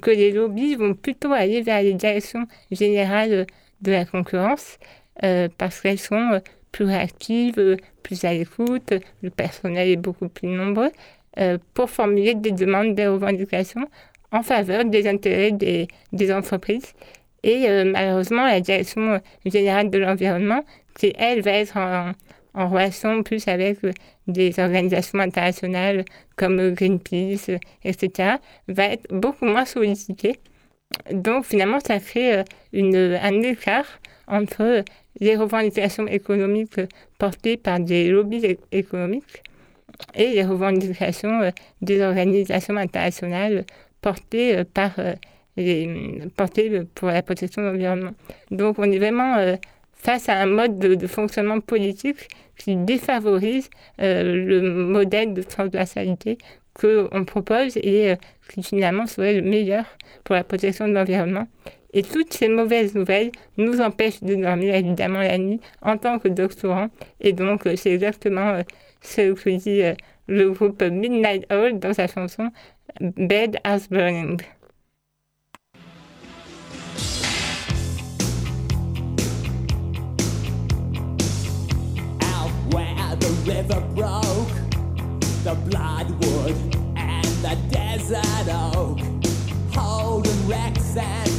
que 0.00 0.10
les 0.10 0.32
lobbies 0.32 0.74
vont 0.76 0.94
plutôt 0.94 1.32
aller 1.32 1.62
vers 1.62 1.82
les 1.82 1.94
directions 1.94 2.46
générales 2.70 3.46
de 3.80 3.92
la 3.92 4.04
concurrence 4.04 4.78
euh, 5.24 5.48
parce 5.58 5.80
qu'elles 5.80 5.98
sont 5.98 6.32
euh, 6.32 6.40
plus 6.72 6.84
réactives, 6.84 7.58
euh, 7.58 7.76
plus 8.02 8.24
à 8.24 8.32
l'écoute, 8.32 8.94
le 9.22 9.30
personnel 9.30 9.88
est 9.88 9.96
beaucoup 9.96 10.28
plus 10.28 10.48
nombreux 10.48 10.90
pour 11.72 11.88
formuler 11.88 12.34
des 12.34 12.50
demandes, 12.50 12.96
des 12.96 13.06
revendications 13.06 13.86
en 14.32 14.42
faveur 14.42 14.84
des 14.84 15.06
intérêts 15.06 15.52
des, 15.52 16.32
entreprises. 16.32 16.94
Et 17.44 17.68
malheureusement, 17.84 18.44
la 18.44 18.60
direction 18.60 19.20
générale 19.46 19.88
de 19.88 19.98
l'environnement, 19.98 20.64
qui 20.98 21.12
elle 21.16 21.42
va 21.42 21.52
être 21.52 21.76
en 21.76 22.10
relation 22.54 23.22
plus 23.22 23.46
avec 23.48 23.84
euh, 23.84 23.92
des 24.26 24.58
organisations 24.58 25.18
internationales 25.18 26.04
comme 26.36 26.58
euh, 26.58 26.70
Greenpeace, 26.72 27.50
euh, 27.50 27.58
etc., 27.84 28.36
va 28.68 28.84
être 28.84 29.06
beaucoup 29.10 29.44
moins 29.44 29.64
sollicitée. 29.64 30.38
Donc 31.12 31.44
finalement, 31.44 31.80
ça 31.80 31.98
crée 31.98 32.38
euh, 32.38 32.44
une, 32.72 32.96
un 32.96 33.42
écart 33.42 34.00
entre 34.26 34.84
les 35.20 35.36
revendications 35.36 36.06
économiques 36.06 36.78
euh, 36.78 36.86
portées 37.18 37.56
par 37.56 37.80
des 37.80 38.08
lobbies 38.08 38.56
économiques 38.72 39.42
et 40.14 40.28
les 40.28 40.44
revendications 40.44 41.42
euh, 41.42 41.50
des 41.82 42.02
organisations 42.02 42.76
internationales 42.76 43.64
portées 44.00 44.58
euh, 44.58 44.64
par 44.64 44.92
euh, 44.98 45.14
les, 45.56 46.22
portées 46.36 46.70
euh, 46.70 46.84
pour 46.94 47.08
la 47.08 47.22
protection 47.22 47.62
de 47.62 47.68
l'environnement. 47.68 48.12
Donc 48.50 48.78
on 48.78 48.90
est 48.90 48.98
vraiment 48.98 49.36
euh, 49.36 49.56
face 49.98 50.28
à 50.28 50.34
un 50.36 50.46
mode 50.46 50.78
de, 50.78 50.94
de 50.94 51.06
fonctionnement 51.06 51.60
politique 51.60 52.28
qui 52.56 52.76
défavorise 52.76 53.68
euh, 54.00 54.22
le 54.22 54.62
modèle 54.62 55.34
de 55.34 55.42
transversalité 55.42 56.38
qu'on 56.74 57.24
propose 57.24 57.76
et 57.78 58.10
euh, 58.12 58.16
qui 58.48 58.62
finalement 58.62 59.06
serait 59.06 59.34
le 59.34 59.42
meilleur 59.42 59.84
pour 60.24 60.34
la 60.34 60.44
protection 60.44 60.88
de 60.88 60.92
l'environnement. 60.92 61.46
Et 61.94 62.02
toutes 62.02 62.32
ces 62.32 62.48
mauvaises 62.48 62.94
nouvelles 62.94 63.32
nous 63.56 63.80
empêchent 63.80 64.22
de 64.22 64.34
dormir 64.34 64.74
évidemment 64.74 65.20
la 65.20 65.38
nuit 65.38 65.60
en 65.82 65.96
tant 65.96 66.18
que 66.18 66.28
doctorants. 66.28 66.88
Et 67.20 67.32
donc 67.32 67.66
euh, 67.66 67.76
c'est 67.76 67.92
exactement 67.92 68.48
euh, 68.50 68.62
ce 69.00 69.32
que 69.32 69.50
dit 69.50 69.82
euh, 69.82 69.94
le 70.26 70.50
groupe 70.50 70.82
Midnight 70.82 71.50
Owl 71.52 71.78
dans 71.78 71.94
sa 71.94 72.06
chanson 72.06 72.50
Bed 73.00 73.58
as 73.64 73.88
Burning. 73.88 74.40
River 83.48 83.80
broke, 83.94 84.52
the 85.42 85.56
bloodwood 85.64 86.54
and 86.96 87.26
the 87.40 87.56
desert 87.70 88.46
oak, 88.50 88.98
holding 89.72 90.46
wrecks 90.46 90.94
and 90.98 91.37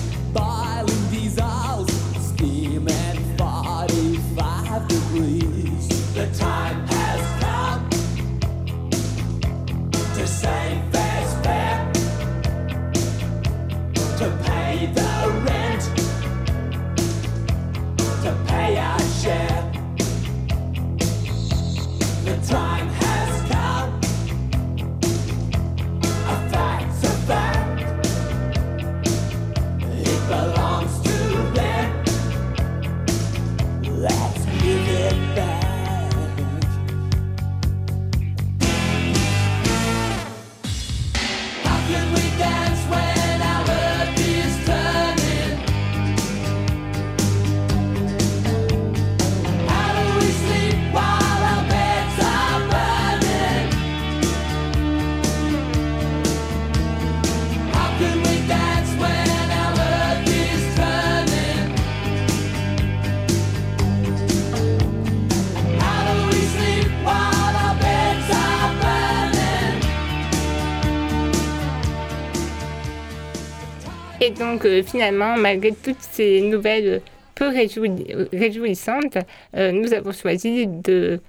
donc, 74.39 74.67
finalement, 74.83 75.37
malgré 75.37 75.71
toutes 75.71 76.01
ces 76.01 76.41
nouvelles 76.41 77.01
peu 77.39 77.49
réjoui- 77.49 78.27
réjouissantes, 78.33 79.17
euh, 79.55 79.71
nous 79.71 79.93
avons 79.93 80.11
choisi 80.11 80.67
de, 80.67 81.19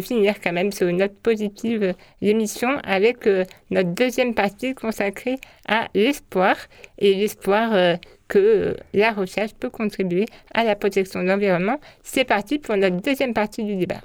finir 0.00 0.34
quand 0.42 0.52
même 0.52 0.72
sur 0.72 0.86
une 0.88 0.98
note 0.98 1.16
positive 1.22 1.94
l'émission 2.20 2.78
avec 2.84 3.26
euh, 3.26 3.44
notre 3.70 3.90
deuxième 3.90 4.34
partie 4.34 4.74
consacrée 4.74 5.38
à 5.66 5.88
l'espoir 5.94 6.56
et 6.98 7.14
l'espoir 7.14 7.72
euh, 7.74 7.96
que 8.28 8.76
la 8.92 9.12
recherche 9.12 9.54
peut 9.54 9.70
contribuer 9.70 10.26
à 10.54 10.64
la 10.64 10.74
protection 10.74 11.22
de 11.22 11.28
l'environnement. 11.28 11.78
C'est 12.02 12.24
parti 12.24 12.58
pour 12.58 12.76
notre 12.76 13.00
deuxième 13.00 13.34
partie 13.34 13.64
du 13.64 13.76
débat. 13.76 14.00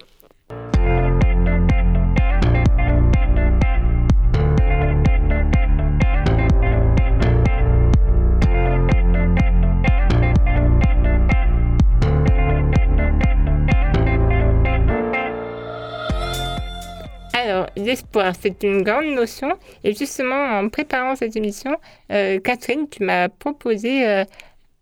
L'espoir, 17.84 18.34
c'est 18.40 18.64
une 18.64 18.82
grande 18.84 19.14
notion. 19.14 19.50
Et 19.84 19.94
justement, 19.94 20.60
en 20.60 20.70
préparant 20.70 21.16
cette 21.16 21.36
émission, 21.36 21.76
euh, 22.12 22.40
Catherine, 22.40 22.88
tu 22.90 23.04
m'as 23.04 23.30
proposé 23.30 24.08
euh, 24.08 24.24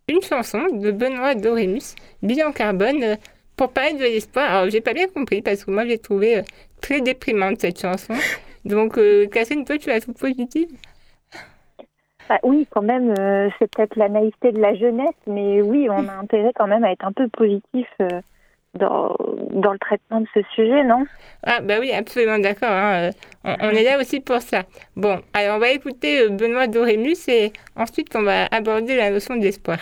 une 0.07 0.21
chanson 0.21 0.61
de 0.71 0.91
Benoît 0.91 1.35
Dorémus, 1.35 1.95
Bilan 2.21 2.51
Carbone, 2.51 3.03
euh, 3.03 3.15
pour 3.55 3.71
parler 3.71 3.93
de 3.93 4.03
l'espoir. 4.03 4.49
Alors, 4.51 4.69
j'ai 4.69 4.81
pas 4.81 4.93
bien 4.93 5.07
compris 5.07 5.41
parce 5.41 5.65
que 5.65 5.71
moi, 5.71 5.85
j'ai 5.85 5.97
trouvé 5.97 6.41
très 6.81 7.01
déprimante 7.01 7.61
cette 7.61 7.79
chanson. 7.79 8.13
Donc, 8.65 8.99
Catherine, 9.31 9.65
toi, 9.65 9.77
tu 9.77 9.89
la 9.89 9.99
trouves 9.99 10.15
positive? 10.15 10.69
Bah 12.29 12.39
oui, 12.43 12.67
quand 12.69 12.81
même, 12.81 13.13
c'est 13.59 13.69
peut-être 13.69 13.95
la 13.97 14.07
naïveté 14.07 14.51
de 14.51 14.59
la 14.59 14.73
jeunesse, 14.75 15.15
mais 15.27 15.61
oui, 15.61 15.87
on 15.89 16.07
a 16.07 16.13
intérêt 16.13 16.51
quand 16.55 16.67
même 16.67 16.83
à 16.83 16.91
être 16.91 17.05
un 17.05 17.11
peu 17.11 17.27
positif 17.27 17.87
dans, 18.73 19.15
dans 19.51 19.73
le 19.73 19.79
traitement 19.79 20.21
de 20.21 20.27
ce 20.33 20.41
sujet, 20.55 20.83
non? 20.83 21.05
Ah, 21.43 21.59
bah 21.61 21.75
oui, 21.79 21.91
absolument 21.91 22.39
d'accord. 22.39 22.71
hein, 22.71 23.09
On, 23.43 23.55
on 23.59 23.69
est 23.69 23.83
là 23.83 23.99
aussi 23.99 24.19
pour 24.21 24.41
ça. 24.41 24.63
Bon, 24.95 25.21
alors 25.33 25.57
on 25.57 25.59
va 25.59 25.69
écouter 25.69 26.21
euh, 26.21 26.29
Benoît 26.29 26.67
Dorémus 26.67 27.27
et 27.27 27.51
ensuite 27.75 28.15
on 28.15 28.23
va 28.23 28.45
aborder 28.45 28.95
la 28.95 29.09
notion 29.11 29.35
d'espoir. 29.35 29.79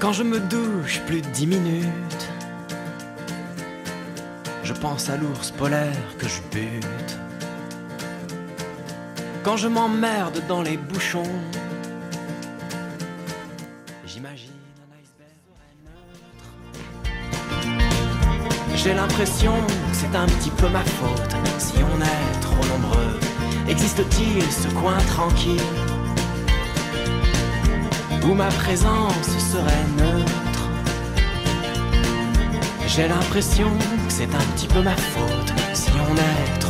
Quand 0.00 0.12
je 0.12 0.22
me 0.22 0.38
douche 0.40 1.00
plus 1.06 1.20
de 1.20 1.26
dix 1.26 1.46
minutes, 1.46 2.30
je 4.64 4.72
pense 4.72 5.10
à 5.10 5.16
l'ours 5.18 5.50
polaire 5.50 6.16
que 6.18 6.26
je 6.26 6.40
bute. 6.50 7.19
Quand 9.42 9.56
je 9.56 9.68
m'emmerde 9.68 10.42
dans 10.48 10.60
les 10.60 10.76
bouchons, 10.76 11.22
j'imagine 14.06 14.50
J'ai 18.76 18.94
l'impression 18.94 19.52
que 19.52 19.96
c'est 19.96 20.16
un 20.16 20.26
petit 20.26 20.50
peu 20.50 20.68
ma 20.68 20.84
faute 20.84 21.36
si 21.58 21.74
on 21.78 22.00
est 22.02 22.40
trop 22.40 22.66
nombreux. 22.68 23.18
Existe-t-il 23.68 24.42
ce 24.42 24.68
coin 24.68 24.96
tranquille 25.08 25.60
où 28.24 28.34
ma 28.34 28.48
présence 28.48 29.28
serait 29.52 29.86
neutre? 29.98 30.68
J'ai 32.86 33.08
l'impression 33.08 33.68
que 34.06 34.12
c'est 34.12 34.34
un 34.34 34.46
petit 34.54 34.66
peu 34.66 34.82
ma 34.82 34.96
faute 34.96 35.52
si 35.72 35.90
on 35.92 36.14
est 36.14 36.58
trop 36.58 36.69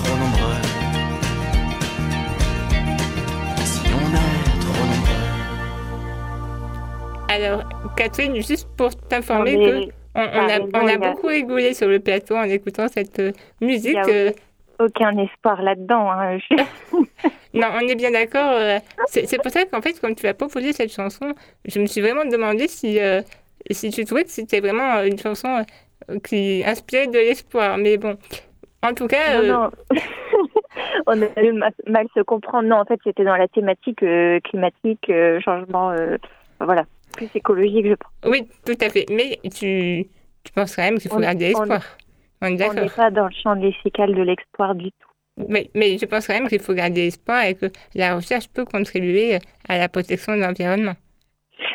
Alors, 7.32 7.62
Catherine, 7.96 8.34
juste 8.36 8.68
pour 8.76 8.90
t'informer 9.08 9.56
que 9.56 9.88
on, 10.14 10.20
a, 10.20 10.58
on 10.74 10.86
a 10.88 10.96
beaucoup 10.98 11.28
rigolé 11.28 11.74
sur 11.74 11.88
le 11.88 12.00
plateau 12.00 12.36
en 12.36 12.42
écoutant 12.44 12.88
cette 12.88 13.18
euh, 13.20 13.32
musique. 13.60 13.96
Il 14.06 14.10
y 14.10 14.10
a 14.10 14.28
euh, 14.28 14.32
aucun 14.80 15.16
espoir 15.18 15.62
là-dedans. 15.62 16.10
hein. 16.10 16.38
Non, 17.54 17.68
on 17.74 17.86
est 17.88 17.94
bien 17.96 18.10
d'accord. 18.12 18.52
euh, 18.54 18.78
c'est 19.06 19.40
pour 19.42 19.50
ça 19.50 19.64
qu'en 19.66 19.80
fait, 19.82 19.98
quand 20.00 20.14
tu 20.14 20.26
as 20.26 20.34
proposé 20.34 20.72
cette 20.72 20.92
chanson, 20.92 21.32
je 21.64 21.80
me 21.80 21.86
suis 21.86 22.00
vraiment 22.00 22.24
demandé 22.24 22.66
si, 22.68 22.98
euh, 23.00 23.22
si 23.70 23.90
tu 23.90 24.04
trouvais 24.04 24.24
que 24.24 24.30
c'était 24.30 24.60
vraiment 24.60 25.02
une 25.02 25.18
chanson 25.18 25.64
qui 26.24 26.62
inspirait 26.66 27.06
de 27.08 27.18
l'espoir. 27.18 27.76
Mais 27.78 27.96
bon, 27.96 28.16
en 28.82 28.94
tout 28.94 29.06
cas, 29.08 29.42
Non, 29.42 29.44
euh, 29.44 29.52
non. 29.52 29.70
on 31.06 31.22
a 31.22 31.42
eu 31.42 31.52
ma- 31.52 31.70
mal 31.86 32.06
se 32.14 32.20
comprendre. 32.20 32.68
Non, 32.68 32.76
en 32.76 32.84
fait, 32.84 32.98
c'était 33.04 33.24
dans 33.24 33.36
la 33.36 33.48
thématique 33.48 34.02
euh, 34.02 34.38
climatique, 34.40 35.10
changement, 35.44 35.92
voilà, 36.60 36.84
plus 37.12 37.28
écologique, 37.34 37.86
je 37.86 37.94
pense. 37.94 38.30
oui, 38.32 38.48
tout 38.64 38.76
à 38.80 38.88
fait. 38.90 39.06
Mais 39.10 39.38
tu, 39.50 40.06
tu 40.44 40.52
penses 40.54 40.76
quand 40.76 40.82
même 40.82 40.98
qu'il 40.98 41.10
faut 41.10 41.16
On- 41.16 41.20
garder 41.20 41.48
l'espoir. 41.48 41.82
On 42.42 42.48
n'est 42.50 42.88
pas 42.96 43.10
dans 43.10 43.26
le 43.26 43.34
champ 43.42 43.52
lexical 43.54 44.14
de 44.14 44.22
l'exploit 44.22 44.72
du 44.74 44.90
tout. 44.92 45.46
Mais, 45.48 45.70
mais 45.74 45.98
je 45.98 46.06
pense 46.06 46.26
quand 46.26 46.34
même 46.34 46.48
qu'il 46.48 46.60
faut 46.60 46.72
garder 46.74 47.06
espoir 47.06 47.44
et 47.44 47.54
que 47.54 47.66
la 47.94 48.16
recherche 48.16 48.48
peut 48.48 48.64
contribuer 48.64 49.38
à 49.68 49.78
la 49.78 49.88
protection 49.88 50.34
de 50.36 50.40
l'environnement. 50.40 50.94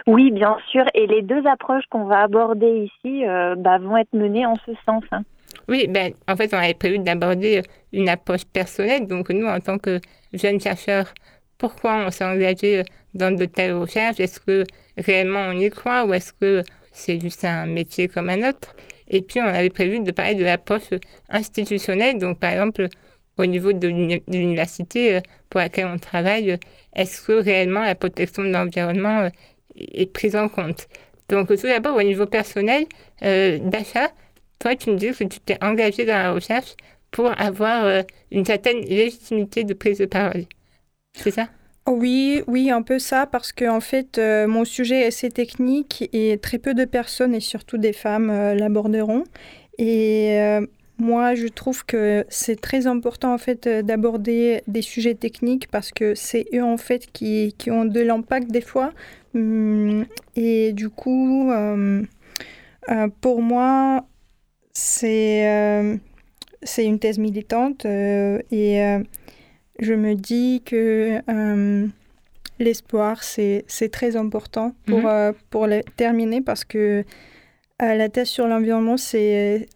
Oui, 0.08 0.32
bien 0.32 0.58
sûr. 0.72 0.84
Et 0.94 1.06
les 1.08 1.22
deux 1.22 1.46
approches 1.48 1.84
qu'on 1.90 2.06
va 2.06 2.22
aborder 2.24 2.90
ici 2.90 3.26
euh, 3.26 3.56
bah, 3.56 3.78
vont 3.78 3.98
être 3.98 4.14
menées 4.14 4.46
en 4.46 4.56
ce 4.66 4.72
sens. 4.86 5.04
hein. 5.12 5.24
Oui, 5.68 5.88
ben, 5.88 6.12
en 6.28 6.36
fait, 6.36 6.54
on 6.54 6.58
avait 6.58 6.74
prévu 6.74 7.00
d'aborder 7.00 7.62
une 7.94 8.10
approche 8.10 8.46
personnelle. 8.46 9.08
Donc, 9.08 9.30
nous, 9.30 9.48
en 9.48 9.60
tant 9.60 9.78
que 9.78 10.00
jeunes 10.34 10.60
chercheurs, 10.60 11.12
pourquoi 11.58 12.06
on 12.06 12.12
s'est 12.12 12.26
engagé 12.26 12.84
dans 13.14 13.36
de 13.36 13.46
telles 13.46 13.74
recherches? 13.74 14.20
Est-ce 14.20 14.40
que 14.40 14.64
réellement 14.98 15.48
on 15.50 15.60
y 15.60 15.70
croit 15.70 16.06
ou 16.06 16.14
est-ce 16.14 16.34
que 16.34 16.64
c'est 16.92 17.20
juste 17.20 17.44
un 17.46 17.66
métier 17.66 18.08
comme 18.08 18.30
un 18.30 18.50
autre? 18.50 18.76
Et 19.08 19.22
puis, 19.22 19.40
on 19.40 19.46
avait 19.46 19.70
prévu 19.70 20.00
de 20.00 20.12
parler 20.12 20.36
de 20.36 20.44
l'approche 20.44 20.90
institutionnelle. 21.30 22.18
Donc, 22.18 22.40
par 22.40 22.52
exemple, 22.52 22.88
au 23.38 23.46
niveau 23.46 23.72
de 23.72 23.88
l'uni- 23.88 24.24
de 24.28 24.38
l'université 24.38 25.18
euh, 25.18 25.20
pour 25.50 25.60
laquelle 25.60 25.86
on 25.88 26.00
travaille, 26.00 26.52
euh, 26.52 26.58
est-ce 26.96 27.22
que 27.22 27.34
réellement 27.34 27.82
la 27.82 27.96
protection 27.96 28.44
de 28.44 28.50
l'environnement 28.50 29.22
euh, 29.22 29.30
est 29.76 30.12
prise 30.12 30.36
en 30.36 30.50
compte? 30.50 30.88
Donc, 31.30 31.50
tout 31.50 31.68
d'abord, 31.68 31.96
au 31.98 32.02
niveau 32.02 32.26
personnel, 32.26 32.86
euh, 33.24 33.60
d'achat, 33.60 34.10
toi, 34.58 34.76
tu 34.76 34.90
me 34.90 34.96
dis 34.96 35.12
que 35.12 35.24
tu 35.26 35.40
t'es 35.40 35.64
engagé 35.64 36.06
dans 36.06 36.14
la 36.18 36.32
recherche 36.32 36.74
pour 37.12 37.40
avoir 37.40 37.86
euh, 37.86 38.02
une 38.32 38.46
certaine 38.46 38.82
légitimité 38.82 39.64
de 39.64 39.74
prise 39.74 40.00
de 40.00 40.06
parole. 40.06 40.46
C'est 41.16 41.32
ça? 41.32 41.48
Oui, 41.88 42.42
oui, 42.48 42.72
un 42.72 42.82
peu 42.82 42.98
ça, 42.98 43.28
parce 43.28 43.52
que 43.52 43.70
en 43.70 43.80
fait, 43.80 44.18
euh, 44.18 44.48
mon 44.48 44.66
sujet 44.66 45.02
est 45.02 45.08
assez 45.08 45.30
technique 45.30 46.10
et 46.14 46.40
très 46.40 46.58
peu 46.58 46.74
de 46.74 46.84
personnes, 46.84 47.36
et 47.36 47.40
surtout 47.40 47.78
des 47.78 47.94
femmes, 47.94 48.32
euh, 48.32 48.56
l'aborderont. 48.56 49.24
Et 49.78 50.40
euh, 50.40 50.66
moi, 50.98 51.36
je 51.36 51.46
trouve 51.46 51.86
que 51.86 52.26
c'est 52.28 52.60
très 52.60 52.88
important 52.88 53.34
en 53.34 53.38
fait 53.38 53.68
d'aborder 53.68 54.62
des 54.68 54.82
sujets 54.82 55.14
techniques 55.14 55.68
parce 55.70 55.92
que 55.92 56.16
c'est 56.16 56.46
eux 56.56 56.64
en 56.64 56.78
fait 56.78 57.12
qui, 57.12 57.54
qui 57.58 57.70
ont 57.70 57.86
de 57.86 58.00
l'impact 58.00 58.50
des 58.50 58.62
fois. 58.62 58.92
Hum, 59.36 60.06
et 60.36 60.72
du 60.74 60.90
coup, 60.90 61.52
pour 63.22 63.42
moi, 63.42 64.08
c'est 64.74 66.00
une 66.78 67.00
thèse 67.00 67.20
militante 67.20 67.86
et 67.86 69.00
je 69.80 69.94
me 69.94 70.14
dis 70.16 70.62
que 70.66 71.20
euh, 71.30 71.88
l'espoir, 72.60 73.24
c'est 73.24 73.66
très 73.92 74.16
important 74.16 74.74
pour, 74.86 75.00
Mhm. 75.00 75.06
euh, 75.08 75.32
pour 75.50 75.68
terminer 75.98 76.42
parce 76.42 76.64
que 76.64 77.04
euh, 77.82 77.94
la 77.96 78.08
thèse 78.08 78.30
sur 78.30 78.48
l'environnement, 78.48 78.96
c'est 78.98 79.68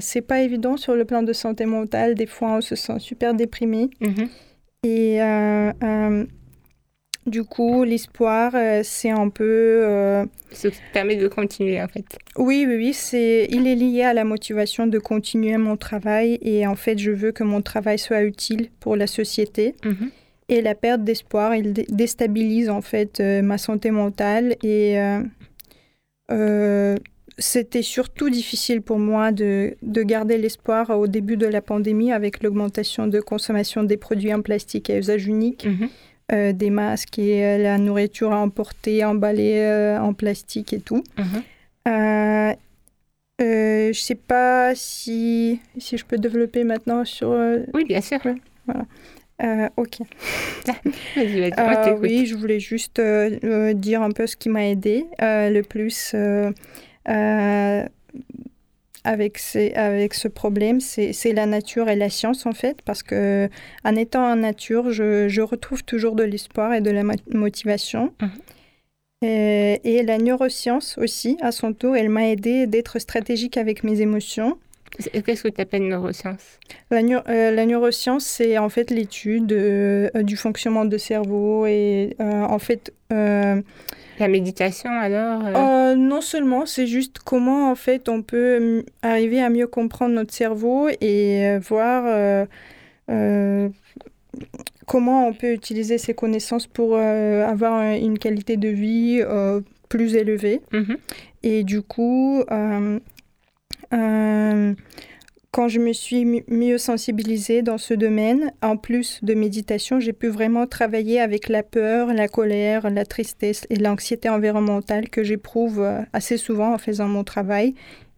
c'est 0.00 0.22
pas 0.22 0.40
évident 0.42 0.76
sur 0.76 0.96
le 0.96 1.04
plan 1.04 1.22
de 1.22 1.32
santé 1.32 1.66
mentale. 1.66 2.14
Des 2.16 2.26
fois, 2.26 2.56
on 2.56 2.60
se 2.60 2.74
sent 2.74 2.98
super 2.98 3.32
déprimé. 3.34 3.90
Mhm. 4.00 4.28
Et 4.82 5.18
du 7.26 7.44
coup, 7.44 7.84
l'espoir, 7.84 8.52
euh, 8.54 8.80
c'est 8.84 9.10
un 9.10 9.28
peu... 9.28 9.44
euh, 9.84 10.24
Ce 10.52 10.68
qui 10.68 10.78
permet 10.92 11.16
de 11.16 11.28
continuer, 11.28 11.80
en 11.82 11.88
fait. 11.88 12.04
oui, 12.36 12.64
oui, 12.68 12.76
oui, 12.76 12.92
c'est, 12.94 13.46
il 13.50 13.66
est 13.66 13.74
lié 13.74 14.02
à 14.02 14.12
la 14.14 14.24
motivation 14.24 14.86
de 14.86 14.98
continuer 14.98 15.56
mon 15.56 15.76
travail 15.76 16.38
et 16.42 16.66
en 16.66 16.74
fait, 16.76 16.98
je 16.98 17.10
veux 17.10 17.32
que 17.32 17.44
mon 17.44 17.62
travail 17.62 17.98
soit 17.98 18.22
utile 18.22 18.68
pour 18.80 18.96
la 18.96 19.06
société. 19.06 19.74
Mhm. 19.84 20.10
Et 20.50 20.60
la 20.60 20.74
perte 20.74 21.02
d'espoir, 21.04 21.54
il 21.54 21.72
dé- 21.72 21.86
déstabilise 21.88 22.68
en 22.68 22.82
fait 22.82 23.20
euh, 23.20 23.40
ma 23.40 23.56
santé 23.56 23.90
mentale 23.90 24.56
et 24.62 24.98
euh, 26.30 26.96
c'était 27.38 27.82
surtout 27.82 28.30
difficile 28.30 28.80
pour 28.82 28.98
moi 28.98 29.32
de, 29.32 29.74
de 29.82 30.02
garder 30.02 30.38
l'espoir 30.38 30.90
au 30.90 31.06
début 31.06 31.36
de 31.36 31.46
la 31.46 31.60
pandémie 31.60 32.12
avec 32.12 32.42
l'augmentation 32.42 33.06
de 33.06 33.20
consommation 33.20 33.82
des 33.82 33.96
produits 33.96 34.32
en 34.32 34.40
plastique 34.42 34.90
à 34.90 34.98
usage 34.98 35.26
unique, 35.26 35.66
Mhm. 35.66 35.88
Euh, 36.32 36.52
des 36.52 36.70
masques 36.70 37.18
et 37.18 37.44
euh, 37.44 37.58
la 37.58 37.78
nourriture 37.78 38.32
à 38.32 38.38
emporter, 38.38 39.04
emballée 39.04 39.58
euh, 39.58 40.00
en 40.00 40.14
plastique 40.14 40.72
et 40.72 40.80
tout. 40.80 41.02
Mhm. 41.18 41.42
Je 43.38 44.00
sais 44.00 44.14
pas 44.14 44.74
si, 44.74 45.60
si 45.78 45.98
je 45.98 46.04
peux 46.04 46.16
développer 46.18 46.64
maintenant 46.64 47.04
sur. 47.04 47.28
Oui, 47.74 47.84
bien 47.84 48.00
sûr. 48.00 48.18
Voilà. 48.66 48.86
Euh, 49.42 49.68
ok. 49.76 49.98
Vas-y, 51.16 51.40
vas-y, 51.40 51.52
Euh, 51.58 51.96
oui, 52.00 52.26
je 52.26 52.36
voulais 52.36 52.60
juste 52.60 53.00
euh, 53.00 53.74
dire 53.74 54.00
un 54.02 54.10
peu 54.10 54.26
ce 54.26 54.36
qui 54.36 54.48
m'a 54.48 54.66
aidé 54.66 55.06
le 55.20 55.62
plus 55.62 56.14
avec, 59.04 59.38
ces- 59.38 59.72
avec 59.74 60.14
ce 60.14 60.28
problème, 60.28 60.80
c'est 60.80 61.32
la 61.32 61.46
nature 61.46 61.88
et 61.88 61.96
la 61.96 62.08
science 62.10 62.46
en 62.46 62.52
fait, 62.52 62.82
parce 62.84 63.02
que 63.02 63.48
en 63.84 63.94
étant 63.96 64.24
en 64.32 64.36
nature, 64.36 64.90
je, 64.92 65.28
je 65.28 65.42
retrouve 65.42 65.84
toujours 65.84 66.14
de 66.14 66.24
l'espoir 66.24 66.72
et 66.74 66.80
de 66.80 66.90
la 66.90 67.04
mo- 67.04 67.12
motivation. 67.32 68.12
Euh, 69.24 69.76
et 69.84 70.02
la 70.02 70.18
neuroscience 70.18 70.98
aussi, 70.98 71.38
à 71.40 71.50
son 71.50 71.72
tour, 71.72 71.96
elle 71.96 72.10
m'a 72.10 72.28
aidé 72.28 72.66
d'être 72.66 72.98
stratégique 72.98 73.56
avec 73.56 73.82
mes 73.82 74.00
émotions. 74.02 74.58
Qu'est-ce 75.24 75.42
que 75.42 75.48
tu 75.48 75.60
appelles 75.60 75.88
neurosciences 75.88 76.58
La, 76.90 76.98
euh, 77.00 77.50
la 77.50 77.66
neuroscience, 77.66 78.24
c'est 78.24 78.58
en 78.58 78.68
fait 78.68 78.90
l'étude 78.90 79.52
euh, 79.52 80.10
du 80.22 80.36
fonctionnement 80.36 80.84
de 80.84 80.98
cerveau 80.98 81.66
et 81.66 82.16
euh, 82.20 82.42
en 82.42 82.58
fait... 82.58 82.92
La 84.20 84.28
méditation 84.28 84.90
alors 84.90 85.42
euh, 85.44 85.52
euh, 85.54 85.94
non 85.96 86.20
seulement, 86.20 86.66
c'est 86.66 86.86
juste 86.86 87.18
comment 87.24 87.70
en 87.70 87.74
fait 87.74 88.08
on 88.08 88.22
peut 88.22 88.84
arriver 89.02 89.42
à 89.42 89.50
mieux 89.50 89.66
comprendre 89.66 90.14
notre 90.14 90.32
cerveau 90.34 90.88
et 91.00 91.46
euh, 91.48 91.58
voir 91.60 92.04
comment 94.86 95.26
on 95.28 95.32
peut 95.32 95.52
utiliser 95.52 95.98
ces 95.98 96.14
connaissances 96.14 96.66
pour 96.66 96.96
euh, 96.96 97.44
avoir 97.46 97.74
un- 97.74 97.96
une 97.96 98.18
qualité 98.18 98.56
de 98.56 98.68
vie 98.68 99.20
euh, 99.22 99.60
plus 99.88 100.14
élevée. 100.16 100.60
Mhm. 100.72 100.96
Et 101.42 101.64
du 101.64 101.82
coup, 101.82 102.42
euh, 102.50 102.98
quand 105.54 105.68
je 105.68 105.78
me 105.78 105.92
suis 105.92 106.24
mi- 106.24 106.42
mieux 106.48 106.78
sensibilisée 106.78 107.62
dans 107.62 107.78
ce 107.78 107.94
domaine, 107.94 108.52
en 108.60 108.76
plus 108.76 109.20
de 109.22 109.34
méditation, 109.34 110.00
j'ai 110.00 110.12
pu 110.12 110.26
vraiment 110.28 110.66
travailler 110.66 111.20
avec 111.20 111.48
la 111.48 111.62
peur, 111.62 112.12
la 112.12 112.26
colère, 112.26 112.90
la 112.90 113.04
tristesse 113.04 113.64
et 113.70 113.76
l'anxiété 113.76 114.28
environnementale 114.28 115.08
que 115.08 115.22
j'éprouve 115.22 115.80
euh, 115.80 116.00
assez 116.12 116.38
souvent 116.38 116.74
en 116.74 116.78
faisant 116.78 117.06
mon 117.06 117.22
travail 117.22 117.74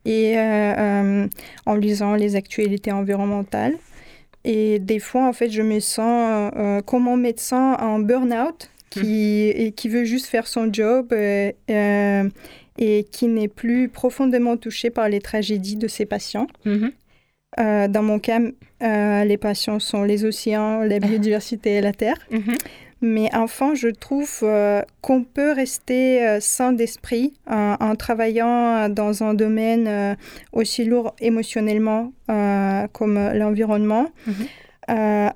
et 0.07 0.39
euh, 0.39 0.41
euh, 0.78 1.26
en 1.66 1.74
lisant 1.74 2.14
les 2.14 2.37
actualités 2.37 2.91
environnementales. 2.93 3.74
Et 4.45 4.78
des 4.78 4.99
fois, 4.99 5.26
en 5.28 5.34
fait, 5.34 5.51
je 5.51 5.61
me 5.62 5.78
sens 5.80 6.53
euh, 6.57 6.80
comme 6.80 7.03
mon 7.03 7.18
médecin 7.18 7.74
en 7.80 7.99
burn-out 7.99 8.70
qui, 8.89 9.49
et 9.49 9.72
qui 9.72 9.89
veut 9.91 10.05
juste 10.05 10.26
faire 10.26 10.47
son 10.47 10.72
job 10.72 11.12
et 11.12 13.05
qui 13.11 13.26
n'est 13.26 13.49
plus 13.49 13.89
profondément 13.89 14.57
touché 14.57 14.89
par 14.91 15.09
les 15.11 15.20
tragédies 15.20 15.76
de 15.76 15.89
ses 15.89 16.07
patients. 16.07 16.47
Mhm. 16.64 16.93
Euh, 17.59 17.88
dans 17.88 18.02
mon 18.02 18.18
cas, 18.18 18.40
euh, 18.82 19.24
les 19.24 19.36
patients 19.36 19.78
sont 19.78 20.02
les 20.02 20.24
océans, 20.24 20.80
la 20.80 20.98
biodiversité 20.98 21.76
et 21.76 21.80
la 21.80 21.92
terre. 21.92 22.18
Mhm. 22.30 22.54
Mais 23.02 23.28
enfin, 23.34 23.74
je 23.74 23.88
trouve 23.88 24.40
euh, 24.42 24.82
qu'on 25.02 25.22
peut 25.22 25.52
rester 25.52 26.40
sain 26.40 26.72
d'esprit 26.72 27.34
en 27.46 27.94
travaillant 27.94 28.88
dans 28.88 29.22
un 29.22 29.34
domaine 29.34 30.16
aussi 30.52 30.84
lourd 30.84 31.14
émotionnellement 31.20 32.12
comme 32.92 33.30
l'environnement. 33.34 34.09
Mhm. 34.26 34.34
Euh, 34.90 35.28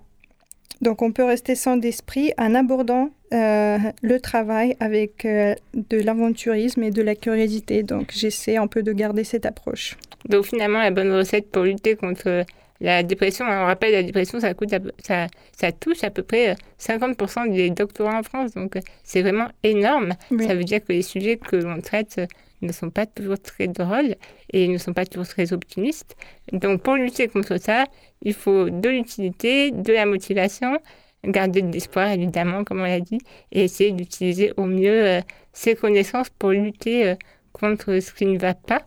donc, 0.80 1.02
on 1.02 1.12
peut 1.12 1.24
rester 1.24 1.54
sain 1.54 1.76
d'esprit 1.76 2.32
en 2.38 2.54
abordant 2.54 3.10
euh, 3.32 3.78
le 4.02 4.20
travail 4.20 4.76
avec 4.80 5.24
euh, 5.24 5.54
de 5.74 5.98
l'aventurisme 5.98 6.82
et 6.82 6.90
de 6.90 7.02
la 7.02 7.14
curiosité. 7.14 7.82
Donc, 7.82 8.12
j'essaie 8.14 8.56
un 8.56 8.66
peu 8.66 8.82
de 8.82 8.92
garder 8.92 9.24
cette 9.24 9.46
approche. 9.46 9.96
Donc 10.28 10.44
finalement, 10.44 10.80
la 10.80 10.90
bonne 10.90 11.12
recette 11.12 11.50
pour 11.50 11.62
lutter 11.62 11.96
contre 11.96 12.44
la 12.80 13.02
dépression, 13.02 13.44
on 13.46 13.66
rappelle, 13.66 13.92
la 13.92 14.02
dépression, 14.02 14.40
ça, 14.40 14.54
coûte 14.54 14.70
ça, 15.02 15.26
ça 15.52 15.72
touche 15.72 16.02
à 16.02 16.10
peu 16.10 16.22
près 16.22 16.50
euh, 16.50 16.54
50% 16.80 17.52
des 17.52 17.70
doctorats 17.70 18.18
en 18.18 18.22
France. 18.22 18.54
Donc 18.54 18.76
euh, 18.76 18.80
c'est 19.04 19.22
vraiment 19.22 19.48
énorme. 19.62 20.14
Oui. 20.30 20.46
Ça 20.46 20.54
veut 20.54 20.64
dire 20.64 20.82
que 20.82 20.92
les 20.92 21.02
sujets 21.02 21.36
que 21.36 21.56
l'on 21.56 21.80
traite 21.80 22.16
euh, 22.18 22.26
ne 22.62 22.72
sont 22.72 22.90
pas 22.90 23.06
toujours 23.06 23.38
très 23.38 23.68
drôles 23.68 24.16
et 24.52 24.66
ne 24.68 24.78
sont 24.78 24.94
pas 24.94 25.04
toujours 25.04 25.28
très 25.28 25.52
optimistes. 25.52 26.16
Donc 26.52 26.82
pour 26.82 26.94
lutter 26.94 27.28
contre 27.28 27.58
ça, 27.58 27.84
il 28.22 28.34
faut 28.34 28.70
de 28.70 28.88
l'utilité, 28.88 29.70
de 29.70 29.92
la 29.92 30.06
motivation, 30.06 30.78
garder 31.24 31.62
de 31.62 31.72
l'espoir 31.72 32.08
évidemment, 32.08 32.64
comme 32.64 32.80
on 32.80 32.84
l'a 32.84 33.00
dit, 33.00 33.18
et 33.52 33.64
essayer 33.64 33.92
d'utiliser 33.92 34.52
au 34.56 34.64
mieux 34.64 35.06
euh, 35.06 35.20
ses 35.52 35.74
connaissances 35.74 36.30
pour 36.30 36.50
lutter 36.50 37.08
euh, 37.08 37.14
contre 37.52 37.98
ce 38.00 38.12
qui 38.12 38.26
ne 38.26 38.38
va 38.38 38.54
pas. 38.54 38.82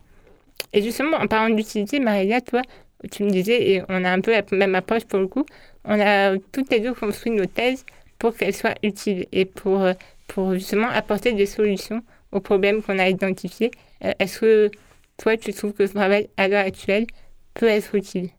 Et 0.72 0.82
justement, 0.82 1.16
en 1.18 1.26
parlant 1.26 1.54
d'utilité, 1.54 2.00
Maria, 2.00 2.40
toi, 2.40 2.62
tu 3.10 3.22
me 3.24 3.30
disais, 3.30 3.70
et 3.70 3.82
on 3.88 4.04
a 4.04 4.10
un 4.10 4.20
peu 4.20 4.32
la 4.32 4.42
même 4.52 4.74
approche 4.74 5.04
pour 5.04 5.20
le 5.20 5.28
coup, 5.28 5.44
on 5.84 6.00
a 6.00 6.36
toutes 6.52 6.70
les 6.70 6.80
deux 6.80 6.94
construit 6.94 7.32
nos 7.32 7.46
thèses 7.46 7.84
pour 8.18 8.36
qu'elles 8.36 8.54
soient 8.54 8.74
utiles 8.82 9.26
et 9.32 9.44
pour, 9.44 9.82
euh, 9.82 9.92
pour 10.26 10.54
justement 10.54 10.88
apporter 10.88 11.32
des 11.32 11.46
solutions 11.46 12.02
aux 12.32 12.40
problèmes 12.40 12.82
qu'on 12.82 12.98
a 12.98 13.08
identifiés. 13.08 13.70
Est-ce 14.00 14.40
que 14.40 14.70
toi, 15.16 15.36
tu 15.36 15.52
trouves 15.52 15.72
que 15.72 15.86
ce 15.86 15.92
travail 15.92 16.28
à 16.36 16.48
l'heure 16.48 16.66
actuelle 16.66 17.06
peut 17.54 17.68
être 17.68 17.94
utile? 17.94 18.30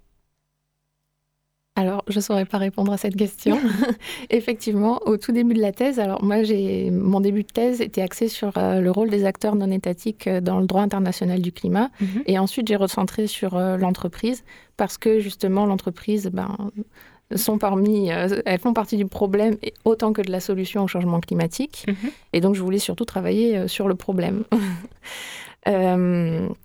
Alors, 1.78 2.05
je 2.07 2.15
ne 2.15 2.21
saurais 2.21 2.45
pas 2.45 2.57
répondre 2.57 2.93
à 2.93 2.97
cette 2.97 3.17
question. 3.17 3.59
Effectivement, 4.30 5.01
au 5.05 5.17
tout 5.17 5.34
début 5.34 5.53
de 5.53 5.61
la 5.61 5.73
thèse, 5.73 5.99
alors 5.99 6.23
moi, 6.23 6.43
j'ai 6.43 6.89
mon 6.89 7.19
début 7.19 7.43
de 7.43 7.51
thèse 7.51 7.82
était 7.82 8.01
axé 8.01 8.30
sur 8.30 8.57
euh, 8.57 8.80
le 8.80 8.91
rôle 8.91 9.09
des 9.09 9.26
acteurs 9.26 9.55
non 9.55 9.69
étatiques 9.69 10.28
euh, 10.28 10.39
dans 10.39 10.61
le 10.61 10.67
droit 10.67 10.82
international 10.82 11.41
du 11.41 11.51
climat. 11.51 11.89
Mhm. 11.99 12.23
Et 12.28 12.39
ensuite, 12.39 12.69
j'ai 12.69 12.78
recentré 12.78 13.28
sur 13.28 13.57
euh, 13.57 13.76
l'entreprise 13.76 14.45
parce 14.78 14.97
que 14.97 15.19
justement, 15.19 15.65
l'entreprise, 15.65 16.30
ben, 16.32 16.71
sont 17.36 17.57
parmi, 17.57 18.09
euh, 18.09 18.41
elles 18.45 18.59
font 18.59 18.73
partie 18.73 18.95
du 18.95 19.05
problème 19.05 19.57
autant 19.84 20.13
que 20.13 20.21
de 20.21 20.32
la 20.32 20.39
solution 20.39 20.86
au 20.86 20.88
changement 20.88 21.19
climatique. 21.19 21.88
Mhm. 21.89 22.11
Et 22.32 22.39
donc, 22.39 22.55
je 22.55 22.61
voulais 22.61 22.80
surtout 22.80 23.05
travailler 23.05 23.67
sur 23.67 23.89
le 23.89 23.95
problème. 23.95 24.45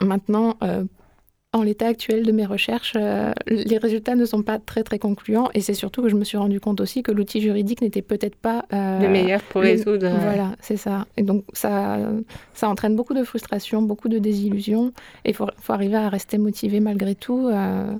Maintenant, 0.00 0.56
en 1.54 1.62
l'état 1.62 1.86
actuel 1.86 2.24
de 2.24 2.32
mes 2.32 2.44
recherches, 2.44 2.94
euh, 2.96 3.32
les 3.46 3.78
résultats 3.78 4.16
ne 4.16 4.24
sont 4.24 4.42
pas 4.42 4.58
très 4.58 4.82
très 4.82 4.98
concluants 4.98 5.48
et 5.54 5.60
c'est 5.60 5.72
surtout 5.72 6.02
que 6.02 6.08
je 6.08 6.16
me 6.16 6.24
suis 6.24 6.36
rendu 6.36 6.58
compte 6.60 6.80
aussi 6.80 7.02
que 7.04 7.12
l'outil 7.12 7.40
juridique 7.40 7.80
n'était 7.80 8.02
peut-être 8.02 8.34
pas 8.34 8.66
euh, 8.72 9.00
Le 9.00 9.08
meilleur 9.08 9.40
pour 9.42 9.62
résoudre, 9.62 10.08
Voilà, 10.10 10.56
c'est 10.60 10.76
ça. 10.76 11.06
Et 11.16 11.22
donc 11.22 11.44
ça, 11.52 11.98
ça 12.54 12.68
entraîne 12.68 12.96
beaucoup 12.96 13.14
de 13.14 13.22
frustration, 13.24 13.82
beaucoup 13.82 14.08
de 14.08 14.18
désillusion 14.18 14.92
et 15.24 15.30
il 15.30 15.34
faut, 15.34 15.46
faut 15.60 15.72
arriver 15.72 15.96
à 15.96 16.08
rester 16.08 16.38
motivé 16.38 16.80
malgré 16.80 17.14
tout. 17.14 17.48
euh, 17.48 17.94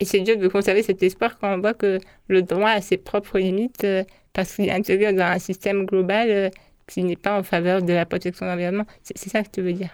Et 0.00 0.04
c'est 0.04 0.20
dur 0.20 0.36
de 0.38 0.46
conserver 0.48 0.82
cet 0.84 1.02
espoir 1.02 1.36
quand 1.38 1.52
on 1.52 1.60
voit 1.60 1.74
que 1.74 1.98
le 2.28 2.42
droit 2.42 2.70
a 2.70 2.80
ses 2.80 2.96
propres 2.96 3.38
limites 3.40 3.86
parce 4.32 4.54
qu'il 4.54 4.66
est 4.68 4.72
intégré 4.72 5.12
dans 5.12 5.24
un 5.24 5.38
système 5.40 5.84
global 5.84 6.52
qui 6.86 7.02
n'est 7.02 7.16
pas 7.16 7.38
en 7.38 7.42
faveur 7.42 7.82
de 7.82 7.92
la 7.92 8.06
protection 8.06 8.46
de 8.46 8.50
l'environnement. 8.52 8.84
C'est 9.02 9.18
c'est 9.18 9.30
ça 9.30 9.42
que 9.42 9.50
tu 9.50 9.62
veux 9.62 9.72
dire? 9.72 9.90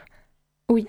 Oui, 0.70 0.86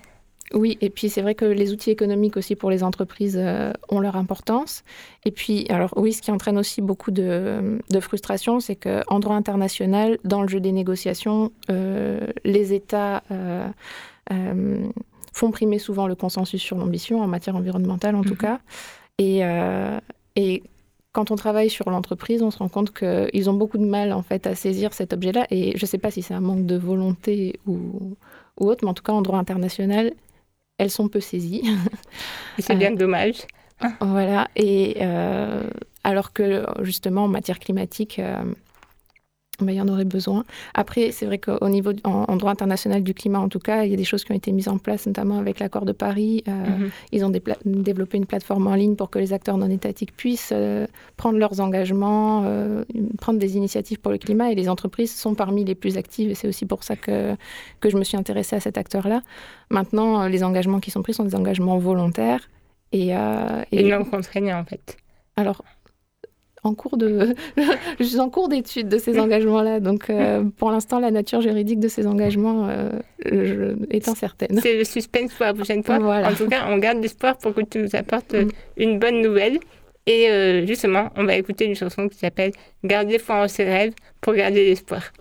oui, 0.54 0.78
et 0.80 0.90
puis 0.90 1.08
c'est 1.08 1.22
vrai 1.22 1.34
que 1.34 1.44
les 1.44 1.72
outils 1.72 1.90
économiques 1.90 2.36
aussi 2.36 2.56
pour 2.56 2.70
les 2.70 2.82
entreprises 2.82 3.38
euh, 3.38 3.72
ont 3.88 4.00
leur 4.00 4.16
importance. 4.16 4.84
Et 5.24 5.30
puis, 5.30 5.66
alors 5.68 5.92
oui, 5.96 6.12
ce 6.12 6.22
qui 6.22 6.30
entraîne 6.30 6.58
aussi 6.58 6.80
beaucoup 6.82 7.10
de, 7.10 7.78
de 7.90 8.00
frustration, 8.00 8.60
c'est 8.60 8.76
qu'en 8.76 9.20
droit 9.20 9.36
international, 9.36 10.18
dans 10.24 10.42
le 10.42 10.48
jeu 10.48 10.60
des 10.60 10.72
négociations, 10.72 11.52
euh, 11.70 12.26
les 12.44 12.72
États 12.72 13.22
euh, 13.30 13.68
font 15.32 15.50
primer 15.50 15.78
souvent 15.78 16.06
le 16.06 16.14
consensus 16.14 16.60
sur 16.60 16.76
l'ambition, 16.76 17.20
en 17.20 17.26
matière 17.26 17.56
environnementale 17.56 18.14
en 18.14 18.22
tout 18.22 18.36
cas. 18.36 18.60
Et, 19.18 19.44
euh, 19.44 19.98
et 20.36 20.62
quand 21.12 21.30
on 21.30 21.36
travaille 21.36 21.70
sur 21.70 21.90
l'entreprise, 21.90 22.42
on 22.42 22.50
se 22.50 22.58
rend 22.58 22.68
compte 22.68 22.92
qu'ils 22.92 23.50
ont 23.50 23.54
beaucoup 23.54 23.78
de 23.78 23.84
mal 23.84 24.12
en 24.12 24.22
fait 24.22 24.46
à 24.46 24.54
saisir 24.54 24.92
cet 24.92 25.12
objet-là. 25.12 25.46
Et 25.50 25.76
je 25.76 25.84
ne 25.84 25.86
sais 25.86 25.98
pas 25.98 26.10
si 26.10 26.22
c'est 26.22 26.34
un 26.34 26.40
manque 26.40 26.66
de 26.66 26.76
volonté 26.76 27.60
ou, 27.66 28.16
ou 28.58 28.66
autre, 28.68 28.84
mais 28.84 28.90
en 28.90 28.94
tout 28.94 29.02
cas 29.02 29.12
en 29.12 29.22
droit 29.22 29.38
international, 29.38 30.12
elles 30.82 30.90
sont 30.90 31.08
peu 31.08 31.20
saisies. 31.20 31.62
C'est 32.58 32.74
bien 32.74 32.90
dommage. 32.90 33.42
Voilà. 34.00 34.48
Et 34.56 34.98
euh, 35.00 35.68
alors 36.04 36.32
que 36.32 36.66
justement 36.80 37.24
en 37.24 37.28
matière 37.28 37.58
climatique, 37.58 38.20
il 39.70 39.76
y 39.76 39.80
en 39.80 39.88
aurait 39.88 40.04
besoin. 40.04 40.44
Après, 40.74 41.12
c'est 41.12 41.26
vrai 41.26 41.38
qu'au 41.38 41.68
niveau, 41.68 41.92
en, 42.04 42.24
en 42.28 42.36
droit 42.36 42.50
international 42.50 43.02
du 43.02 43.14
climat, 43.14 43.38
en 43.38 43.48
tout 43.48 43.58
cas, 43.58 43.84
il 43.84 43.90
y 43.90 43.94
a 43.94 43.96
des 43.96 44.04
choses 44.04 44.24
qui 44.24 44.32
ont 44.32 44.34
été 44.34 44.50
mises 44.52 44.68
en 44.68 44.78
place, 44.78 45.06
notamment 45.06 45.38
avec 45.38 45.60
l'accord 45.60 45.84
de 45.84 45.92
Paris. 45.92 46.42
Euh, 46.48 46.52
Mhm. 46.52 46.90
Ils 47.12 47.24
ont 47.24 47.32
développé 47.64 48.16
une 48.16 48.26
plateforme 48.26 48.66
en 48.66 48.74
ligne 48.74 48.96
pour 48.96 49.10
que 49.10 49.18
les 49.18 49.32
acteurs 49.32 49.58
non 49.58 49.68
étatiques 49.70 50.16
puissent 50.16 50.50
euh, 50.52 50.86
prendre 51.16 51.38
leurs 51.38 51.60
engagements, 51.60 52.42
euh, 52.44 52.84
prendre 53.20 53.38
des 53.38 53.56
initiatives 53.56 54.00
pour 54.00 54.10
le 54.12 54.18
climat. 54.18 54.50
Et 54.50 54.54
les 54.54 54.68
entreprises 54.68 55.14
sont 55.14 55.34
parmi 55.34 55.64
les 55.64 55.74
plus 55.74 55.96
actives. 55.98 56.30
Et 56.30 56.34
c'est 56.34 56.48
aussi 56.48 56.66
pour 56.66 56.82
ça 56.84 56.96
que, 56.96 57.36
que 57.80 57.90
je 57.90 57.96
me 57.96 58.04
suis 58.04 58.16
intéressée 58.16 58.56
à 58.56 58.60
cet 58.60 58.78
acteur-là. 58.78 59.22
Maintenant, 59.70 60.26
les 60.26 60.42
engagements 60.44 60.80
qui 60.80 60.90
sont 60.90 61.02
pris 61.02 61.14
sont 61.14 61.24
des 61.24 61.34
engagements 61.34 61.78
volontaires. 61.78 62.48
Et, 62.92 63.16
euh, 63.16 63.62
Et 63.72 63.90
non 63.90 64.04
contraignant 64.04 64.58
en 64.58 64.64
fait. 64.64 64.96
alors, 65.36 65.62
en 66.64 66.74
cours 66.74 66.96
de, 66.96 67.34
je 67.98 68.04
suis 68.04 68.20
en 68.20 68.30
cours 68.30 68.48
d'étude 68.48 68.88
de 68.88 68.98
ces 68.98 69.18
engagements-là. 69.18 69.80
Donc, 69.80 70.08
euh, 70.10 70.44
pour 70.56 70.70
l'instant, 70.70 71.00
la 71.00 71.10
nature 71.10 71.40
juridique 71.40 71.80
de 71.80 71.88
ces 71.88 72.06
engagements 72.06 72.68
euh, 72.68 72.90
je- 73.24 73.74
est 73.90 74.08
incertaine. 74.08 74.58
C'est 74.62 74.76
le 74.78 74.84
suspense 74.84 75.32
pour 75.34 75.44
la 75.46 75.54
prochaine 75.54 75.82
fois. 75.82 75.98
Voilà. 75.98 76.30
En 76.30 76.34
tout 76.34 76.46
cas, 76.48 76.66
on 76.68 76.78
garde 76.78 77.02
l'espoir 77.02 77.36
pour 77.38 77.52
que 77.54 77.62
tu 77.62 77.78
nous 77.78 77.94
apportes 77.96 78.34
euh, 78.34 78.44
Mm. 78.44 78.48
une 78.76 78.98
bonne 78.98 79.20
nouvelle. 79.22 79.58
Et 80.06 80.28
euh, 80.30 80.66
justement, 80.66 81.10
on 81.16 81.24
va 81.24 81.36
écouter 81.36 81.64
une 81.64 81.76
chanson 81.76 82.08
qui 82.08 82.18
s'appelle 82.18 82.50
Gardez 82.84 83.18
foi 83.18 83.42
en 83.44 83.48
ses 83.48 83.64
rêves 83.64 83.92
pour 84.20 84.34
garder 84.34 84.64
l'espoir. 84.64 85.12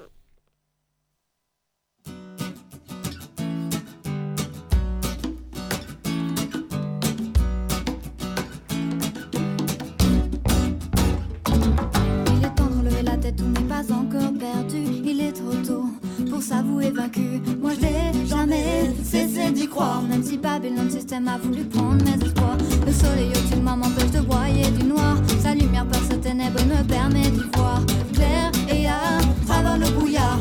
S'avouer 16.42 16.90
vaincu. 16.90 17.42
Moi 17.62 17.72
je 17.76 17.82
n'ai 17.82 18.26
jamais 18.28 18.94
cessé 19.04 19.52
d'y 19.52 19.68
croire, 19.68 20.02
même 20.02 20.24
si 20.24 20.38
Babylone 20.38 20.90
système 20.90 21.28
a 21.28 21.38
voulu 21.38 21.64
prendre 21.64 22.04
mes 22.04 22.26
espoirs. 22.26 22.58
Le 22.86 22.92
soleil 22.92 23.32
moi 23.62 23.76
m'empêche 23.76 24.12
de 24.12 24.22
broyer 24.22 24.70
du 24.72 24.86
noir. 24.86 25.18
Sa 25.42 25.54
lumière 25.54 25.86
par 25.86 26.02
ce 26.10 26.16
ténèbre 26.16 26.60
et 26.60 26.66
me 26.66 26.84
permet 26.84 27.30
d'y 27.30 27.44
voir 27.56 27.82
clair 28.14 28.52
et 28.74 28.88
à 28.88 29.20
travers 29.46 29.78
le 29.78 29.90
brouillard. 29.92 30.40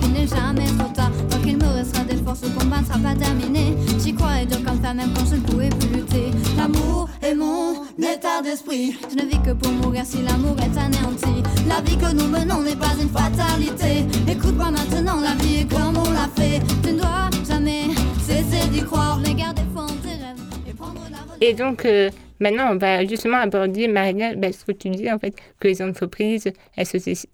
Qu'il 0.00 0.12
n'est 0.12 0.26
jamais 0.26 0.66
trop 0.78 0.92
tard. 0.94 1.10
Tant 1.30 1.38
qu'il 1.40 1.56
me 1.56 1.66
restera 1.66 2.04
des 2.04 2.16
forces, 2.16 2.42
le 2.42 2.50
combat 2.58 2.80
ne 2.80 2.86
sera 2.86 2.98
pas 2.98 3.14
terminé. 3.14 3.74
J'y 4.02 4.14
crois 4.14 4.44
dur 4.44 4.62
comme 4.64 4.80
fer, 4.80 4.94
même 4.94 5.10
quand 5.14 5.26
je 5.26 5.36
ne 5.36 5.40
pouvais 5.40 5.68
plus 5.70 5.88
lutter. 5.88 6.30
L'amour 6.56 7.08
est 7.22 7.34
mon 7.34 7.84
état 7.98 8.42
d'esprit. 8.42 8.96
Je 9.10 9.16
ne 9.22 9.28
vis 9.28 9.40
que 9.42 9.52
pour 9.52 9.72
mourir 9.72 10.04
si 10.04 10.22
l'amour 10.22 10.56
est 10.58 10.78
anéanti. 10.78 11.42
La 11.68 11.80
vie 11.82 11.96
que 11.96 12.12
nous 12.12 12.28
menons 12.28 12.62
n'est 12.62 12.76
pas 12.76 12.92
une 13.00 13.08
fatalité. 13.08 14.04
Écoute-moi 14.30 14.70
maintenant, 14.70 15.20
la 15.20 15.34
vie 15.42 15.60
est 15.60 15.70
comme 15.70 15.96
on 15.96 16.10
l'a 16.10 16.28
fait. 16.36 16.60
Tu 16.82 16.92
ne 16.92 16.98
dois 16.98 17.30
jamais 17.48 17.84
cesser 18.20 18.68
d'y 18.70 18.82
croire, 18.82 19.18
mais 19.24 19.34
garder 19.34 19.62
en 19.76 19.86
tes 19.86 20.08
rêves 20.08 20.42
et 20.68 20.72
prendre 20.72 21.00
la. 21.10 21.18
Et 21.46 21.52
donc, 21.54 21.84
euh, 21.84 22.10
maintenant, 22.40 22.68
on 22.72 22.76
va 22.76 23.04
justement 23.04 23.38
aborder, 23.38 23.88
Maria, 23.88 24.34
bah, 24.34 24.48
ce 24.52 24.64
que 24.64 24.72
tu 24.72 24.88
dis, 24.90 25.10
en 25.10 25.18
fait, 25.18 25.34
que 25.60 25.68
les 25.68 25.82
entreprises, 25.82 26.50
elles 26.76 26.86
se- 26.86 27.26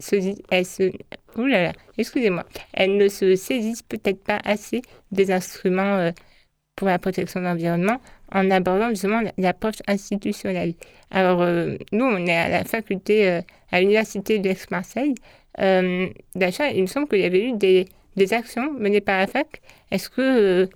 elles 0.51 0.67
se, 0.67 0.91
ouh 1.37 1.47
là 1.47 1.63
là, 1.63 1.73
excusez-moi, 1.99 2.45
elles 2.73 2.97
ne 2.97 3.09
se 3.09 3.37
saisissent 3.37 3.83
peut-être 3.83 4.23
pas 4.23 4.41
assez 4.45 4.83
des 5.13 5.31
instruments 5.31 5.97
euh, 5.97 6.11
pour 6.77 6.89
la 6.89 6.99
protection 6.99 7.41
de 7.41 7.47
l'environnement 7.47 8.01
en 8.33 8.51
abordant 8.51 8.91
justement 8.91 9.21
la- 9.21 9.33
l'approche 9.39 9.83
institutionnelle. 9.87 10.75
Alors, 11.11 11.43
euh, 11.43 11.77
nous, 11.93 12.05
on 12.05 12.27
est 12.27 12.37
à 12.37 12.49
la 12.49 12.65
faculté, 12.65 13.29
euh, 13.29 13.41
à 13.73 13.81
l'université 13.81 14.39
d'Aix-Marseille. 14.39 15.15
D'achat, 16.35 16.71
il 16.71 16.83
me 16.83 16.87
semble 16.87 17.09
qu'il 17.09 17.21
y 17.21 17.25
avait 17.25 17.45
eu 17.45 17.53
des, 17.57 17.87
actions 18.33 18.73
menées 18.73 19.01
par 19.01 19.19
la 19.19 19.27
fac. 19.27 19.61
Est-ce 19.91 20.09
que 20.11 20.69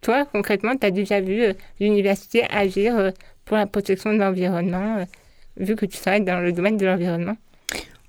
toi, 0.00 0.24
concrètement, 0.26 0.76
tu 0.76 0.86
as 0.86 0.90
déjà 0.90 1.20
vu 1.20 1.42
l'université 1.80 2.44
agir 2.50 3.12
pour 3.44 3.56
la 3.56 3.66
protection 3.66 4.12
de 4.12 4.18
l'environnement, 4.18 5.04
vu 5.56 5.76
que 5.76 5.86
tu 5.86 5.98
travailles 5.98 6.24
dans 6.24 6.40
le 6.40 6.52
domaine 6.52 6.76
de 6.76 6.86
l'environnement? 6.86 7.36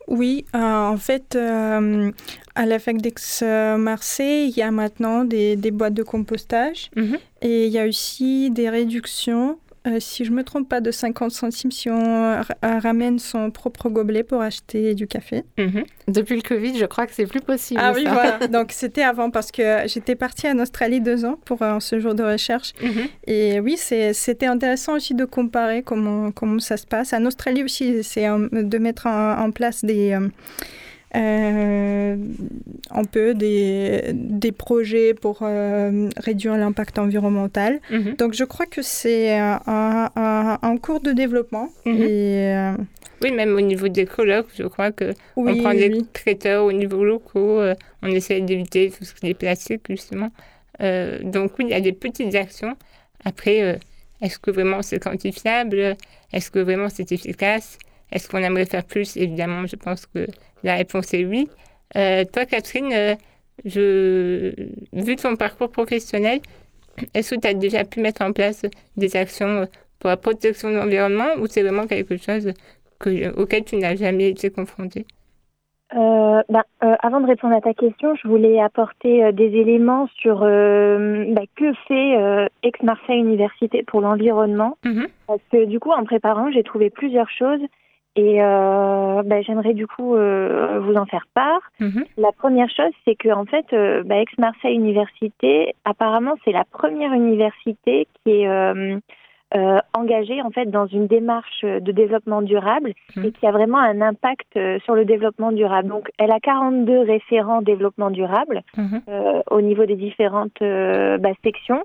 Oui, 0.07 0.45
euh, 0.55 0.59
en 0.59 0.97
fait, 0.97 1.35
euh, 1.35 2.11
à 2.55 2.65
la 2.65 2.77
fac 2.79 2.97
d'Aix-Marseille, 2.97 4.49
il 4.49 4.57
y 4.57 4.61
a 4.61 4.71
maintenant 4.71 5.23
des, 5.23 5.55
des 5.55 5.71
boîtes 5.71 5.93
de 5.93 6.03
compostage 6.03 6.89
Mhm. 6.95 7.17
et 7.41 7.67
il 7.67 7.71
y 7.71 7.79
a 7.79 7.87
aussi 7.87 8.51
des 8.51 8.69
réductions. 8.69 9.57
Euh, 9.87 9.97
si 9.99 10.23
je 10.25 10.31
ne 10.31 10.35
me 10.37 10.43
trompe 10.43 10.69
pas, 10.69 10.79
de 10.81 10.91
50 10.91 11.31
centimes 11.31 11.71
si 11.71 11.89
on 11.89 11.99
euh, 11.99 12.41
ra- 12.41 12.79
ramène 12.79 13.19
son 13.19 13.51
propre 13.51 13.89
gobelet 13.89 14.23
pour 14.23 14.41
acheter 14.41 14.95
du 14.95 15.07
café. 15.07 15.43
Depuis 16.07 16.35
le 16.35 16.41
Covid, 16.41 16.77
je 16.77 16.85
crois 16.85 17.05
que 17.07 17.13
c'est 17.13 17.25
plus 17.25 17.41
possible. 17.41 17.79
Ah 17.83 17.91
oui, 17.93 18.03
voilà. 18.05 18.47
Donc 18.51 18.71
c'était 18.71 19.03
avant 19.03 19.29
parce 19.29 19.51
que 19.51 19.83
j'étais 19.87 20.15
partie 20.15 20.47
en 20.47 20.59
Australie 20.59 21.01
deux 21.01 21.25
ans 21.25 21.37
pour 21.45 21.61
un 21.61 21.79
séjour 21.79 22.15
de 22.15 22.23
recherche. 22.23 22.73
Et 23.27 23.59
oui, 23.59 23.77
c'était 23.77 24.45
intéressant 24.45 24.95
aussi 24.95 25.13
de 25.15 25.25
comparer 25.25 25.83
comment, 25.83 26.31
comment 26.31 26.59
ça 26.59 26.77
se 26.77 26.85
passe. 26.87 27.13
En 27.13 27.25
Australie 27.25 27.63
aussi, 27.63 28.03
c'est 28.03 28.27
euh, 28.27 28.47
de 28.51 28.77
mettre 28.77 29.07
en, 29.07 29.37
en 29.39 29.51
place 29.51 29.83
des... 29.83 30.11
euh, 30.13 30.27
euh, 31.15 32.15
un 32.91 33.03
peu 33.03 33.33
des, 33.33 34.11
des 34.13 34.51
projets 34.51 35.13
pour 35.13 35.39
euh, 35.41 36.09
réduire 36.17 36.57
l'impact 36.57 36.97
environnemental. 36.99 37.79
Mhm. 37.91 38.15
Donc 38.17 38.33
je 38.33 38.43
crois 38.43 38.65
que 38.65 38.81
c'est 38.81 39.39
euh, 39.39 39.55
un, 39.67 40.09
un- 40.15 40.59
un 40.61 40.77
cours 40.77 40.99
de 41.01 41.11
développement. 41.11 41.69
Mhm. 41.85 42.01
Et, 42.01 42.55
euh, 42.55 42.73
Oui, 43.21 43.31
même 43.31 43.53
au 43.55 43.61
niveau 43.61 43.87
des 43.87 44.05
colloques, 44.05 44.49
je 44.55 44.63
crois 44.63 44.91
que 44.91 45.13
on 45.35 45.43
Oui, 45.43 45.61
prend 45.61 45.71
oui, 45.71 45.89
des 45.89 46.01
traiteurs 46.13 46.65
au 46.65 46.71
niveau 46.71 47.03
locaux, 47.03 47.59
euh, 47.61 47.75
on 48.01 48.07
essaie 48.07 48.41
d'éviter 48.41 48.91
tout 48.91 49.05
ce 49.05 49.13
qui 49.13 49.27
est 49.27 49.33
plastique, 49.33 49.83
justement. 49.89 50.29
Euh, 50.81 51.19
donc 51.23 51.51
oui, 51.59 51.65
il 51.67 51.71
y 51.71 51.75
a 51.75 51.81
des 51.81 51.93
petites 51.93 52.35
actions. 52.35 52.75
Après, 53.23 53.61
euh, 53.61 53.75
est-ce 54.21 54.39
que 54.39 54.51
vraiment 54.51 54.81
c'est 54.81 54.99
quantifiable? 54.99 55.95
Est-ce 56.33 56.49
que 56.51 56.59
vraiment 56.59 56.89
c'est 56.89 57.11
efficace? 57.11 57.77
Est-ce 58.13 58.29
qu'on 58.29 58.37
aimerait 58.37 58.65
faire 58.65 58.85
plus? 58.85 59.17
Évidemment, 59.17 59.65
je 59.65 59.75
pense 59.75 60.05
que 60.05 60.27
la 60.63 60.75
réponse 60.75 61.13
est 61.13 61.25
oui. 61.25 61.49
Euh, 61.95 62.23
toi, 62.31 62.45
Catherine, 62.45 62.91
euh, 62.93 63.15
je... 63.65 64.53
vu 64.93 65.15
ton 65.15 65.35
parcours 65.35 65.69
professionnel, 65.69 66.39
est-ce 67.13 67.35
que 67.35 67.39
tu 67.41 67.47
as 67.47 67.53
déjà 67.53 67.83
pu 67.83 67.99
mettre 67.99 68.21
en 68.21 68.31
place 68.31 68.65
des 68.97 69.15
actions 69.15 69.67
pour 69.99 70.09
la 70.09 70.17
protection 70.17 70.69
de 70.69 70.75
l'environnement 70.75 71.29
ou 71.39 71.47
c'est 71.47 71.63
vraiment 71.63 71.87
quelque 71.87 72.17
chose 72.17 72.53
que, 72.99 73.35
auquel 73.41 73.63
tu 73.63 73.77
n'as 73.77 73.95
jamais 73.95 74.29
été 74.29 74.49
confronté 74.51 75.05
Euh, 75.95 76.41
ben, 76.49 76.63
euh, 76.83 76.95
avant 77.01 77.19
de 77.19 77.27
répondre 77.27 77.55
à 77.55 77.61
ta 77.61 77.73
question, 77.73 78.15
je 78.15 78.27
voulais 78.27 78.59
apporter 78.59 79.23
euh, 79.23 79.31
des 79.31 79.51
éléments 79.55 80.07
sur 80.21 80.39
ben, 80.39 81.45
que 81.55 81.73
fait 81.87 82.49
Aix-Marseille 82.63 83.19
Université 83.19 83.83
pour 83.83 84.01
l'environnement. 84.01 84.77
Parce 85.27 85.41
que 85.51 85.65
du 85.65 85.79
coup, 85.79 85.91
en 85.91 86.03
préparant, 86.03 86.51
j'ai 86.51 86.63
trouvé 86.63 86.89
plusieurs 86.89 87.29
choses 87.29 87.61
et 88.15 88.43
euh, 88.43 89.23
ben, 89.23 89.43
j'aimerais 89.43 89.73
du 89.73 89.87
coup 89.87 90.15
euh, 90.15 90.79
vous 90.81 90.95
en 90.95 91.05
faire 91.05 91.25
part. 91.33 91.61
La 92.17 92.31
première 92.31 92.69
chose, 92.69 92.91
c'est 93.05 93.15
que 93.15 93.29
en 93.29 93.45
fait, 93.45 93.65
euh, 93.73 94.03
ben, 94.03 94.17
Aix-Marseille 94.17 94.75
Université, 94.75 95.73
apparemment, 95.83 96.35
c'est 96.45 96.51
la 96.51 96.63
première 96.63 97.13
université 97.13 98.07
qui 98.23 98.31
est 98.31 98.47
euh, 98.47 98.99
euh, 99.55 99.79
engagée 99.93 100.41
en 100.43 100.51
fait 100.51 100.65
dans 100.65 100.85
une 100.85 101.07
démarche 101.07 101.61
de 101.63 101.91
développement 101.91 102.43
durable 102.43 102.93
et 103.23 103.31
qui 103.31 103.47
a 103.47 103.51
vraiment 103.51 103.79
un 103.79 104.01
impact 104.01 104.57
euh, 104.57 104.79
sur 104.85 104.93
le 104.93 105.05
développement 105.05 105.51
durable. 105.51 105.89
Donc, 105.89 106.09
elle 106.19 106.31
a 106.31 106.39
42 106.39 106.99
référents 106.99 107.63
développement 107.63 108.11
durable 108.11 108.61
euh, 108.77 109.41
au 109.49 109.61
niveau 109.61 109.85
des 109.85 109.95
différentes 109.95 110.59
bah, 110.59 111.33
sections. 111.43 111.83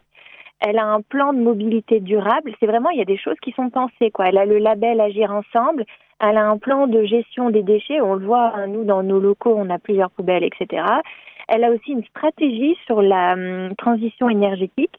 Elle 0.61 0.79
a 0.79 0.87
un 0.87 1.03
plan 1.03 1.33
de 1.33 1.39
mobilité 1.39 2.01
durable. 2.01 2.53
C'est 2.59 2.67
vraiment, 2.67 2.91
il 2.91 2.99
y 2.99 3.03
a 3.03 3.07
des 3.07 3.19
choses 3.19 3.37
qui 3.43 3.53
sont 3.53 3.71
pensées. 3.71 4.11
Quoi. 4.11 4.27
Elle 4.27 4.39
a 4.39 4.45
le 4.45 4.59
label 4.59 5.01
Agir 5.01 5.33
ensemble. 5.33 5.85
Elle 6.21 6.37
a 6.37 6.49
un 6.49 6.59
plan 6.59 6.87
de 6.87 7.05
gestion 7.05 7.51
des 7.51 7.63
déchets. 7.63 8.01
On 8.01 8.15
le 8.15 8.27
voit, 8.27 8.53
hein, 8.55 8.67
nous, 8.67 8.85
dans 8.85 9.03
nos 9.03 9.21
locaux, 9.21 9.55
on 9.57 9.71
a 9.71 9.79
plusieurs 9.79 10.11
poubelles, 10.11 10.45
etc. 10.45 10.85
Elle 11.47 11.65
a 11.65 11.71
aussi 11.71 11.93
une 11.93 12.05
stratégie 12.05 12.77
sur 12.87 13.03
la 13.03 13.35
hum, 13.35 13.75
transition 13.77 14.29
énergétique. 14.29 14.99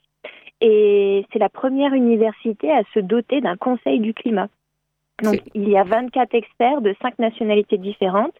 Et 0.62 1.26
c'est 1.32 1.40
la 1.40 1.50
première 1.50 1.94
université 1.94 2.72
à 2.72 2.82
se 2.94 3.00
doter 3.00 3.42
d'un 3.42 3.56
conseil 3.56 4.00
du 4.00 4.14
climat. 4.14 4.48
Donc, 5.24 5.42
il 5.54 5.70
y 5.70 5.78
a 5.78 5.84
24 5.84 6.34
experts 6.34 6.82
de 6.82 6.96
cinq 7.02 7.20
nationalités 7.20 7.78
différentes. 7.78 8.36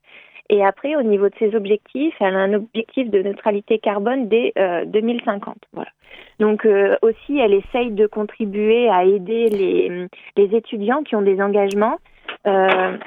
Et 0.50 0.66
après, 0.66 0.96
au 0.96 1.04
niveau 1.04 1.30
de 1.30 1.36
ses 1.38 1.56
objectifs, 1.56 2.16
elle 2.20 2.36
a 2.36 2.40
un 2.40 2.54
objectif 2.54 3.10
de 3.10 3.22
neutralité 3.22 3.78
carbone 3.78 4.28
dès 4.28 4.52
euh, 4.58 4.84
2050. 4.86 5.58
Voilà. 5.74 5.92
Donc 6.40 6.66
euh, 6.66 6.98
aussi, 7.02 7.38
elle 7.38 7.54
essaye 7.54 7.92
de 7.92 8.08
contribuer 8.08 8.90
à 8.90 9.04
aider 9.04 9.50
les, 9.50 10.08
les 10.38 10.56
étudiants 10.56 11.04
qui 11.04 11.16
ont 11.16 11.22
des 11.22 11.40
engagements. 11.40 11.98
Euh, 12.48 12.98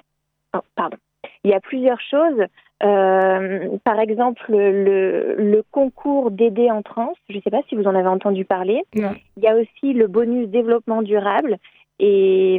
oh, 0.55 0.61
pardon. 0.77 0.97
Il 1.45 1.51
y 1.51 1.55
a 1.55 1.61
plusieurs 1.61 2.01
choses. 2.01 2.45
Euh, 2.85 3.77
par 3.85 3.99
exemple, 3.99 4.45
le, 4.49 5.35
le 5.37 5.63
concours 5.71 6.31
d'aider 6.31 6.71
en 6.71 6.83
trans. 6.83 7.15
Je 7.29 7.37
ne 7.37 7.41
sais 7.43 7.51
pas 7.51 7.63
si 7.69 7.75
vous 7.75 7.87
en 7.87 7.95
avez 7.95 8.09
entendu 8.09 8.45
parler. 8.45 8.83
Non. 8.95 9.15
Il 9.37 9.43
y 9.43 9.49
a 9.49 9.57
aussi 9.57 9.93
le 9.93 10.07
bonus 10.07 10.49
développement 10.49 11.03
durable 11.03 11.57
et 11.99 12.59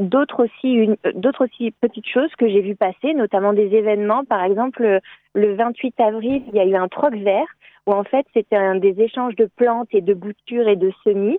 d'autres 0.00 0.44
aussi, 0.44 0.72
une- 0.72 0.96
euh, 1.06 1.12
d'autres 1.14 1.44
aussi 1.46 1.72
petites 1.80 2.06
choses 2.08 2.30
que 2.38 2.48
j'ai 2.48 2.60
vu 2.60 2.74
passer, 2.76 3.14
notamment 3.14 3.52
des 3.52 3.74
événements. 3.74 4.24
Par 4.24 4.42
exemple, 4.44 4.82
le- 4.82 5.00
le 5.34 5.54
28 5.54 5.98
avril, 6.00 6.42
il 6.48 6.54
y 6.56 6.60
a 6.60 6.64
eu 6.64 6.74
un 6.76 6.88
troc 6.88 7.14
vert 7.14 7.46
où 7.86 7.92
en 7.92 8.04
fait 8.04 8.26
c'était 8.34 8.56
un 8.56 8.76
des 8.76 9.00
échanges 9.00 9.34
de 9.36 9.46
plantes 9.56 9.88
et 9.92 10.00
de 10.00 10.14
boutures 10.14 10.68
et 10.68 10.76
de 10.76 10.92
semis. 11.04 11.38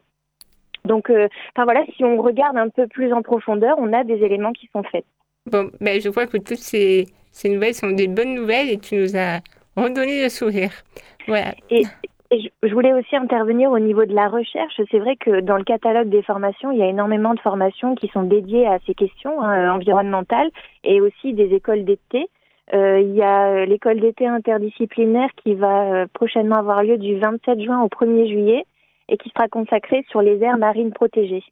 Donc, 0.86 1.10
euh, 1.10 1.28
enfin 1.56 1.66
voilà, 1.66 1.84
si 1.96 2.04
on 2.04 2.22
regarde 2.22 2.58
un 2.58 2.70
peu 2.70 2.88
plus 2.88 3.12
en 3.14 3.22
profondeur, 3.22 3.76
on 3.80 3.94
a 3.94 4.04
des 4.04 4.16
éléments 4.24 4.54
qui 4.54 4.68
sont 4.74 4.84
faits. 4.84 5.06
Bon, 5.46 5.70
ben, 5.82 6.00
je 6.02 6.10
crois 6.10 6.26
que 6.28 6.38
toutes 6.38 6.58
ces, 6.58 7.06
ces 7.32 7.50
nouvelles 7.50 7.74
sont 7.76 7.92
des 7.92 8.08
bonnes 8.08 8.34
nouvelles 8.34 8.70
et 8.70 8.78
tu 8.78 8.96
nous 8.96 9.16
as 9.16 9.40
redonné 9.76 10.24
le 10.24 10.30
sourire. 10.30 10.72
Voilà. 11.28 11.54
Et, 11.70 11.84
Et 12.32 12.52
je, 12.62 12.74
voulais 12.74 12.94
aussi 12.94 13.16
intervenir 13.16 13.72
au 13.72 13.80
niveau 13.80 14.06
de 14.06 14.14
la 14.14 14.28
recherche. 14.28 14.80
C'est 14.92 15.00
vrai 15.00 15.16
que 15.16 15.42
dans 15.42 15.58
le 15.58 15.64
catalogue 15.64 16.10
des 16.10 16.22
formations, 16.22 16.72
il 16.72 16.78
y 16.78 16.84
a 16.84 16.88
énormément 16.88 17.34
de 17.34 17.40
formations 17.40 17.96
qui 17.96 18.08
sont 18.10 18.24
dédiées 18.24 18.68
à 18.68 18.78
ces 18.86 18.94
questions 18.94 19.42
hein, 19.42 19.74
environnementales 19.74 20.52
et 20.84 21.02
aussi 21.02 21.34
des 21.34 21.54
écoles 21.56 21.86
d'été. 21.86 22.30
Euh, 22.74 23.00
il 23.00 23.16
y 23.16 23.24
a 23.24 23.48
euh, 23.48 23.66
l'école 23.66 24.00
d'été 24.00 24.28
interdisciplinaire 24.28 25.30
qui 25.44 25.56
va 25.56 25.92
euh, 25.92 26.06
prochainement 26.14 26.58
avoir 26.58 26.84
lieu 26.84 27.00
du 27.00 27.18
27 27.18 27.62
juin 27.62 27.82
au 27.82 27.88
1er 27.88 28.28
juillet 28.28 28.64
et 29.08 29.18
qui 29.18 29.30
sera 29.30 29.48
consacrée 29.48 30.06
sur 30.12 30.22
les 30.22 30.40
aires 30.44 30.60
marines 30.60 30.94
protégées. 30.94 31.44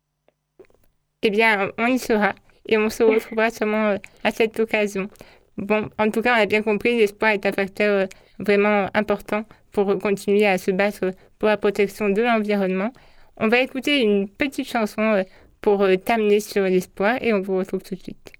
Eh 1.23 1.31
bien, 1.31 1.71
on 1.79 1.87
y 1.87 1.97
sera 1.97 2.33
et 2.67 2.77
on 2.77 2.89
se 2.89 3.03
retrouvera 3.03 3.49
sûrement 3.49 3.87
euh, 3.87 3.97
à 4.23 4.31
cette 4.31 4.59
occasion. 4.59 5.07
Bon, 5.57 5.89
en 5.97 6.11
tout 6.11 6.21
cas, 6.21 6.35
on 6.37 6.41
a 6.41 6.45
bien 6.45 6.61
compris, 6.61 6.97
l'espoir 6.97 7.31
est 7.31 7.45
un 7.45 7.51
facteur 7.51 8.03
euh, 8.03 8.07
vraiment 8.39 8.89
important 8.93 9.43
pour 9.71 9.97
continuer 9.99 10.45
à 10.45 10.57
se 10.59 10.69
battre 10.71 11.11
pour 11.39 11.49
la 11.49 11.57
protection 11.57 12.09
de 12.09 12.21
l'environnement. 12.21 12.91
On 13.37 13.47
va 13.47 13.59
écouter 13.61 14.01
une 14.01 14.29
petite 14.29 14.67
chanson 14.67 15.01
euh, 15.01 15.23
pour 15.61 15.81
euh, 15.81 15.95
terminer 15.95 16.39
sur 16.41 16.63
l'espoir 16.63 17.17
et 17.21 17.33
on 17.33 17.41
vous 17.41 17.57
retrouve 17.57 17.81
tout 17.81 17.95
de 17.95 17.99
suite. 18.01 18.36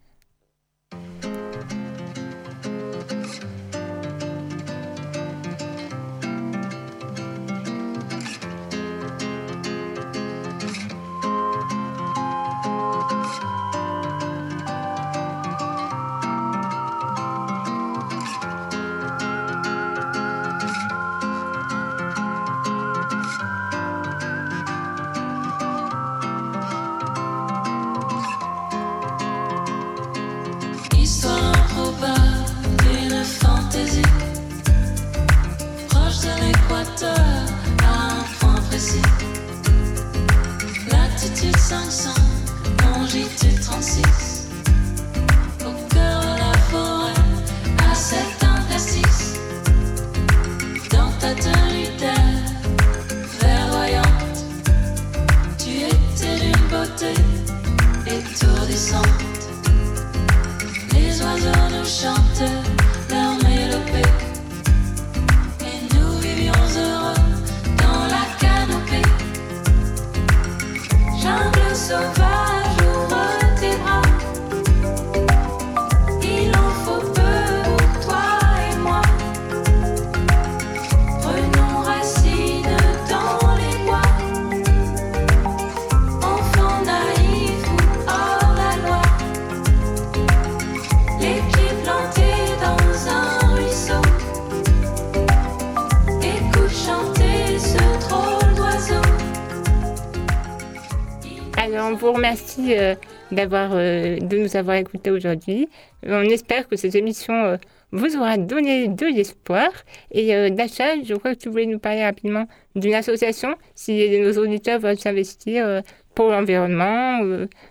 Euh, 102.59 102.95
d'avoir, 103.31 103.71
euh, 103.73 104.17
de 104.19 104.37
nous 104.37 104.55
avoir 104.55 104.77
écoutés 104.77 105.11
aujourd'hui. 105.11 105.69
On 106.05 106.23
espère 106.23 106.67
que 106.67 106.75
cette 106.75 106.95
émission 106.95 107.33
euh, 107.33 107.57
vous 107.91 108.15
aura 108.15 108.37
donné 108.37 108.87
de 108.87 109.05
l'espoir. 109.05 109.69
Et 110.11 110.35
euh, 110.35 110.49
je 110.49 111.13
crois 111.15 111.35
que 111.35 111.39
tu 111.39 111.49
voulais 111.49 111.65
nous 111.65 111.79
parler 111.79 112.03
rapidement 112.03 112.45
d'une 112.75 112.93
association, 112.93 113.55
si 113.75 114.19
nos 114.19 114.33
auditeurs 114.37 114.79
veulent 114.79 114.99
s'investir 114.99 115.81
pour 116.13 116.29
l'environnement, 116.29 117.21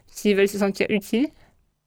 s'ils 0.07 0.37
veulent 0.37 0.49
se 0.49 0.59
sentir 0.59 0.87
utiles. 0.91 1.29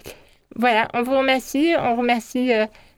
Voilà, 0.56 0.88
on 0.94 1.04
vous 1.04 1.18
remercie. 1.18 1.74
On 1.78 1.96
remercie 1.96 2.52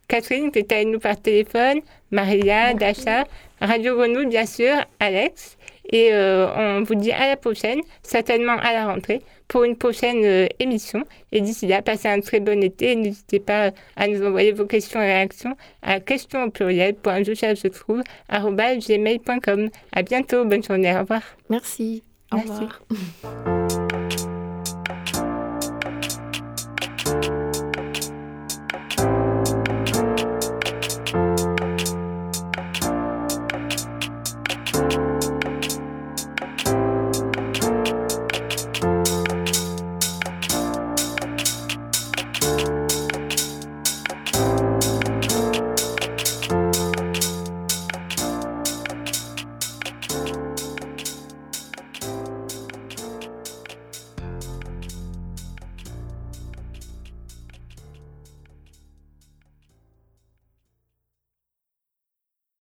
Catherine 0.07 0.51
qui 0.51 0.59
était 0.59 0.75
avec 0.75 0.87
nous 0.87 0.99
par 0.99 1.19
téléphone, 1.19 1.79
Maria, 2.11 2.73
Dasha, 2.73 3.25
Radio 3.61 3.95
Grenouille, 3.95 4.27
bien 4.27 4.45
sûr, 4.45 4.73
Alex. 4.99 5.57
Et 5.89 6.09
euh, 6.13 6.47
on 6.55 6.83
vous 6.83 6.95
dit 6.95 7.11
à 7.11 7.29
la 7.29 7.37
prochaine, 7.37 7.79
certainement 8.03 8.57
à 8.57 8.73
la 8.73 8.87
rentrée, 8.87 9.21
pour 9.47 9.63
une 9.63 9.77
prochaine 9.77 10.23
euh, 10.25 10.47
émission. 10.59 11.03
Et 11.31 11.39
d'ici 11.39 11.65
là, 11.67 11.81
passez 11.81 12.09
un 12.09 12.19
très 12.19 12.39
bon 12.39 12.61
été. 12.61 12.95
N'hésitez 12.95 13.39
pas 13.39 13.71
à 13.95 14.07
nous 14.07 14.25
envoyer 14.25 14.51
vos 14.51 14.65
questions 14.65 15.01
et 15.01 15.05
réactions 15.05 15.55
à 15.81 15.99
questions 15.99 16.43
au 16.43 16.49
pluriel 16.49 16.95
trouve 16.95 18.03
gmail.com. 18.29 19.69
À 19.93 20.03
bientôt, 20.03 20.43
bonne 20.45 20.63
journée, 20.63 20.93
au 20.95 20.99
revoir. 20.99 21.21
Merci. 21.49 22.03
Au 22.31 22.37
Merci. 22.37 22.51
revoir. 22.51 23.66